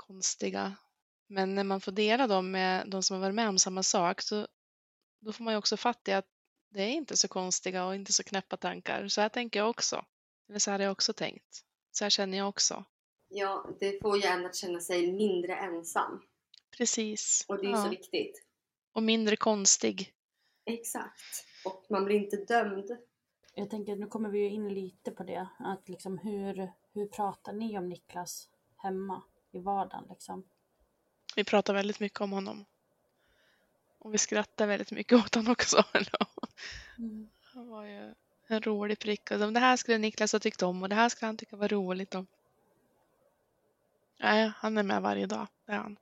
konstiga. 0.08 0.76
Men 1.28 1.55
när 1.55 1.64
man 1.64 1.82
får 1.82 1.91
dela 1.91 2.28
dem 2.28 2.51
med 2.51 2.89
de 2.89 3.03
som 3.03 3.14
har 3.16 3.22
varit 3.22 3.36
med 3.36 3.49
om 3.49 3.60
samma 3.60 3.84
sak 3.84 4.22
så 4.22 4.47
då 5.20 5.34
får 5.34 5.43
man 5.43 5.53
ju 5.53 5.58
också 5.58 5.78
fatt 5.78 6.08
i 6.08 6.12
att 6.12 6.28
det 6.70 6.82
är 6.82 6.89
inte 6.89 7.18
så 7.18 7.28
konstiga 7.28 7.86
och 7.86 7.95
inte 7.95 8.14
så 8.14 8.24
knäppa 8.24 8.58
tankar. 8.58 9.08
Så 9.08 9.22
här 9.22 9.30
tänker 9.30 9.60
jag 9.60 9.70
också. 9.70 10.05
Eller 10.49 10.60
så 10.60 10.72
här 10.72 10.80
har 10.80 10.84
jag 10.84 10.91
också 10.91 11.14
tänkt. 11.14 11.64
Så 11.91 12.05
här 12.05 12.10
känner 12.10 12.38
jag 12.38 12.49
också. 12.49 12.86
Ja, 13.30 13.70
det 13.80 14.01
får 14.01 14.18
ju 14.18 14.24
en 14.24 14.45
att 14.45 14.55
känna 14.55 14.80
sig 14.80 15.12
mindre 15.12 15.55
ensam. 15.55 16.22
Precis. 16.78 17.45
Och 17.47 17.58
det 17.58 17.64
är 17.64 17.68
ju 17.68 17.72
ja. 17.72 17.84
så 17.84 17.89
viktigt. 17.89 18.43
Och 18.93 19.03
mindre 19.03 19.36
konstig. 19.36 20.14
Exakt. 20.66 21.45
Och 21.66 21.86
man 21.89 22.05
blir 22.05 22.16
inte 22.16 22.38
dömd. 22.38 22.97
Jag 23.53 23.70
tänker, 23.70 23.95
nu 23.95 24.08
kommer 24.08 24.30
vi 24.30 24.39
ju 24.39 24.49
in 24.49 24.74
lite 24.74 25.12
på 25.12 25.24
det. 25.24 25.47
Att 25.60 25.89
liksom 25.89 26.18
hur, 26.18 26.72
hur 26.93 27.08
pratar 27.08 27.53
ni 27.53 27.78
om 27.78 27.89
Niklas 27.89 28.49
hemma 28.78 29.24
i 29.52 29.60
vardagen 29.60 30.06
liksom? 30.10 30.43
Vi 31.36 31.43
pratar 31.43 31.74
väldigt 31.74 32.00
mycket 32.00 32.22
om 32.22 32.32
honom. 32.32 32.66
Och 34.00 34.14
vi 34.14 34.18
skrattar 34.18 34.68
väldigt 34.68 34.91
mycket 34.91 35.18
åt 35.26 35.36
honom 35.36 35.52
också. 35.52 35.84
Mm. 37.00 37.30
Han 37.54 37.68
var 37.68 37.84
ju 37.84 38.14
en 38.48 38.62
rolig 38.62 39.00
prick. 39.00 39.32
Och 39.32 39.54
det 39.54 39.60
här 39.60 39.78
skulle 39.78 39.98
Niklas 39.98 40.34
ha 40.34 40.39
tyckt 40.39 40.62
om 40.62 40.84
och 40.84 40.89
det 40.89 40.95
här 40.95 41.10
skulle 41.10 41.28
han 41.28 41.38
tycka 41.38 41.56
var 41.56 41.68
roligt. 41.68 42.16
Och... 42.16 42.26
Nej, 44.20 44.52
han 44.56 44.78
är 44.78 44.84
med 44.84 45.02
varje 45.02 45.26
dag. 45.26 45.48
Det 45.66 45.72
är 45.72 45.78
han. 45.78 45.98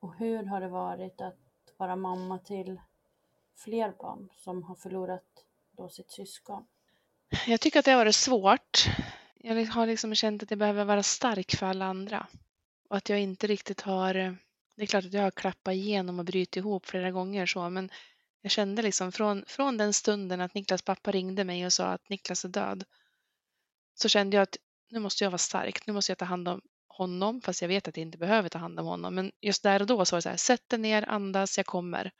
Och 0.00 0.14
hur 0.14 0.42
har 0.44 0.60
det 0.60 0.68
varit 0.68 1.20
att 1.20 1.38
vara 1.76 1.96
mamma 1.96 2.38
till 2.38 2.80
fler 3.56 3.92
barn 3.98 4.28
som 4.38 4.62
har 4.62 4.74
förlorat 4.74 5.44
då 5.70 5.88
sitt 5.88 6.10
syskon? 6.10 6.66
Jag 7.46 7.60
tycker 7.60 7.78
att 7.78 7.84
det 7.84 7.90
har 7.90 7.98
varit 7.98 8.14
svårt. 8.14 8.86
Jag 9.48 9.66
har 9.66 9.86
liksom 9.86 10.14
känt 10.14 10.42
att 10.42 10.50
jag 10.50 10.58
behöver 10.58 10.84
vara 10.84 11.02
stark 11.02 11.56
för 11.56 11.66
alla 11.66 11.84
andra. 11.84 12.26
Och 12.88 12.96
att 12.96 13.08
jag 13.08 13.20
inte 13.20 13.46
riktigt 13.46 13.80
har... 13.80 14.14
Det 14.76 14.82
är 14.82 14.86
klart 14.86 15.04
att 15.04 15.12
jag 15.12 15.22
har 15.22 15.30
klappat 15.30 15.74
igenom 15.74 16.18
och 16.18 16.24
brutit 16.24 16.56
ihop 16.56 16.86
flera 16.86 17.10
gånger 17.10 17.46
så, 17.46 17.70
men 17.70 17.90
jag 18.42 18.50
kände 18.50 18.82
liksom 18.82 19.12
från, 19.12 19.44
från 19.46 19.76
den 19.76 19.92
stunden 19.92 20.40
att 20.40 20.54
Niklas 20.54 20.82
pappa 20.82 21.10
ringde 21.10 21.44
mig 21.44 21.66
och 21.66 21.72
sa 21.72 21.86
att 21.86 22.08
Niklas 22.08 22.44
är 22.44 22.48
död, 22.48 22.84
så 23.94 24.08
kände 24.08 24.36
jag 24.36 24.42
att 24.42 24.56
nu 24.90 24.98
måste 24.98 25.24
jag 25.24 25.30
vara 25.30 25.38
stark. 25.38 25.86
Nu 25.86 25.92
måste 25.92 26.10
jag 26.10 26.18
ta 26.18 26.24
hand 26.24 26.48
om 26.48 26.60
honom, 26.88 27.40
fast 27.40 27.62
jag 27.62 27.68
vet 27.68 27.88
att 27.88 27.96
jag 27.96 28.02
inte 28.02 28.18
behöver 28.18 28.48
ta 28.48 28.58
hand 28.58 28.80
om 28.80 28.86
honom. 28.86 29.14
Men 29.14 29.32
just 29.40 29.62
där 29.62 29.80
och 29.80 29.86
då 29.86 30.04
så 30.04 30.16
var 30.16 30.18
det 30.18 30.22
så 30.22 30.28
här, 30.28 30.36
sätt 30.36 30.68
dig 30.68 30.78
ner, 30.78 31.08
andas, 31.08 31.56
jag 31.56 31.66
kommer. 31.66 32.10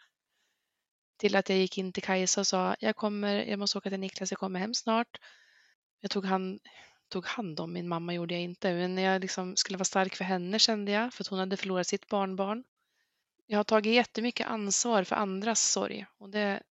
Till 1.16 1.36
att 1.36 1.48
jag 1.48 1.58
gick 1.58 1.78
in 1.78 1.92
till 1.92 2.02
Kajsa 2.02 2.40
och 2.40 2.46
sa, 2.46 2.76
jag 2.80 2.96
kommer, 2.96 3.44
jag 3.44 3.58
måste 3.58 3.78
åka 3.78 3.90
till 3.90 4.00
Niklas, 4.00 4.30
jag 4.30 4.38
kommer 4.38 4.60
hem 4.60 4.74
snart. 4.74 5.20
Jag 6.00 6.10
tog 6.10 6.24
hand, 6.24 6.60
tog 7.08 7.26
hand 7.26 7.60
om 7.60 7.72
min 7.72 7.88
mamma, 7.88 8.14
gjorde 8.14 8.34
jag 8.34 8.42
inte, 8.42 8.74
men 8.74 8.98
jag 8.98 9.20
liksom 9.20 9.56
skulle 9.56 9.78
vara 9.78 9.84
stark 9.84 10.14
för 10.16 10.24
henne 10.24 10.58
kände 10.58 10.92
jag, 10.92 11.14
för 11.14 11.24
att 11.24 11.28
hon 11.28 11.38
hade 11.38 11.56
förlorat 11.56 11.86
sitt 11.86 12.06
barnbarn. 12.06 12.64
Jag 13.46 13.58
har 13.58 13.64
tagit 13.64 13.94
jättemycket 13.94 14.46
ansvar 14.46 15.04
för 15.04 15.16
andras 15.16 15.72
sorg 15.72 16.06
och 16.18 16.30
det, 16.30 16.62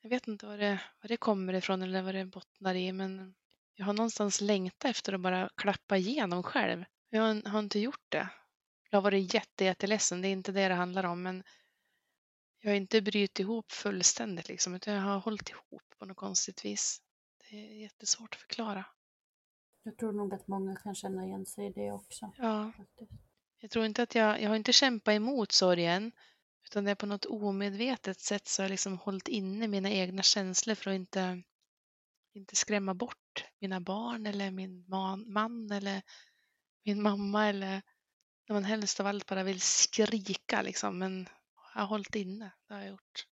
jag 0.00 0.10
vet 0.10 0.28
inte 0.28 0.46
vad 0.46 0.58
det, 0.58 0.80
vad 1.00 1.10
det 1.10 1.16
kommer 1.16 1.52
ifrån 1.52 1.82
eller 1.82 2.02
vad 2.02 2.14
det 2.14 2.24
bottnar 2.24 2.74
i, 2.74 2.92
men 2.92 3.34
jag 3.74 3.86
har 3.86 3.92
någonstans 3.92 4.40
längtat 4.40 4.90
efter 4.90 5.12
att 5.12 5.20
bara 5.20 5.50
klappa 5.56 5.96
igenom 5.96 6.42
själv. 6.42 6.84
Jag 7.10 7.22
har, 7.22 7.48
har 7.48 7.58
inte 7.58 7.78
gjort 7.78 8.06
det. 8.08 8.28
Jag 8.90 8.96
har 8.96 9.02
varit 9.02 9.34
jätte, 9.34 9.64
jätteledsen, 9.64 10.22
det 10.22 10.28
är 10.28 10.32
inte 10.32 10.52
det 10.52 10.68
det 10.68 10.74
handlar 10.74 11.04
om, 11.04 11.22
men 11.22 11.44
jag 12.60 12.70
har 12.70 12.76
inte 12.76 13.02
brutit 13.02 13.40
ihop 13.40 13.72
fullständigt 13.72 14.48
liksom, 14.48 14.74
utan 14.74 14.94
jag 14.94 15.02
har 15.02 15.18
hållit 15.18 15.50
ihop 15.50 15.82
på 15.98 16.04
något 16.04 16.16
konstigt 16.16 16.64
vis. 16.64 17.00
Det 17.38 17.56
är 17.56 17.80
jättesvårt 17.80 18.34
att 18.34 18.40
förklara. 18.40 18.84
Jag 19.82 19.96
tror 19.96 20.12
nog 20.12 20.34
att 20.34 20.48
många 20.48 20.76
kan 20.76 20.94
känna 20.94 21.24
igen 21.24 21.46
sig 21.46 21.66
i 21.66 21.70
det 21.70 21.92
också. 21.92 22.32
Ja, 22.38 22.72
Faktiskt. 22.76 23.12
jag 23.58 23.70
tror 23.70 23.84
inte 23.84 24.02
att 24.02 24.14
jag, 24.14 24.42
jag 24.42 24.48
har 24.48 24.56
inte 24.56 24.72
kämpat 24.72 25.14
emot 25.14 25.52
sorgen, 25.52 26.12
utan 26.64 26.84
det 26.84 26.90
är 26.90 26.94
på 26.94 27.06
något 27.06 27.24
omedvetet 27.24 28.20
sätt 28.20 28.48
så 28.48 28.62
har 28.62 28.64
jag 28.64 28.70
liksom 28.70 28.98
hållit 28.98 29.28
inne 29.28 29.68
mina 29.68 29.90
egna 29.90 30.22
känslor 30.22 30.74
för 30.74 30.90
att 30.90 30.94
inte, 30.94 31.42
inte 32.32 32.56
skrämma 32.56 32.94
bort 32.94 33.44
mina 33.58 33.80
barn 33.80 34.26
eller 34.26 34.50
min 34.50 34.84
man, 34.88 35.32
man 35.32 35.70
eller 35.70 36.02
min 36.84 37.02
mamma 37.02 37.48
eller 37.48 37.82
när 38.48 38.54
man 38.54 38.64
helst 38.64 39.00
av 39.00 39.06
allt 39.06 39.26
bara 39.26 39.42
vill 39.42 39.60
skrika 39.60 40.62
liksom, 40.62 40.98
men 40.98 41.28
jag 41.74 41.80
har 41.80 41.86
hållit 41.86 42.14
inne, 42.14 42.52
det 42.68 42.74
har 42.74 42.80
jag 42.80 42.90
gjort. 42.90 43.26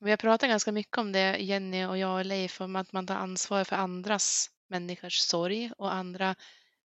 Vi 0.00 0.10
har 0.10 0.16
pratat 0.16 0.48
ganska 0.48 0.72
mycket 0.72 0.98
om 0.98 1.12
det, 1.12 1.36
Jenny 1.36 1.84
och 1.84 1.98
jag 1.98 2.18
och 2.18 2.24
Leif, 2.24 2.60
om 2.60 2.76
att 2.76 2.92
man 2.92 3.06
tar 3.06 3.14
ansvar 3.14 3.64
för 3.64 3.76
andras 3.76 4.50
människors 4.68 5.18
sorg 5.18 5.72
och 5.78 5.94
andra 5.94 6.34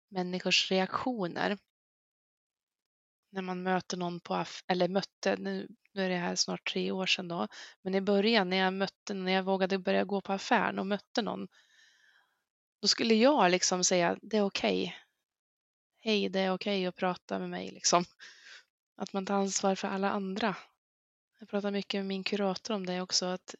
människors 0.09 0.71
reaktioner. 0.71 1.57
När 3.29 3.41
man 3.41 3.63
möter 3.63 3.97
någon 3.97 4.19
på, 4.19 4.33
aff- 4.33 4.63
eller 4.67 4.87
mötte, 4.87 5.35
nu, 5.37 5.67
nu 5.93 6.05
är 6.05 6.09
det 6.09 6.17
här 6.17 6.35
snart 6.35 6.71
tre 6.71 6.91
år 6.91 7.05
sedan 7.05 7.27
då, 7.27 7.47
men 7.81 7.95
i 7.95 8.01
början 8.01 8.49
när 8.49 8.57
jag 8.57 8.73
mötte, 8.73 9.13
när 9.13 9.31
jag 9.31 9.43
vågade 9.43 9.77
börja 9.77 10.03
gå 10.03 10.21
på 10.21 10.33
affären 10.33 10.79
och 10.79 10.87
mötte 10.87 11.21
någon, 11.21 11.47
då 12.81 12.87
skulle 12.87 13.13
jag 13.13 13.51
liksom 13.51 13.83
säga 13.83 14.17
det 14.21 14.37
är 14.37 14.41
okej. 14.41 14.95
Hej, 16.03 16.29
det 16.29 16.39
är 16.39 16.53
okej 16.53 16.85
att 16.85 16.95
prata 16.95 17.39
med 17.39 17.49
mig 17.49 17.71
liksom. 17.71 18.05
Att 18.97 19.13
man 19.13 19.25
tar 19.25 19.35
ansvar 19.35 19.75
för 19.75 19.87
alla 19.87 20.11
andra. 20.11 20.55
Jag 21.39 21.49
pratar 21.49 21.71
mycket 21.71 21.99
med 21.99 22.05
min 22.05 22.23
kurator 22.23 22.73
om 22.73 22.85
det 22.85 23.01
också. 23.01 23.25
Att, 23.25 23.55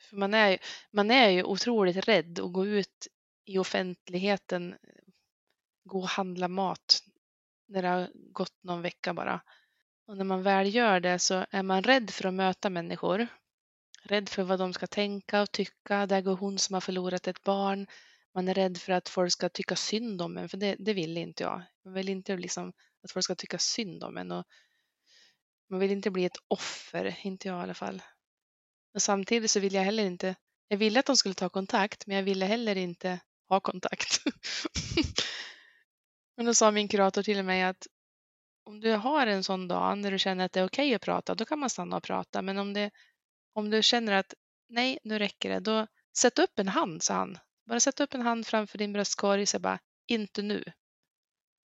för 0.00 0.16
man, 0.16 0.34
är, 0.34 0.58
man 0.90 1.10
är 1.10 1.28
ju 1.30 1.42
otroligt 1.42 2.08
rädd 2.08 2.40
att 2.40 2.52
gå 2.52 2.66
ut 2.66 3.08
i 3.44 3.58
offentligheten, 3.58 4.72
eh, 4.72 4.78
gå 5.84 5.98
och 5.98 6.08
handla 6.08 6.48
mat 6.48 7.02
när 7.68 7.82
det 7.82 7.88
har 7.88 8.10
gått 8.14 8.62
någon 8.62 8.82
vecka 8.82 9.14
bara. 9.14 9.40
Och 10.06 10.16
när 10.16 10.24
man 10.24 10.42
väl 10.42 10.74
gör 10.74 11.00
det 11.00 11.18
så 11.18 11.46
är 11.50 11.62
man 11.62 11.82
rädd 11.82 12.10
för 12.10 12.28
att 12.28 12.34
möta 12.34 12.70
människor. 12.70 13.26
Rädd 14.02 14.28
för 14.28 14.42
vad 14.42 14.58
de 14.58 14.72
ska 14.72 14.86
tänka 14.86 15.42
och 15.42 15.52
tycka. 15.52 16.06
Där 16.06 16.20
går 16.20 16.36
hon 16.36 16.58
som 16.58 16.74
har 16.74 16.80
förlorat 16.80 17.26
ett 17.26 17.42
barn. 17.42 17.86
Man 18.34 18.48
är 18.48 18.54
rädd 18.54 18.78
för 18.78 18.92
att 18.92 19.08
folk 19.08 19.32
ska 19.32 19.48
tycka 19.48 19.76
synd 19.76 20.22
om 20.22 20.36
en, 20.36 20.48
för 20.48 20.56
det, 20.56 20.76
det 20.78 20.94
vill 20.94 21.16
inte 21.16 21.42
jag. 21.42 21.62
Man 21.84 21.94
vill 21.94 22.08
inte 22.08 22.36
liksom 22.36 22.72
att 23.02 23.10
folk 23.10 23.24
ska 23.24 23.34
tycka 23.34 23.58
synd 23.58 24.04
om 24.04 24.16
en. 24.16 24.32
Och 24.32 24.44
man 25.70 25.80
vill 25.80 25.90
inte 25.90 26.10
bli 26.10 26.24
ett 26.24 26.38
offer, 26.48 27.18
inte 27.22 27.48
jag 27.48 27.60
i 27.60 27.62
alla 27.62 27.74
fall. 27.74 28.02
Och 28.94 29.02
samtidigt 29.02 29.50
så 29.50 29.60
vill 29.60 29.74
jag 29.74 29.82
heller 29.82 30.04
inte, 30.04 30.34
jag 30.68 30.76
ville 30.76 31.00
att 31.00 31.06
de 31.06 31.16
skulle 31.16 31.34
ta 31.34 31.48
kontakt, 31.48 32.06
men 32.06 32.16
jag 32.16 32.24
ville 32.24 32.46
heller 32.46 32.76
inte 32.76 33.20
ha 33.48 33.60
kontakt. 33.60 34.20
men 36.36 36.46
då 36.46 36.54
sa 36.54 36.70
min 36.70 36.88
kurator 36.88 37.22
till 37.22 37.42
mig 37.42 37.62
att 37.62 37.86
om 38.64 38.80
du 38.80 38.92
har 38.92 39.26
en 39.26 39.44
sån 39.44 39.68
dag 39.68 39.98
när 39.98 40.10
du 40.10 40.18
känner 40.18 40.44
att 40.44 40.52
det 40.52 40.60
är 40.60 40.66
okej 40.66 40.94
att 40.94 41.02
prata, 41.02 41.34
då 41.34 41.44
kan 41.44 41.58
man 41.58 41.70
stanna 41.70 41.96
och 41.96 42.02
prata. 42.02 42.42
Men 42.42 42.58
om, 42.58 42.72
det, 42.72 42.90
om 43.52 43.70
du 43.70 43.82
känner 43.82 44.12
att 44.12 44.34
nej, 44.68 44.98
nu 45.02 45.18
räcker 45.18 45.50
det, 45.50 45.60
då 45.60 45.86
sätt 46.16 46.38
upp 46.38 46.58
en 46.58 46.68
hand, 46.68 47.02
sa 47.02 47.14
han. 47.14 47.38
Bara 47.66 47.80
sätt 47.80 48.00
upp 48.00 48.14
en 48.14 48.22
hand 48.22 48.46
framför 48.46 48.78
din 48.78 48.92
bröstkorg, 48.92 49.46
säg 49.46 49.60
bara 49.60 49.78
inte 50.06 50.42
nu. 50.42 50.64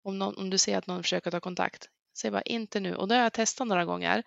Om, 0.03 0.19
någon, 0.19 0.37
om 0.37 0.49
du 0.49 0.57
ser 0.57 0.77
att 0.77 0.87
någon 0.87 1.03
försöker 1.03 1.31
ta 1.31 1.39
kontakt, 1.39 1.89
säg 2.17 2.31
bara 2.31 2.41
inte 2.41 2.79
nu. 2.79 2.95
Och 2.95 3.07
det 3.07 3.15
har 3.15 3.21
jag 3.21 3.33
testat 3.33 3.67
några 3.67 3.85
gånger 3.85 4.23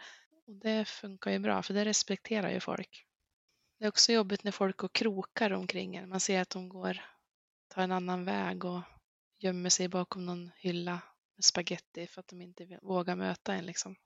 och 0.46 0.54
det 0.54 0.84
funkar 0.84 1.30
ju 1.30 1.38
bra, 1.38 1.62
för 1.62 1.74
det 1.74 1.84
respekterar 1.84 2.50
ju 2.50 2.60
folk. 2.60 3.04
Det 3.78 3.84
är 3.84 3.88
också 3.88 4.12
jobbigt 4.12 4.44
när 4.44 4.52
folk 4.52 4.76
går 4.76 4.88
krokar 4.88 5.52
omkring 5.52 5.96
en. 5.96 6.08
Man 6.08 6.20
ser 6.20 6.40
att 6.40 6.50
de 6.50 6.68
går, 6.68 7.00
tar 7.68 7.82
en 7.82 7.92
annan 7.92 8.24
väg 8.24 8.64
och 8.64 8.80
gömmer 9.38 9.70
sig 9.70 9.88
bakom 9.88 10.26
någon 10.26 10.50
hylla 10.56 11.00
med 11.34 11.44
spaghetti 11.44 12.06
för 12.06 12.20
att 12.20 12.28
de 12.28 12.42
inte 12.42 12.78
vågar 12.82 13.16
möta 13.16 13.54
en 13.54 13.66
liksom. 13.66 13.96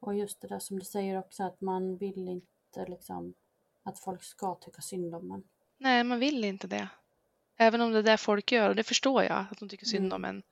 Och 0.00 0.14
just 0.14 0.40
det 0.40 0.48
där 0.48 0.58
som 0.58 0.78
du 0.78 0.84
säger 0.84 1.18
också 1.18 1.42
att 1.42 1.60
man 1.60 1.96
vill 1.96 2.28
inte 2.28 2.86
liksom 2.88 3.34
att 3.82 3.98
folk 3.98 4.22
ska 4.22 4.54
tycka 4.54 4.82
synd 4.82 5.14
om 5.14 5.30
en. 5.30 5.42
Nej, 5.78 6.04
man 6.04 6.18
vill 6.18 6.44
inte 6.44 6.66
det. 6.66 6.88
Även 7.56 7.80
om 7.80 7.92
det 7.92 7.98
är 7.98 8.02
det 8.02 8.16
folk 8.16 8.52
gör, 8.52 8.68
och 8.68 8.76
det 8.76 8.82
förstår 8.82 9.22
jag, 9.22 9.46
att 9.50 9.58
de 9.58 9.68
tycker 9.68 9.86
synd 9.86 10.06
Mm. 10.06 10.16
om 10.16 10.24
en. 10.24 10.42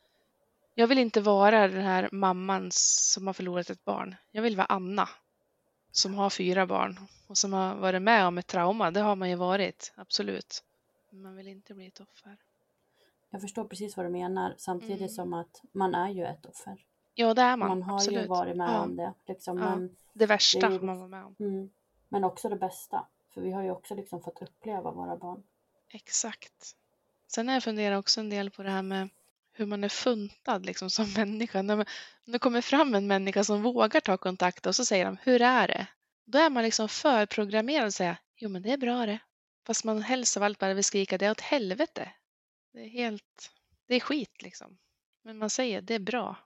Jag 0.75 0.87
vill 0.87 0.99
inte 0.99 1.21
vara 1.21 1.69
den 1.69 1.83
här 1.83 2.09
mamman 2.13 2.69
som 2.73 3.27
har 3.27 3.35
förlorat 3.35 3.71
ett 3.71 3.85
barn. 3.85 4.15
Jag 4.31 4.43
vill 4.43 4.57
vara 4.57 4.67
Anna, 4.67 5.09
som 5.93 6.15
har 6.15 6.31
fyra 6.31 6.67
barn 6.67 6.99
och 7.27 7.39
som 7.39 7.53
har 7.53 7.75
varit 7.75 8.03
med 8.03 8.27
om 8.27 8.39
ett 8.39 8.47
trauma. 8.47 8.91
Det 8.91 9.01
har 9.01 9.17
man 9.17 9.31
ju 9.31 9.37
varit, 9.37 9.93
absolut. 9.97 10.65
Man 11.11 11.37
vill 11.37 11.49
inte 11.49 11.75
bli 11.75 11.87
ett 11.87 12.01
offer. 12.01 12.37
Jag 13.31 13.41
förstår 13.41 13.65
precis 13.65 13.97
vad 13.97 14.07
du 14.07 14.11
menar 14.11 14.55
samtidigt 14.59 14.97
Mm. 14.99 15.09
som 15.09 15.35
att 15.35 15.63
man 15.73 15.95
är 15.95 16.09
ju 16.11 16.25
ett 16.25 16.47
offer. 16.47 16.85
Ja, 17.15 17.35
det 17.35 17.43
är 17.43 17.57
man. 17.57 17.69
Man 17.69 17.83
har 17.83 17.95
absolut. 17.95 18.23
ju 18.25 18.27
varit 18.27 18.57
med 18.57 18.69
ja. 18.71 18.81
om 18.83 18.97
det. 18.97 19.15
Liksom, 19.27 19.59
Ja. 19.59 19.65
men, 19.77 19.97
Det 20.13 20.27
värsta 20.27 20.69
Det 20.69 20.75
ju- 20.75 20.81
man 20.81 20.99
var 21.01 21.09
med 21.09 21.25
om. 21.25 21.37
mm, 21.39 21.71
men 22.09 22.25
också 22.25 22.49
det 22.49 22.57
bästa. 22.57 23.07
För 23.35 23.41
vi 23.41 23.53
har 23.53 23.63
ju 23.63 23.71
också 23.71 23.95
liksom 23.95 24.21
fått 24.23 24.43
uppleva 24.43 24.91
våra 24.91 25.17
barn. 25.17 25.43
Exakt. 25.89 26.77
Sen 27.27 27.49
har 27.49 27.55
jag 27.55 27.63
funderat 27.63 27.99
också 27.99 28.21
en 28.21 28.31
del 28.31 28.51
på 28.51 28.63
det 28.63 28.71
här 28.71 28.83
med 28.83 29.09
hur 29.53 29.67
man 29.67 29.85
är 29.85 29.89
funtad 29.89 30.67
liksom, 30.67 30.91
som 30.91 31.05
människa. 31.17 31.63
När, 31.63 31.77
man, 31.77 31.87
när 32.25 32.33
det 32.33 32.39
kommer 32.39 32.61
fram 32.61 32.95
en 32.95 33.07
människa 33.07 33.45
som 33.45 33.63
vågar 33.63 34.01
ta 34.01 34.17
kontakt 34.17 34.67
och 34.67 34.75
så 34.77 34.85
säger 34.85 35.05
de 35.05 35.17
hur 35.23 35.43
är 35.43 35.69
det? 35.69 35.87
Då 36.25 36.39
är 36.39 36.51
man 36.51 36.63
liksom 36.63 36.89
förprogrammerad 36.89 37.87
att 37.87 37.95
säga 37.95 38.17
jo 38.37 38.49
men 38.49 38.63
det 38.63 38.73
är 38.73 38.79
bra 38.79 39.07
det. 39.07 39.19
Fast 39.69 39.85
man 39.85 40.03
helst 40.03 40.37
av 40.37 40.43
allt 40.43 40.59
bara 40.59 40.75
vill 40.75 40.85
skrika 40.85 41.19
det 41.19 41.27
är 41.27 41.31
åt 41.31 41.41
helvete. 41.41 42.13
Det 42.73 42.81
är 42.81 42.89
helt... 42.89 43.53
det 43.87 43.95
är 43.95 44.01
skit 44.01 44.43
liksom. 44.43 44.79
Men 45.23 45.39
man 45.39 45.51
säger 45.51 45.83
det 45.83 45.95
är 45.95 45.99
bra. 45.99 46.37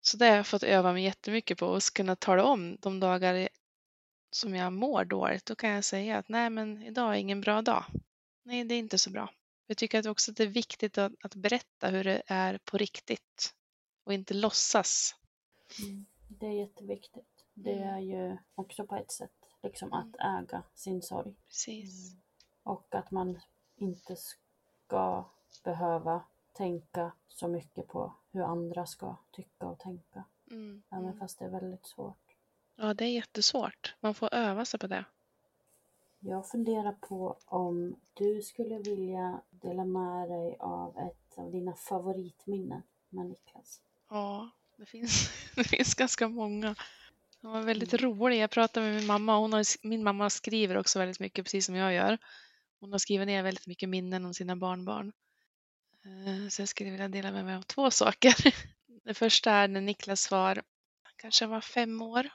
Så 0.00 0.16
det 0.16 0.26
har 0.26 0.36
jag 0.36 0.46
fått 0.46 0.62
öva 0.62 0.92
mig 0.92 1.04
jättemycket 1.04 1.58
på 1.58 1.66
och 1.66 1.82
kunna 1.94 2.16
tala 2.16 2.44
om 2.44 2.76
de 2.80 3.00
dagar 3.00 3.48
som 4.30 4.54
jag 4.54 4.72
mår 4.72 5.04
dåligt. 5.04 5.46
Då 5.46 5.54
kan 5.54 5.70
jag 5.70 5.84
säga 5.84 6.18
att 6.18 6.28
nej, 6.28 6.50
men 6.50 6.82
idag 6.82 7.14
är 7.14 7.18
ingen 7.18 7.40
bra 7.40 7.62
dag. 7.62 7.84
Nej, 8.42 8.64
det 8.64 8.74
är 8.74 8.78
inte 8.78 8.98
så 8.98 9.10
bra. 9.10 9.30
Jag 9.66 9.76
tycker 9.76 10.08
också 10.08 10.30
att 10.30 10.36
det 10.36 10.42
är 10.42 10.48
viktigt 10.48 10.98
att, 10.98 11.12
att 11.22 11.34
berätta 11.34 11.88
hur 11.88 12.04
det 12.04 12.22
är 12.26 12.58
på 12.64 12.78
riktigt 12.78 13.54
och 14.04 14.12
inte 14.12 14.34
låtsas. 14.34 15.14
Mm. 15.82 16.06
Det 16.28 16.46
är 16.46 16.60
jätteviktigt. 16.60 17.44
Det 17.54 17.72
Mm. 17.72 17.94
är 17.94 18.00
ju 18.00 18.36
också 18.54 18.86
på 18.86 18.96
ett 18.96 19.12
sätt 19.12 19.30
liksom 19.62 19.92
att 19.92 20.14
äga 20.20 20.62
sin 20.74 21.02
sorg. 21.02 21.34
Precis. 21.48 22.16
Och 22.66 22.94
att 22.94 23.10
man 23.10 23.40
inte 23.76 24.16
ska 24.16 25.24
behöva 25.64 26.22
tänka 26.52 27.12
så 27.28 27.48
mycket 27.48 27.86
på 27.88 28.12
hur 28.32 28.42
andra 28.42 28.86
ska 28.86 29.16
tycka 29.30 29.66
och 29.66 29.78
tänka. 29.78 30.24
Mm. 30.50 30.82
Även 30.90 31.04
Mm. 31.04 31.18
fast 31.18 31.38
det 31.38 31.44
är 31.44 31.48
väldigt 31.48 31.86
svårt. 31.86 32.16
Ja, 32.76 32.94
det 32.94 33.04
är 33.04 33.08
jättesvårt. 33.12 33.94
Man 34.00 34.14
får 34.14 34.34
öva 34.34 34.64
sig 34.64 34.80
på 34.80 34.86
det. 34.86 35.04
Jag 36.20 36.48
funderar 36.48 36.92
på 36.92 37.36
om 37.46 37.96
du 38.14 38.42
skulle 38.42 38.78
vilja 38.78 39.40
dela 39.50 39.84
med 39.84 40.28
dig 40.28 40.56
av 40.60 40.98
ett 40.98 41.38
av 41.38 41.50
dina 41.50 41.72
favoritminnen 41.74 42.82
med 43.08 43.26
Niklas. 43.26 43.80
Ja, 44.08 44.50
det 44.76 44.86
finns, 44.86 45.30
det 45.56 45.64
finns 45.64 45.94
ganska 45.94 46.28
många. 46.28 46.74
De 47.40 47.52
var 47.52 47.62
väldigt 47.62 47.92
Mm. 47.94 48.04
roliga. 48.18 48.40
Jag 48.40 48.50
pratade 48.50 48.86
med 48.86 48.94
min 48.96 49.06
mamma. 49.06 49.38
Hon 49.38 49.52
har, 49.52 49.86
min 49.86 50.02
mamma 50.04 50.30
skriver 50.30 50.76
också 50.76 50.98
väldigt 50.98 51.20
mycket, 51.20 51.44
precis 51.44 51.66
som 51.66 51.74
jag 51.74 51.94
gör. 51.94 52.18
Hon 52.80 52.92
har 52.92 52.98
skrivit 52.98 53.26
ner 53.26 53.42
väldigt 53.42 53.66
mycket 53.66 53.88
minnen 53.88 54.24
om 54.24 54.34
sina 54.34 54.56
barnbarn. 54.56 55.12
Eh, 56.04 56.48
så 56.48 56.62
jag 56.62 56.68
skulle 56.68 56.90
vilja 56.90 57.08
dela 57.08 57.32
med 57.32 57.44
mig 57.44 57.54
av 57.54 57.62
två 57.62 57.90
saker. 58.00 58.34
Det 59.04 59.14
första 59.14 59.50
är 59.50 59.68
när 59.68 59.80
Niklas 59.80 60.30
var, 60.30 60.62
han 61.02 61.12
kanske 61.16 61.46
var 61.46 61.60
fem 61.60 62.02
år, 62.02 62.28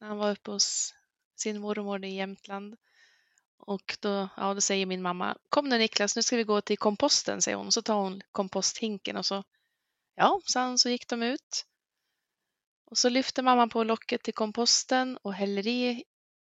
när 0.00 0.08
han 0.08 0.18
var 0.18 0.30
uppe 0.30 0.50
hos 0.50 0.94
sin 1.36 1.60
mormor 1.60 2.04
i 2.04 2.14
Jämtland. 2.14 2.76
Och 3.58 3.98
då, 4.00 4.28
ja, 4.36 4.54
då 4.54 4.60
säger 4.60 4.86
min 4.86 5.02
mamma, 5.02 5.36
kom 5.48 5.68
nu 5.68 5.78
Niklas, 5.78 6.16
nu 6.16 6.22
ska 6.22 6.36
vi 6.36 6.44
gå 6.44 6.60
till 6.60 6.78
komposten, 6.78 7.42
säger 7.42 7.56
hon. 7.56 7.72
Så 7.72 7.82
tar 7.82 7.94
hon 7.94 8.22
komposthinken 8.32 9.16
och 9.16 9.26
så, 9.26 9.44
ja, 10.14 10.40
sa 10.44 10.60
han, 10.60 10.78
så 10.78 10.88
gick 10.88 11.08
de 11.08 11.22
ut. 11.22 11.66
Och 12.84 12.98
så 12.98 13.08
lyfter 13.08 13.42
mamman 13.42 13.68
på 13.68 13.84
locket 13.84 14.22
till 14.22 14.34
komposten 14.34 15.16
och 15.16 15.34
häller 15.34 15.66
i 15.66 16.04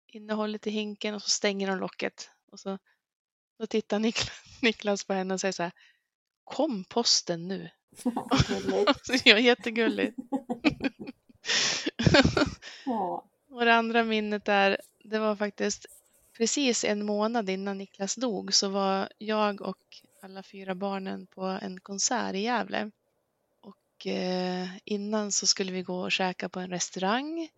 innehållet 0.06 0.66
i 0.66 0.70
hinken 0.70 1.14
och 1.14 1.22
så 1.22 1.30
stänger 1.30 1.68
hon 1.68 1.78
locket. 1.78 2.30
Och 2.52 2.60
så 2.60 2.78
då 3.60 3.66
tittar 3.66 3.98
Niklas, 3.98 4.30
Niklas 4.62 5.04
på 5.04 5.12
henne 5.12 5.34
och 5.34 5.40
säger 5.40 5.52
så 5.52 5.62
här, 5.62 5.72
komposten 6.44 7.48
nu. 7.48 7.70
Gulligt. 8.48 9.06
Så 9.06 9.14
ja, 9.24 9.38
jättegulligt. 9.38 10.16
Ja. 12.86 13.24
Och 13.50 13.64
det 13.64 13.74
andra 13.74 14.04
minnet 14.04 14.48
är, 14.48 14.80
det 15.04 15.18
var 15.18 15.36
faktiskt 15.36 15.86
precis 16.36 16.84
en 16.84 17.06
månad 17.06 17.50
innan 17.50 17.78
Niklas 17.78 18.14
dog 18.14 18.54
så 18.54 18.68
var 18.68 19.08
jag 19.18 19.60
och 19.60 20.02
alla 20.22 20.42
fyra 20.42 20.74
barnen 20.74 21.26
på 21.26 21.42
en 21.42 21.80
konsert 21.80 22.34
i 22.34 22.38
Gävle. 22.38 22.90
Och 23.60 24.06
eh, 24.06 24.68
innan 24.84 25.32
så 25.32 25.46
skulle 25.46 25.72
vi 25.72 25.82
gå 25.82 26.00
och 26.00 26.12
käka 26.12 26.48
på 26.48 26.60
en 26.60 26.70
restaurang. 26.70 27.48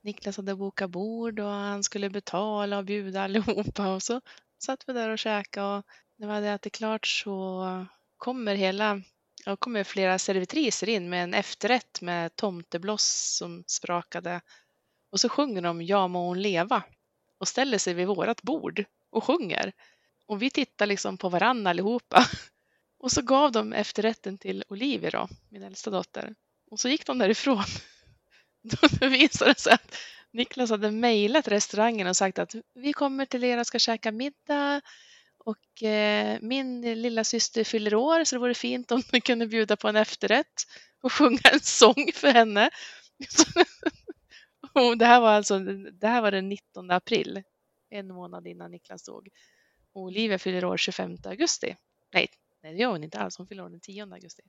Niklas 0.00 0.36
hade 0.36 0.54
bokat 0.54 0.90
bord 0.90 1.40
och 1.40 1.50
han 1.50 1.82
skulle 1.82 2.10
betala 2.10 2.78
och 2.78 2.84
bjuda 2.84 3.22
allihopa 3.22 3.94
och 3.94 4.02
så 4.02 4.20
satt 4.58 4.88
vi 4.88 4.92
där 4.92 5.10
och 5.10 5.18
käkade 5.18 5.66
och 5.66 5.84
när 6.16 6.26
vi 6.28 6.34
hade 6.34 6.48
ätit 6.48 6.72
klart 6.72 7.06
så 7.06 7.86
kommer 8.16 8.54
hela 8.54 9.02
Ja, 9.44 9.56
kommer 9.56 9.84
flera 9.84 10.18
servitriser 10.18 10.88
in 10.88 11.08
med 11.08 11.24
en 11.24 11.34
efterrätt 11.34 12.00
med 12.00 12.36
tomtebloss 12.36 13.36
som 13.38 13.64
sprakade. 13.66 14.40
Och 15.10 15.20
så 15.20 15.28
sjunger 15.28 15.62
de 15.62 15.82
Ja 15.82 16.08
må 16.08 16.26
hon 16.26 16.42
leva 16.42 16.82
och 17.38 17.48
ställer 17.48 17.78
sig 17.78 17.94
vid 17.94 18.06
vårat 18.06 18.42
bord 18.42 18.84
och 19.10 19.24
sjunger. 19.24 19.72
Och 20.26 20.42
vi 20.42 20.50
tittar 20.50 20.86
liksom 20.86 21.18
på 21.18 21.28
varann 21.28 21.66
allihopa. 21.66 22.26
Och 22.98 23.12
så 23.12 23.22
gav 23.22 23.52
de 23.52 23.72
efterrätten 23.72 24.38
till 24.38 24.64
Olivia 24.68 25.10
då, 25.10 25.28
min 25.48 25.62
äldsta 25.62 25.90
dotter. 25.90 26.34
Och 26.70 26.80
så 26.80 26.88
gick 26.88 27.06
de 27.06 27.18
därifrån. 27.18 27.64
Då 29.00 29.08
visade 29.08 29.52
det 29.52 29.60
sig 29.60 29.72
att 29.72 29.96
Niklas 30.36 30.70
hade 30.70 30.90
mejlat 30.90 31.48
restaurangen 31.48 32.06
och 32.06 32.16
sagt 32.16 32.38
att 32.38 32.54
vi 32.74 32.92
kommer 32.92 33.26
till 33.26 33.44
er 33.44 33.60
och 33.60 33.66
ska 33.66 33.78
käka 33.78 34.12
middag 34.12 34.80
och 35.38 35.82
eh, 35.82 36.38
min 36.42 36.80
lilla 37.02 37.24
syster 37.24 37.64
fyller 37.64 37.94
år 37.94 38.24
så 38.24 38.36
det 38.36 38.40
vore 38.40 38.54
fint 38.54 38.92
om 38.92 39.02
ni 39.12 39.20
kunde 39.20 39.46
bjuda 39.46 39.76
på 39.76 39.88
en 39.88 39.96
efterrätt 39.96 40.64
och 41.00 41.12
sjunga 41.12 41.40
en 41.52 41.60
sång 41.60 42.10
för 42.14 42.28
henne. 42.28 42.70
och 44.72 44.98
det, 44.98 45.06
här 45.06 45.20
var 45.20 45.30
alltså, 45.30 45.58
det 46.00 46.08
här 46.08 46.22
var 46.22 46.30
den 46.30 46.48
19 46.48 46.90
april, 46.90 47.42
en 47.90 48.08
månad 48.08 48.46
innan 48.46 48.70
Niklas 48.70 49.04
dog. 49.04 49.28
Och 49.92 50.02
Olivia 50.02 50.38
fyller 50.38 50.64
år 50.64 50.76
25 50.76 51.16
augusti. 51.24 51.76
Nej, 52.12 52.28
nej 52.62 52.72
det 52.72 52.78
gör 52.78 52.90
hon 52.90 53.04
inte 53.04 53.18
alls, 53.18 53.36
hon 53.38 53.46
fyller 53.46 53.64
år 53.64 53.68
den 53.68 53.80
10 53.80 54.02
augusti. 54.02 54.42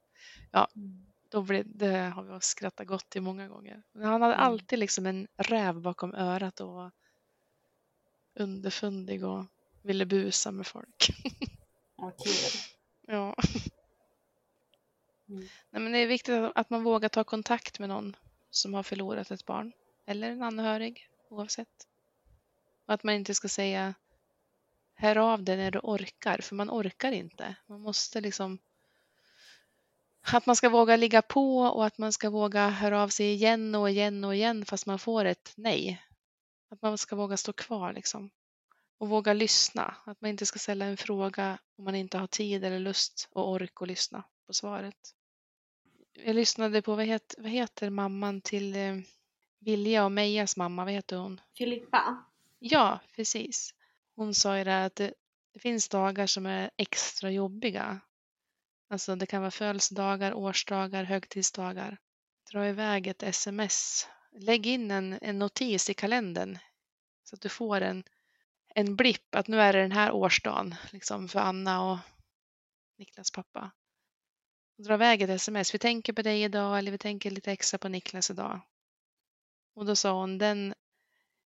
Ja, 0.52 0.68
mm 0.76 1.06
då 1.30 1.42
blev, 1.42 1.78
det 1.78 1.98
har 1.98 2.24
vi 2.24 2.42
skrattat 2.42 2.88
gott 2.88 3.10
till 3.10 3.22
många 3.22 3.48
gånger. 3.48 3.84
Men 3.92 4.04
han 4.08 4.22
hade 4.22 4.34
Mm. 4.34 4.46
alltid 4.46 4.80
liksom 4.80 5.06
en 5.06 5.28
räv 5.38 5.82
bakom 5.82 6.16
örat 6.16 6.60
och 6.60 6.74
var 6.74 6.92
underfundig 8.34 9.26
och 9.26 9.46
ville 9.82 10.06
busa 10.06 10.52
med 10.52 10.68
folk. 10.68 11.08
Ja, 11.98 12.12
kul. 12.12 12.34
Ja. 13.10 13.36
Mm. 15.30 15.48
Nej, 15.70 15.82
men 15.82 15.92
det 15.92 15.98
är 16.00 16.08
viktigt 16.08 16.36
att- 16.36 16.52
att 16.58 16.70
man 16.70 16.84
vågar 16.84 17.10
ta 17.10 17.24
kontakt 17.24 17.80
med 17.80 17.90
någon 17.90 18.16
som 18.50 18.74
har 18.74 18.84
förlorat 18.84 19.32
ett 19.32 19.46
barn. 19.46 19.72
Eller 20.06 20.32
en 20.32 20.44
anhörig, 20.44 21.10
oavsett. 21.30 21.88
Och 22.86 22.94
att 22.94 23.04
man 23.04 23.16
inte 23.16 23.34
ska 23.34 23.48
säga 23.48 23.94
hör 24.94 25.16
av 25.18 25.44
dig 25.44 25.58
när 25.58 25.72
du 25.72 25.80
orkar, 25.84 26.38
för 26.42 26.56
man 26.56 26.70
orkar 26.70 27.12
inte. 27.12 27.56
Man 27.68 27.82
måste 27.82 28.22
liksom... 28.22 28.60
Att 30.34 30.46
man 30.46 30.56
ska 30.56 30.70
våga 30.70 30.96
ligga 30.96 31.22
på 31.22 31.60
och 31.60 31.86
att 31.86 31.98
man 31.98 32.14
ska 32.14 32.30
våga 32.30 32.70
höra 32.70 33.04
av 33.04 33.10
sig 33.10 33.34
igen 33.34 33.76
och 33.76 33.90
igen 33.90 34.24
och 34.24 34.36
igen 34.36 34.66
fast 34.66 34.86
man 34.86 35.00
får 35.00 35.26
ett 35.26 35.54
nej. 35.56 36.02
Att 36.70 36.82
man 36.82 36.98
ska 36.98 37.16
våga 37.16 37.38
stå 37.38 37.54
kvar 37.54 37.94
liksom. 37.94 38.30
Och 38.98 39.10
våga 39.10 39.34
lyssna. 39.34 39.96
Att 40.06 40.22
man 40.22 40.30
inte 40.30 40.46
ska 40.46 40.60
ställa 40.60 40.86
en 40.86 40.98
fråga 40.98 41.58
om 41.78 41.84
man 41.84 41.96
inte 41.96 42.18
har 42.18 42.28
tid 42.28 42.64
eller 42.64 42.80
lust 42.80 43.30
och 43.32 43.50
ork 43.50 43.82
att 43.82 43.88
lyssna 43.88 44.24
på 44.48 44.54
svaret. 44.54 45.14
Jag 46.14 46.36
lyssnade 46.36 46.82
på, 46.82 46.96
vad 46.96 47.06
heter, 47.06 47.42
vad 47.42 47.52
heter 47.52 47.90
mamman 47.90 48.42
till 48.42 48.76
eh, 48.76 48.96
Vilja 49.60 50.06
och 50.06 50.12
Mejas 50.12 50.58
mamma, 50.58 50.86
vad 50.86 50.94
heter 50.94 51.18
hon? 51.18 51.42
Filippa. 51.58 52.24
Ja, 52.60 53.00
precis. 53.16 53.74
Hon 54.16 54.36
sa 54.36 54.58
ju 54.58 54.64
det 54.64 54.86
att 54.86 54.96
det, 54.96 55.14
det 55.54 55.60
finns 55.60 55.90
dagar 55.90 56.28
som 56.28 56.46
är 56.46 56.72
extra 56.78 57.32
jobbiga. 57.32 58.00
Alltså 58.90 59.16
det 59.16 59.26
kan 59.26 59.42
vara 59.42 59.52
födelsedagar, 59.52 60.34
årsdagar, 60.34 61.04
högtidsdagar. 61.04 61.98
Dra 62.52 62.68
iväg 62.68 63.08
ett 63.08 63.24
sms. 63.24 64.08
Lägg 64.32 64.66
in 64.68 64.92
en, 64.92 65.20
en 65.22 65.40
notis 65.40 65.90
i 65.90 65.94
kalendern 65.94 66.58
så 67.24 67.36
att 67.36 67.42
du 67.42 67.50
får 67.50 67.82
en, 67.82 68.04
en 68.76 68.96
blipp 68.96 69.36
att 69.36 69.48
nu 69.48 69.62
är 69.62 69.74
det 69.74 69.82
den 69.82 69.92
här 69.92 70.12
årsdagen 70.12 70.76
liksom 70.92 71.28
för 71.28 71.40
Anna 71.40 71.92
och 71.92 71.98
Niklas 72.98 73.32
pappa. 73.32 73.72
Dra 74.78 74.94
iväg 74.94 75.22
ett 75.22 75.30
sms. 75.30 75.74
Vi 75.74 75.80
tänker 75.80 76.14
på 76.14 76.22
dig 76.22 76.44
idag 76.44 76.78
eller 76.78 76.92
vi 76.92 76.98
tänker 76.98 77.32
lite 77.32 77.52
extra 77.52 77.78
på 77.78 77.90
Niklas 77.90 78.32
idag. 78.32 78.62
Och 79.76 79.86
då 79.86 79.96
sa 79.96 80.20
hon 80.20 80.38
den 80.38 80.74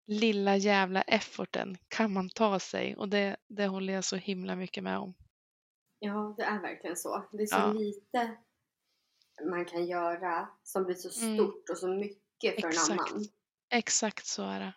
lilla 0.07 0.57
jävla 0.57 1.01
efforten 1.01 1.77
kan 1.87 2.13
man 2.13 2.29
ta 2.29 2.59
sig 2.59 2.95
och 2.95 3.09
det, 3.09 3.37
det 3.47 3.67
håller 3.67 3.93
jag 3.93 4.03
så 4.03 4.15
himla 4.15 4.55
mycket 4.55 4.83
med 4.83 4.97
om. 4.97 5.13
Ja, 5.99 6.33
det 6.37 6.43
är 6.43 6.59
verkligen 6.61 6.95
så. 6.97 7.25
Det 7.31 7.43
är 7.43 7.47
så 7.47 7.55
Ja. 7.57 7.73
lite 7.73 8.37
man 9.43 9.65
kan 9.65 9.85
göra 9.85 10.49
som 10.63 10.83
blir 10.83 10.95
så 10.95 11.25
Mm. 11.25 11.37
stort 11.37 11.69
och 11.69 11.77
så 11.77 11.87
mycket 11.87 12.61
för 12.61 12.67
Exakt. 12.67 12.89
en 12.89 12.99
annan. 12.99 13.25
Exakt 13.69 14.25
så 14.25 14.43
är 14.43 14.59
det. 14.59 14.73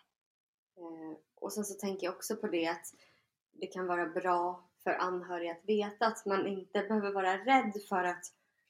Eh, 0.77 1.17
och 1.35 1.53
sen 1.53 1.65
så 1.65 1.73
tänker 1.73 2.07
jag 2.07 2.15
också 2.15 2.35
på 2.35 2.47
det 2.47 2.67
att 2.67 2.85
det 3.51 3.67
kan 3.67 3.87
vara 3.87 4.05
bra 4.05 4.69
för 4.83 4.91
anhöriga 4.91 5.51
att 5.51 5.65
veta 5.65 6.05
att 6.07 6.25
man 6.25 6.47
inte 6.47 6.81
behöver 6.81 7.11
vara 7.11 7.37
rädd 7.37 7.73
för 7.89 8.03
att 8.03 8.23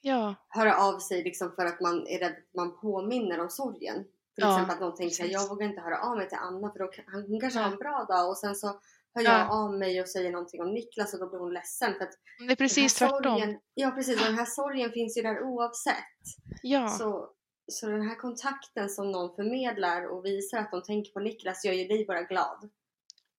Ja, 0.04 0.34
höra 0.48 0.76
av 0.76 0.98
sig 0.98 1.22
liksom 1.24 1.52
för 1.54 1.66
att 1.66 1.80
man 1.80 2.06
är 2.06 2.18
rädd 2.18 2.32
att 2.32 2.54
man 2.54 2.76
påminner 2.80 3.40
om 3.40 3.50
sorgen. 3.50 4.04
Till 4.34 4.44
Ja, 4.44 4.52
exempel 4.54 4.74
att 4.74 4.80
någon 4.80 4.96
tänker 4.96 5.16
precis. 5.16 5.32
jag 5.32 5.48
vågar 5.48 5.66
inte 5.68 5.80
höra 5.80 5.98
av 6.02 6.16
mig 6.16 6.28
till 6.28 6.38
Anna 6.38 6.72
för 6.72 6.78
då, 6.78 6.90
hon 7.28 7.40
kanske 7.40 7.58
har 7.58 7.66
Ja. 7.66 7.72
en 7.72 7.78
bra 7.78 8.04
dag 8.04 8.28
och 8.30 8.38
sen 8.38 8.54
så 8.56 8.80
hör 9.14 9.22
Ja. 9.22 9.38
jag 9.38 9.50
av 9.50 9.74
mig 9.78 10.00
och 10.00 10.08
säger 10.08 10.30
någonting 10.30 10.60
om 10.62 10.74
Niklas 10.74 11.14
och 11.14 11.20
då 11.20 11.28
blir 11.28 11.38
hon 11.38 11.52
ledsen. 11.54 11.94
För 11.94 12.04
att 12.04 12.12
det 12.46 12.52
är 12.52 12.56
precis 12.56 12.94
tvärtom. 12.94 13.22
Sorgen, 13.38 13.58
ja 13.74 13.90
precis, 13.90 14.20
och 14.20 14.26
den 14.26 14.34
här 14.38 14.44
sorgen 14.44 14.90
finns 14.92 15.16
ju 15.18 15.22
där 15.22 15.42
oavsett. 15.42 16.18
Ja, 16.62 16.88
Så, 16.88 17.28
så 17.72 17.86
den 17.86 18.08
här 18.08 18.14
kontakten 18.16 18.88
som 18.88 19.10
någon 19.12 19.34
förmedlar 19.36 20.06
och 20.06 20.24
visar 20.24 20.58
att 20.58 20.70
de 20.70 20.82
tänker 20.82 21.12
på 21.12 21.20
Niklas 21.20 21.64
gör 21.64 21.72
ju 21.72 21.84
dig 21.88 22.04
bara 22.06 22.22
glad. 22.22 22.70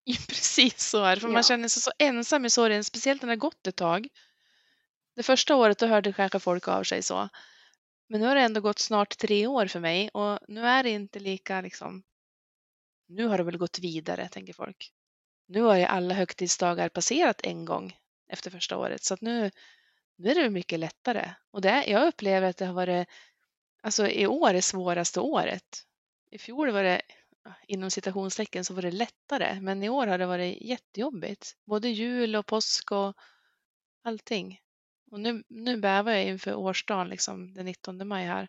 precis 0.28 0.82
så 0.90 1.02
är 1.04 1.14
det. 1.14 1.20
För 1.20 1.28
Ja. 1.28 1.32
man 1.32 1.42
känner 1.42 1.68
sig 1.68 1.82
så 1.82 1.90
ensam 1.98 2.44
i 2.44 2.50
sorgen, 2.50 2.84
speciellt 2.84 3.22
när 3.22 3.26
det 3.26 3.32
har 3.32 3.36
gått 3.36 3.66
ett 3.66 3.76
tag. 3.76 4.08
Det 5.16 5.22
första 5.22 5.56
året 5.56 5.78
då 5.78 5.86
hörde 5.86 6.12
kanske 6.12 6.38
folk 6.40 6.68
av 6.68 6.82
sig 6.82 7.02
så. 7.02 7.28
Men 8.08 8.20
nu 8.20 8.26
har 8.26 8.34
det 8.34 8.40
ändå 8.40 8.60
gått 8.60 8.78
snart 8.78 9.18
tre 9.18 9.46
år 9.46 9.66
för 9.66 9.80
mig 9.80 10.08
och 10.08 10.38
nu 10.48 10.60
är 10.60 10.82
det 10.82 10.90
inte 10.90 11.18
lika 11.18 11.60
liksom. 11.60 12.02
Nu 13.08 13.26
har 13.26 13.38
det 13.38 13.44
väl 13.44 13.58
gått 13.58 13.78
vidare, 13.78 14.28
tänker 14.28 14.52
folk. 14.52 14.92
Nu 15.46 15.60
har 15.60 15.76
ju 15.76 15.84
alla 15.84 16.14
högtidsdagar 16.14 16.88
passerat 16.88 17.40
en 17.44 17.64
gång 17.64 17.96
efter 18.28 18.50
första 18.50 18.76
året 18.76 19.04
så 19.04 19.14
att 19.14 19.20
nu, 19.20 19.50
nu 20.16 20.30
är 20.30 20.34
det 20.34 20.50
mycket 20.50 20.80
lättare. 20.80 21.30
Och 21.50 21.60
det, 21.60 21.84
jag 21.86 22.06
upplever 22.06 22.48
att 22.48 22.56
det 22.56 22.66
har 22.66 22.74
varit, 22.74 23.08
alltså 23.82 24.08
i 24.08 24.26
år 24.26 24.52
det 24.52 24.62
svåraste 24.62 25.20
året. 25.20 25.86
I 26.30 26.38
fjol 26.38 26.70
var 26.70 26.82
det 26.82 27.02
inom 27.66 27.90
citationstecken 27.90 28.64
så 28.64 28.74
var 28.74 28.82
det 28.82 28.90
lättare, 28.90 29.60
men 29.60 29.82
i 29.82 29.88
år 29.88 30.06
har 30.06 30.18
det 30.18 30.26
varit 30.26 30.62
jättejobbigt. 30.62 31.56
Både 31.64 31.88
jul 31.88 32.36
och 32.36 32.46
påsk 32.46 32.92
och 32.92 33.16
allting. 34.02 34.60
Och 35.10 35.20
nu, 35.20 35.44
nu 35.48 35.76
bävar 35.76 36.12
jag 36.12 36.24
inför 36.24 36.54
årsdagen, 36.54 37.08
liksom 37.08 37.54
den 37.54 37.66
19 37.66 38.08
maj 38.08 38.24
här. 38.24 38.48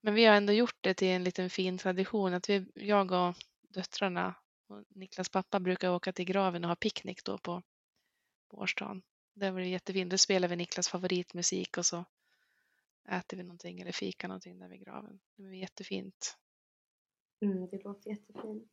Men 0.00 0.14
vi 0.14 0.24
har 0.24 0.34
ändå 0.34 0.52
gjort 0.52 0.78
det 0.80 0.94
till 0.94 1.08
en 1.08 1.24
liten 1.24 1.50
fin 1.50 1.78
tradition 1.78 2.34
att 2.34 2.48
vi, 2.48 2.66
jag 2.74 3.12
och 3.12 3.34
döttrarna 3.68 4.34
och 4.68 4.84
Niklas 4.88 5.28
pappa 5.28 5.60
brukar 5.60 5.90
åka 5.90 6.12
till 6.12 6.24
graven 6.24 6.64
och 6.64 6.68
ha 6.68 6.76
picknick 6.76 7.24
då 7.24 7.38
på, 7.38 7.62
på 8.48 8.56
årsdagen. 8.56 9.02
Det 9.34 9.50
var 9.50 9.60
jättefint. 9.60 10.10
Då 10.10 10.18
spelar 10.18 10.48
vi 10.48 10.56
Niklas 10.56 10.88
favoritmusik 10.88 11.78
och 11.78 11.86
så 11.86 12.04
äter 13.08 13.36
vi 13.36 13.42
någonting 13.42 13.80
eller 13.80 13.92
fikar 13.92 14.28
någonting 14.28 14.58
där 14.58 14.68
vid 14.68 14.84
graven. 14.84 15.20
Det 15.36 15.42
var 15.42 15.50
jättefint. 15.50 16.36
Mm, 17.40 17.68
det 17.68 17.84
låter 17.84 18.10
jättefint. 18.10 18.68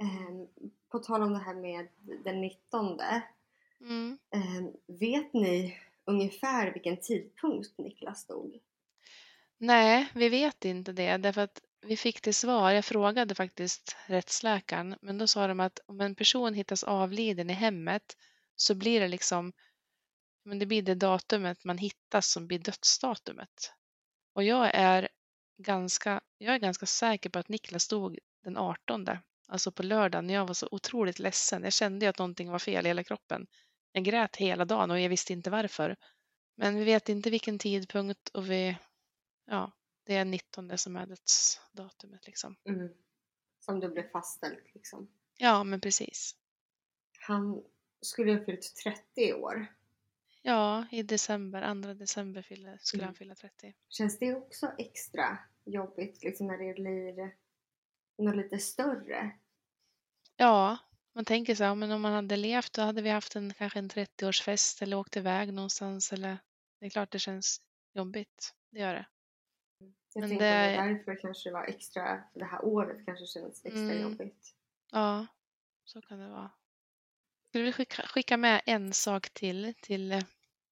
Eh, 0.00 0.64
på 0.88 0.98
tal 0.98 1.22
om 1.22 1.32
det 1.32 1.38
här 1.38 1.54
med 1.54 1.88
den 2.24 2.40
19. 2.40 3.00
Mm. 3.80 4.18
Eh, 4.30 4.64
vet 4.86 5.32
ni 5.32 5.78
ungefär 6.04 6.72
vilken 6.72 6.96
tidpunkt 7.00 7.78
Niklas 7.78 8.26
dog? 8.26 8.60
Nej, 9.58 10.08
vi 10.14 10.28
vet 10.28 10.64
inte 10.64 10.92
det 10.92 11.16
därför 11.16 11.40
att 11.40 11.60
vi 11.86 11.96
fick 11.96 12.20
till 12.20 12.34
svar, 12.34 12.70
jag 12.70 12.84
frågade 12.84 13.34
faktiskt 13.34 13.96
rättsläkaren, 14.06 14.96
men 15.02 15.18
då 15.18 15.26
sa 15.26 15.46
de 15.46 15.60
att 15.60 15.80
om 15.86 16.00
en 16.00 16.14
person 16.14 16.54
hittas 16.54 16.84
avliden 16.84 17.50
i 17.50 17.52
hemmet 17.52 18.16
så 18.56 18.74
blir 18.74 19.00
det 19.00 19.08
liksom, 19.08 19.52
men 20.44 20.58
det 20.58 20.66
blir 20.66 20.82
det 20.82 20.94
datumet 20.94 21.64
man 21.64 21.78
hittas 21.78 22.30
som 22.30 22.46
blir 22.46 22.58
dödsdatumet. 22.58 23.72
Och 24.32 24.44
jag 24.44 24.70
är 24.74 25.08
ganska, 25.58 26.20
jag 26.38 26.54
är 26.54 26.58
ganska 26.58 26.86
säker 26.86 27.30
på 27.30 27.38
att 27.38 27.48
Niklas 27.48 27.88
dog 27.88 28.18
den 28.44 28.56
18, 28.56 29.08
alltså 29.48 29.72
på 29.72 29.82
lördagen, 29.82 30.26
när 30.26 30.34
jag 30.34 30.46
var 30.46 30.54
så 30.54 30.68
otroligt 30.70 31.18
ledsen. 31.18 31.62
Jag 31.62 31.72
kände 31.72 32.08
att 32.08 32.18
någonting 32.18 32.50
var 32.50 32.58
fel 32.58 32.86
i 32.86 32.88
hela 32.88 33.04
kroppen. 33.04 33.46
Jag 33.92 34.04
grät 34.04 34.36
hela 34.36 34.64
dagen 34.64 34.90
och 34.90 35.00
jag 35.00 35.08
visste 35.08 35.32
inte 35.32 35.50
varför. 35.50 35.96
Men 36.56 36.76
vi 36.76 36.84
vet 36.84 37.08
inte 37.08 37.30
vilken 37.30 37.58
tidpunkt 37.58 38.28
och 38.28 38.50
vi, 38.50 38.76
ja, 39.46 39.72
det 40.06 40.14
är 40.16 40.24
19 40.24 40.78
som 40.78 40.96
är 40.96 41.06
dödsdatumet 41.06 42.26
liksom. 42.26 42.56
Mm. 42.68 42.88
Som 43.60 43.80
du 43.80 43.88
blev 43.88 44.10
fastställt 44.10 44.74
liksom. 44.74 45.08
Ja, 45.38 45.64
men 45.64 45.80
precis. 45.80 46.36
Han 47.20 47.62
skulle 48.00 48.32
ha 48.32 48.44
fyllt 48.44 48.74
30 48.84 49.02
i 49.16 49.32
år. 49.32 49.66
Ja, 50.42 50.86
i 50.90 51.02
december, 51.02 51.82
2 51.82 51.94
december 51.94 52.42
fyller, 52.42 52.78
skulle 52.80 53.02
Mm. 53.02 53.08
han 53.08 53.14
fylla 53.14 53.34
30. 53.34 53.74
Känns 53.88 54.18
det 54.18 54.34
också 54.34 54.72
extra 54.78 55.38
jobbigt 55.64 56.24
liksom 56.24 56.46
när 56.46 56.58
det 56.58 56.74
blir 56.74 57.34
något 58.18 58.36
lite 58.36 58.58
större? 58.58 59.30
Ja, 60.36 60.78
man 61.14 61.24
tänker 61.24 61.54
så 61.54 61.64
här, 61.64 61.74
men 61.74 61.90
om 61.90 62.02
man 62.02 62.12
hade 62.12 62.36
levt 62.36 62.72
då 62.72 62.82
hade 62.82 63.02
vi 63.02 63.10
haft 63.10 63.36
en 63.36 63.54
kanske 63.54 63.78
en 63.78 63.88
30-årsfest 63.90 64.82
eller 64.82 64.96
åkt 64.96 65.16
iväg 65.16 65.52
någonstans 65.52 66.12
eller 66.12 66.38
det 66.80 66.86
är 66.86 66.90
klart 66.90 67.10
det 67.10 67.18
känns 67.18 67.60
jobbigt. 67.94 68.54
Det 68.70 68.78
gör 68.78 68.94
det. 68.94 69.06
Jag 70.16 70.20
Men 70.20 70.30
tänker 70.30 70.44
det- 70.46 70.80
att 70.80 70.88
därför 70.98 71.20
kanske 71.20 71.48
det 71.48 71.52
var 71.52 71.64
extra, 71.64 72.22
det 72.34 72.44
här 72.44 72.64
året 72.64 73.04
kanske 73.06 73.26
känns 73.26 73.64
extra 73.64 73.82
Mm. 73.82 74.02
jobbigt. 74.02 74.54
Ja, 74.92 75.26
så 75.84 76.02
kan 76.02 76.18
det 76.18 76.28
vara. 76.28 76.50
Skulle 77.48 77.64
vi 77.64 77.72
skicka, 77.72 78.02
skicka 78.06 78.36
med 78.36 78.62
en 78.66 78.92
sak 78.92 79.30
till 79.30 79.74
till 79.82 80.12
eh, 80.12 80.22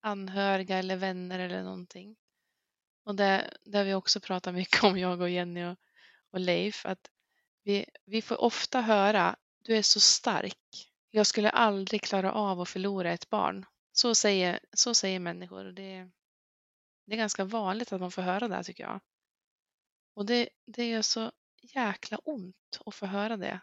anhöriga 0.00 0.78
eller 0.78 0.96
vänner 0.96 1.38
eller 1.38 1.62
någonting? 1.62 2.16
Och 3.04 3.14
det, 3.14 3.50
har 3.72 3.84
vi 3.84 3.94
också 3.94 4.20
pratat 4.20 4.54
mycket 4.60 4.84
om, 4.84 4.98
jag 4.98 5.20
och 5.20 5.30
Jenny 5.30 5.64
och, 5.64 5.76
och 6.30 6.40
Leif, 6.40 6.86
att 6.86 7.10
vi, 7.62 7.86
vi 8.04 8.22
får 8.22 8.40
ofta 8.40 8.80
höra 8.80 9.36
du 9.62 9.76
är 9.76 9.82
så 9.82 10.00
stark. 10.00 10.90
Jag 11.10 11.26
skulle 11.26 11.50
aldrig 11.50 12.02
klara 12.02 12.32
av 12.32 12.60
att 12.60 12.68
förlora 12.68 13.12
ett 13.12 13.30
barn. 13.30 13.66
Så 13.92 14.14
säger, 14.14 14.60
så 14.72 14.94
säger 14.94 15.18
människor. 15.18 15.64
och 15.66 15.74
Det, 15.74 16.10
det 17.06 17.12
är 17.14 17.16
ganska 17.16 17.44
vanligt 17.44 17.92
att 17.92 18.00
man 18.00 18.10
får 18.10 18.22
höra 18.22 18.48
det 18.48 18.54
här, 18.54 18.62
tycker 18.62 18.84
jag. 18.84 19.00
Och 20.14 20.26
det, 20.26 20.48
det 20.66 20.88
gör 20.88 21.02
så 21.02 21.32
jäkla 21.62 22.18
ont 22.18 22.80
att 22.86 22.94
få 22.94 23.06
höra 23.06 23.36
det. 23.36 23.60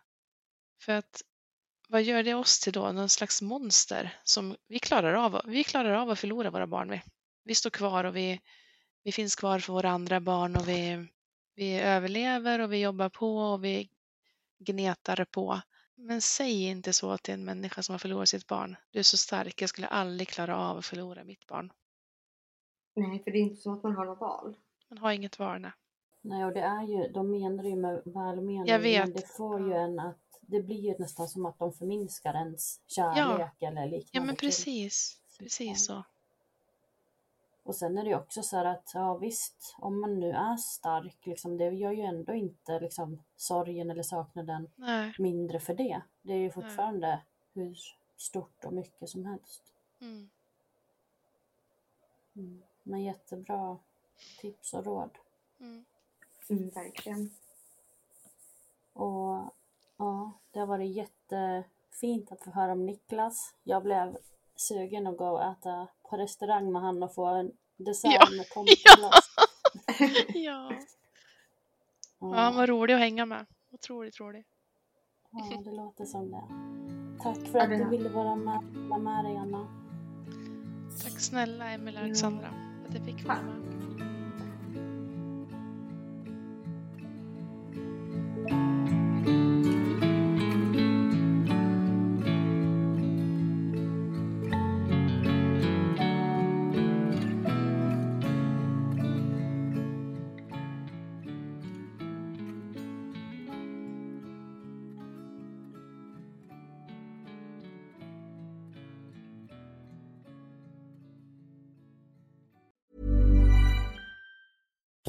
För 0.82 0.94
att 0.94 1.22
vad 1.90 2.04
gör 2.04 2.24
det 2.24 2.34
oss 2.34 2.60
till 2.60 2.74
då? 2.74 2.92
Någon 2.92 3.10
slags 3.10 3.42
monster 3.42 4.18
som 4.24 4.56
vi 4.68 4.80
klarar 4.80 5.14
av, 5.14 5.42
vi 5.46 5.64
klarar 5.64 5.94
av 5.94 6.10
att 6.10 6.20
förlora 6.20 6.52
våra 6.52 6.68
barn. 6.68 6.90
Vi, 6.90 7.02
vi 7.44 7.56
står 7.56 7.70
kvar 7.70 8.04
och 8.04 8.16
vi, 8.16 8.42
vi 9.04 9.12
finns 9.12 9.36
kvar 9.36 9.60
för 9.60 9.74
våra 9.74 9.90
andra 9.90 10.20
barn 10.20 10.56
och 10.56 10.68
vi, 10.68 11.08
vi 11.56 11.80
överlever 11.80 12.60
och 12.60 12.74
vi 12.74 12.82
jobbar 12.82 13.10
på 13.10 13.38
och 13.38 13.64
vi 13.64 13.90
gnetar 14.60 15.26
på. 15.26 15.62
Men 15.96 16.22
säg 16.22 16.64
inte 16.64 16.94
så 16.94 17.18
till 17.18 17.34
en 17.34 17.46
människa 17.46 17.84
som 17.84 17.94
har 17.94 18.00
förlorat 18.00 18.30
sitt 18.30 18.48
barn. 18.48 18.76
Du 18.92 19.00
är 19.00 19.04
så 19.04 19.18
stark, 19.18 19.62
jag 19.62 19.70
skulle 19.70 19.88
aldrig 19.88 20.28
klara 20.28 20.58
av 20.58 20.78
att 20.78 20.86
förlora 20.86 21.24
mitt 21.24 21.48
barn. 21.48 21.72
Nej, 22.96 23.24
för 23.24 23.32
det 23.32 23.38
är 23.38 23.42
inte 23.42 23.62
så 23.62 23.74
att 23.74 23.84
man 23.84 23.96
har 23.96 24.06
något 24.06 24.20
val. 24.20 24.56
Man 24.90 24.98
har 24.98 25.12
inget 25.12 25.40
val. 25.40 25.62
nej. 25.62 25.72
Nej, 26.22 26.46
och 26.46 26.54
det 26.54 26.62
är 26.62 26.84
ju, 26.84 27.08
de 27.08 27.32
menar 27.32 27.64
ju 27.64 27.76
med 27.76 28.02
välmening, 28.06 28.66
Jag 28.66 28.80
vet. 28.80 29.06
men 29.06 29.14
det 29.14 29.28
får 29.28 29.60
ju 29.68 29.74
en 29.74 30.00
att, 30.00 30.18
det 30.42 30.62
blir 30.62 30.80
ju 30.80 30.96
nästan 30.98 31.28
som 31.28 31.46
att 31.46 31.60
de 31.60 31.74
förminskar 31.74 32.34
ens 32.34 32.80
kärlek 32.88 33.62
eller 33.62 33.86
liknande. 33.86 34.10
Ja, 34.12 34.22
men 34.22 34.36
precis. 34.36 35.18
Precis 35.40 35.86
så. 35.86 36.04
Och 37.64 37.76
sen 37.76 37.98
är 37.98 38.04
det 38.04 38.10
ju 38.10 38.16
också 38.16 38.42
så 38.44 38.58
här 38.58 38.66
att, 38.66 38.92
ja 38.94 39.18
visst, 39.18 39.76
om 39.78 40.02
man 40.02 40.20
nu 40.20 40.32
är 40.32 40.58
stark, 40.58 41.18
liksom, 41.26 41.58
det 41.58 41.70
gör 41.70 41.92
ju 41.92 42.02
ändå 42.02 42.34
inte 42.34 42.80
liksom, 42.80 43.24
sorgen 43.36 43.92
eller 43.92 44.04
saknaden 44.04 44.70
Nej. 44.76 45.14
mindre 45.18 45.60
för 45.60 45.74
det. 45.74 46.02
Det 46.22 46.34
är 46.34 46.38
ju 46.38 46.52
fortfarande 46.52 47.20
hur 47.54 47.78
stort 48.18 48.66
och 48.66 48.74
mycket 48.74 49.10
som 49.10 49.26
helst. 49.26 49.62
Mm. 50.02 50.30
Mm. 52.36 52.64
Men 52.84 53.04
jättebra 53.04 53.78
tips 54.42 54.74
och 54.74 54.86
råd. 54.86 55.10
Mm. 55.60 55.86
Mm, 56.52 56.70
verkligen. 56.70 57.30
Och 58.94 59.54
ja, 59.98 60.32
det 60.52 60.60
har 60.60 60.68
varit 60.68 60.96
jättefint 60.96 62.32
att 62.32 62.44
få 62.44 62.52
höra 62.52 62.72
om 62.72 62.86
Niklas. 62.86 63.54
Jag 63.64 63.84
blev 63.84 64.18
sugen 64.56 65.08
att 65.08 65.18
gå 65.18 65.28
och 65.28 65.44
äta 65.44 65.88
på 66.10 66.18
restaurang 66.18 66.72
med 66.72 66.82
han 66.82 67.04
och 67.04 67.14
få 67.16 67.26
en 67.26 67.52
dessert 67.78 68.12
Ja, 68.14 68.28
med 68.38 68.50
tomteglas. 68.54 69.30
Ja. 70.36 70.72
Ja, 72.20 72.28
ja, 72.28 72.36
han 72.36 72.56
var 72.56 72.68
rolig 72.68 72.94
att 72.94 73.00
hänga 73.00 73.26
med. 73.26 73.46
Otroligt 73.72 74.20
rolig. 74.20 74.46
ja, 75.32 75.62
det 75.66 75.72
låter 75.76 76.06
som 76.06 76.32
det. 76.32 76.44
Tack 77.24 77.38
för 77.52 77.60
att 77.60 77.70
du 77.70 77.90
ville 77.90 78.10
vara 78.10 78.36
med, 78.36 78.64
vara 78.90 79.00
med 79.00 79.26
dig, 79.26 79.38
Anna. 79.38 79.68
Tack 81.04 81.20
snälla 81.20 81.72
Emelie 81.72 82.00
och 82.00 82.06
Alexandra 82.06 82.48
för 82.82 82.90
att 82.90 82.96
jag 82.96 83.06
fick 83.06 83.28
vara 83.28 83.42
med. 83.42 83.81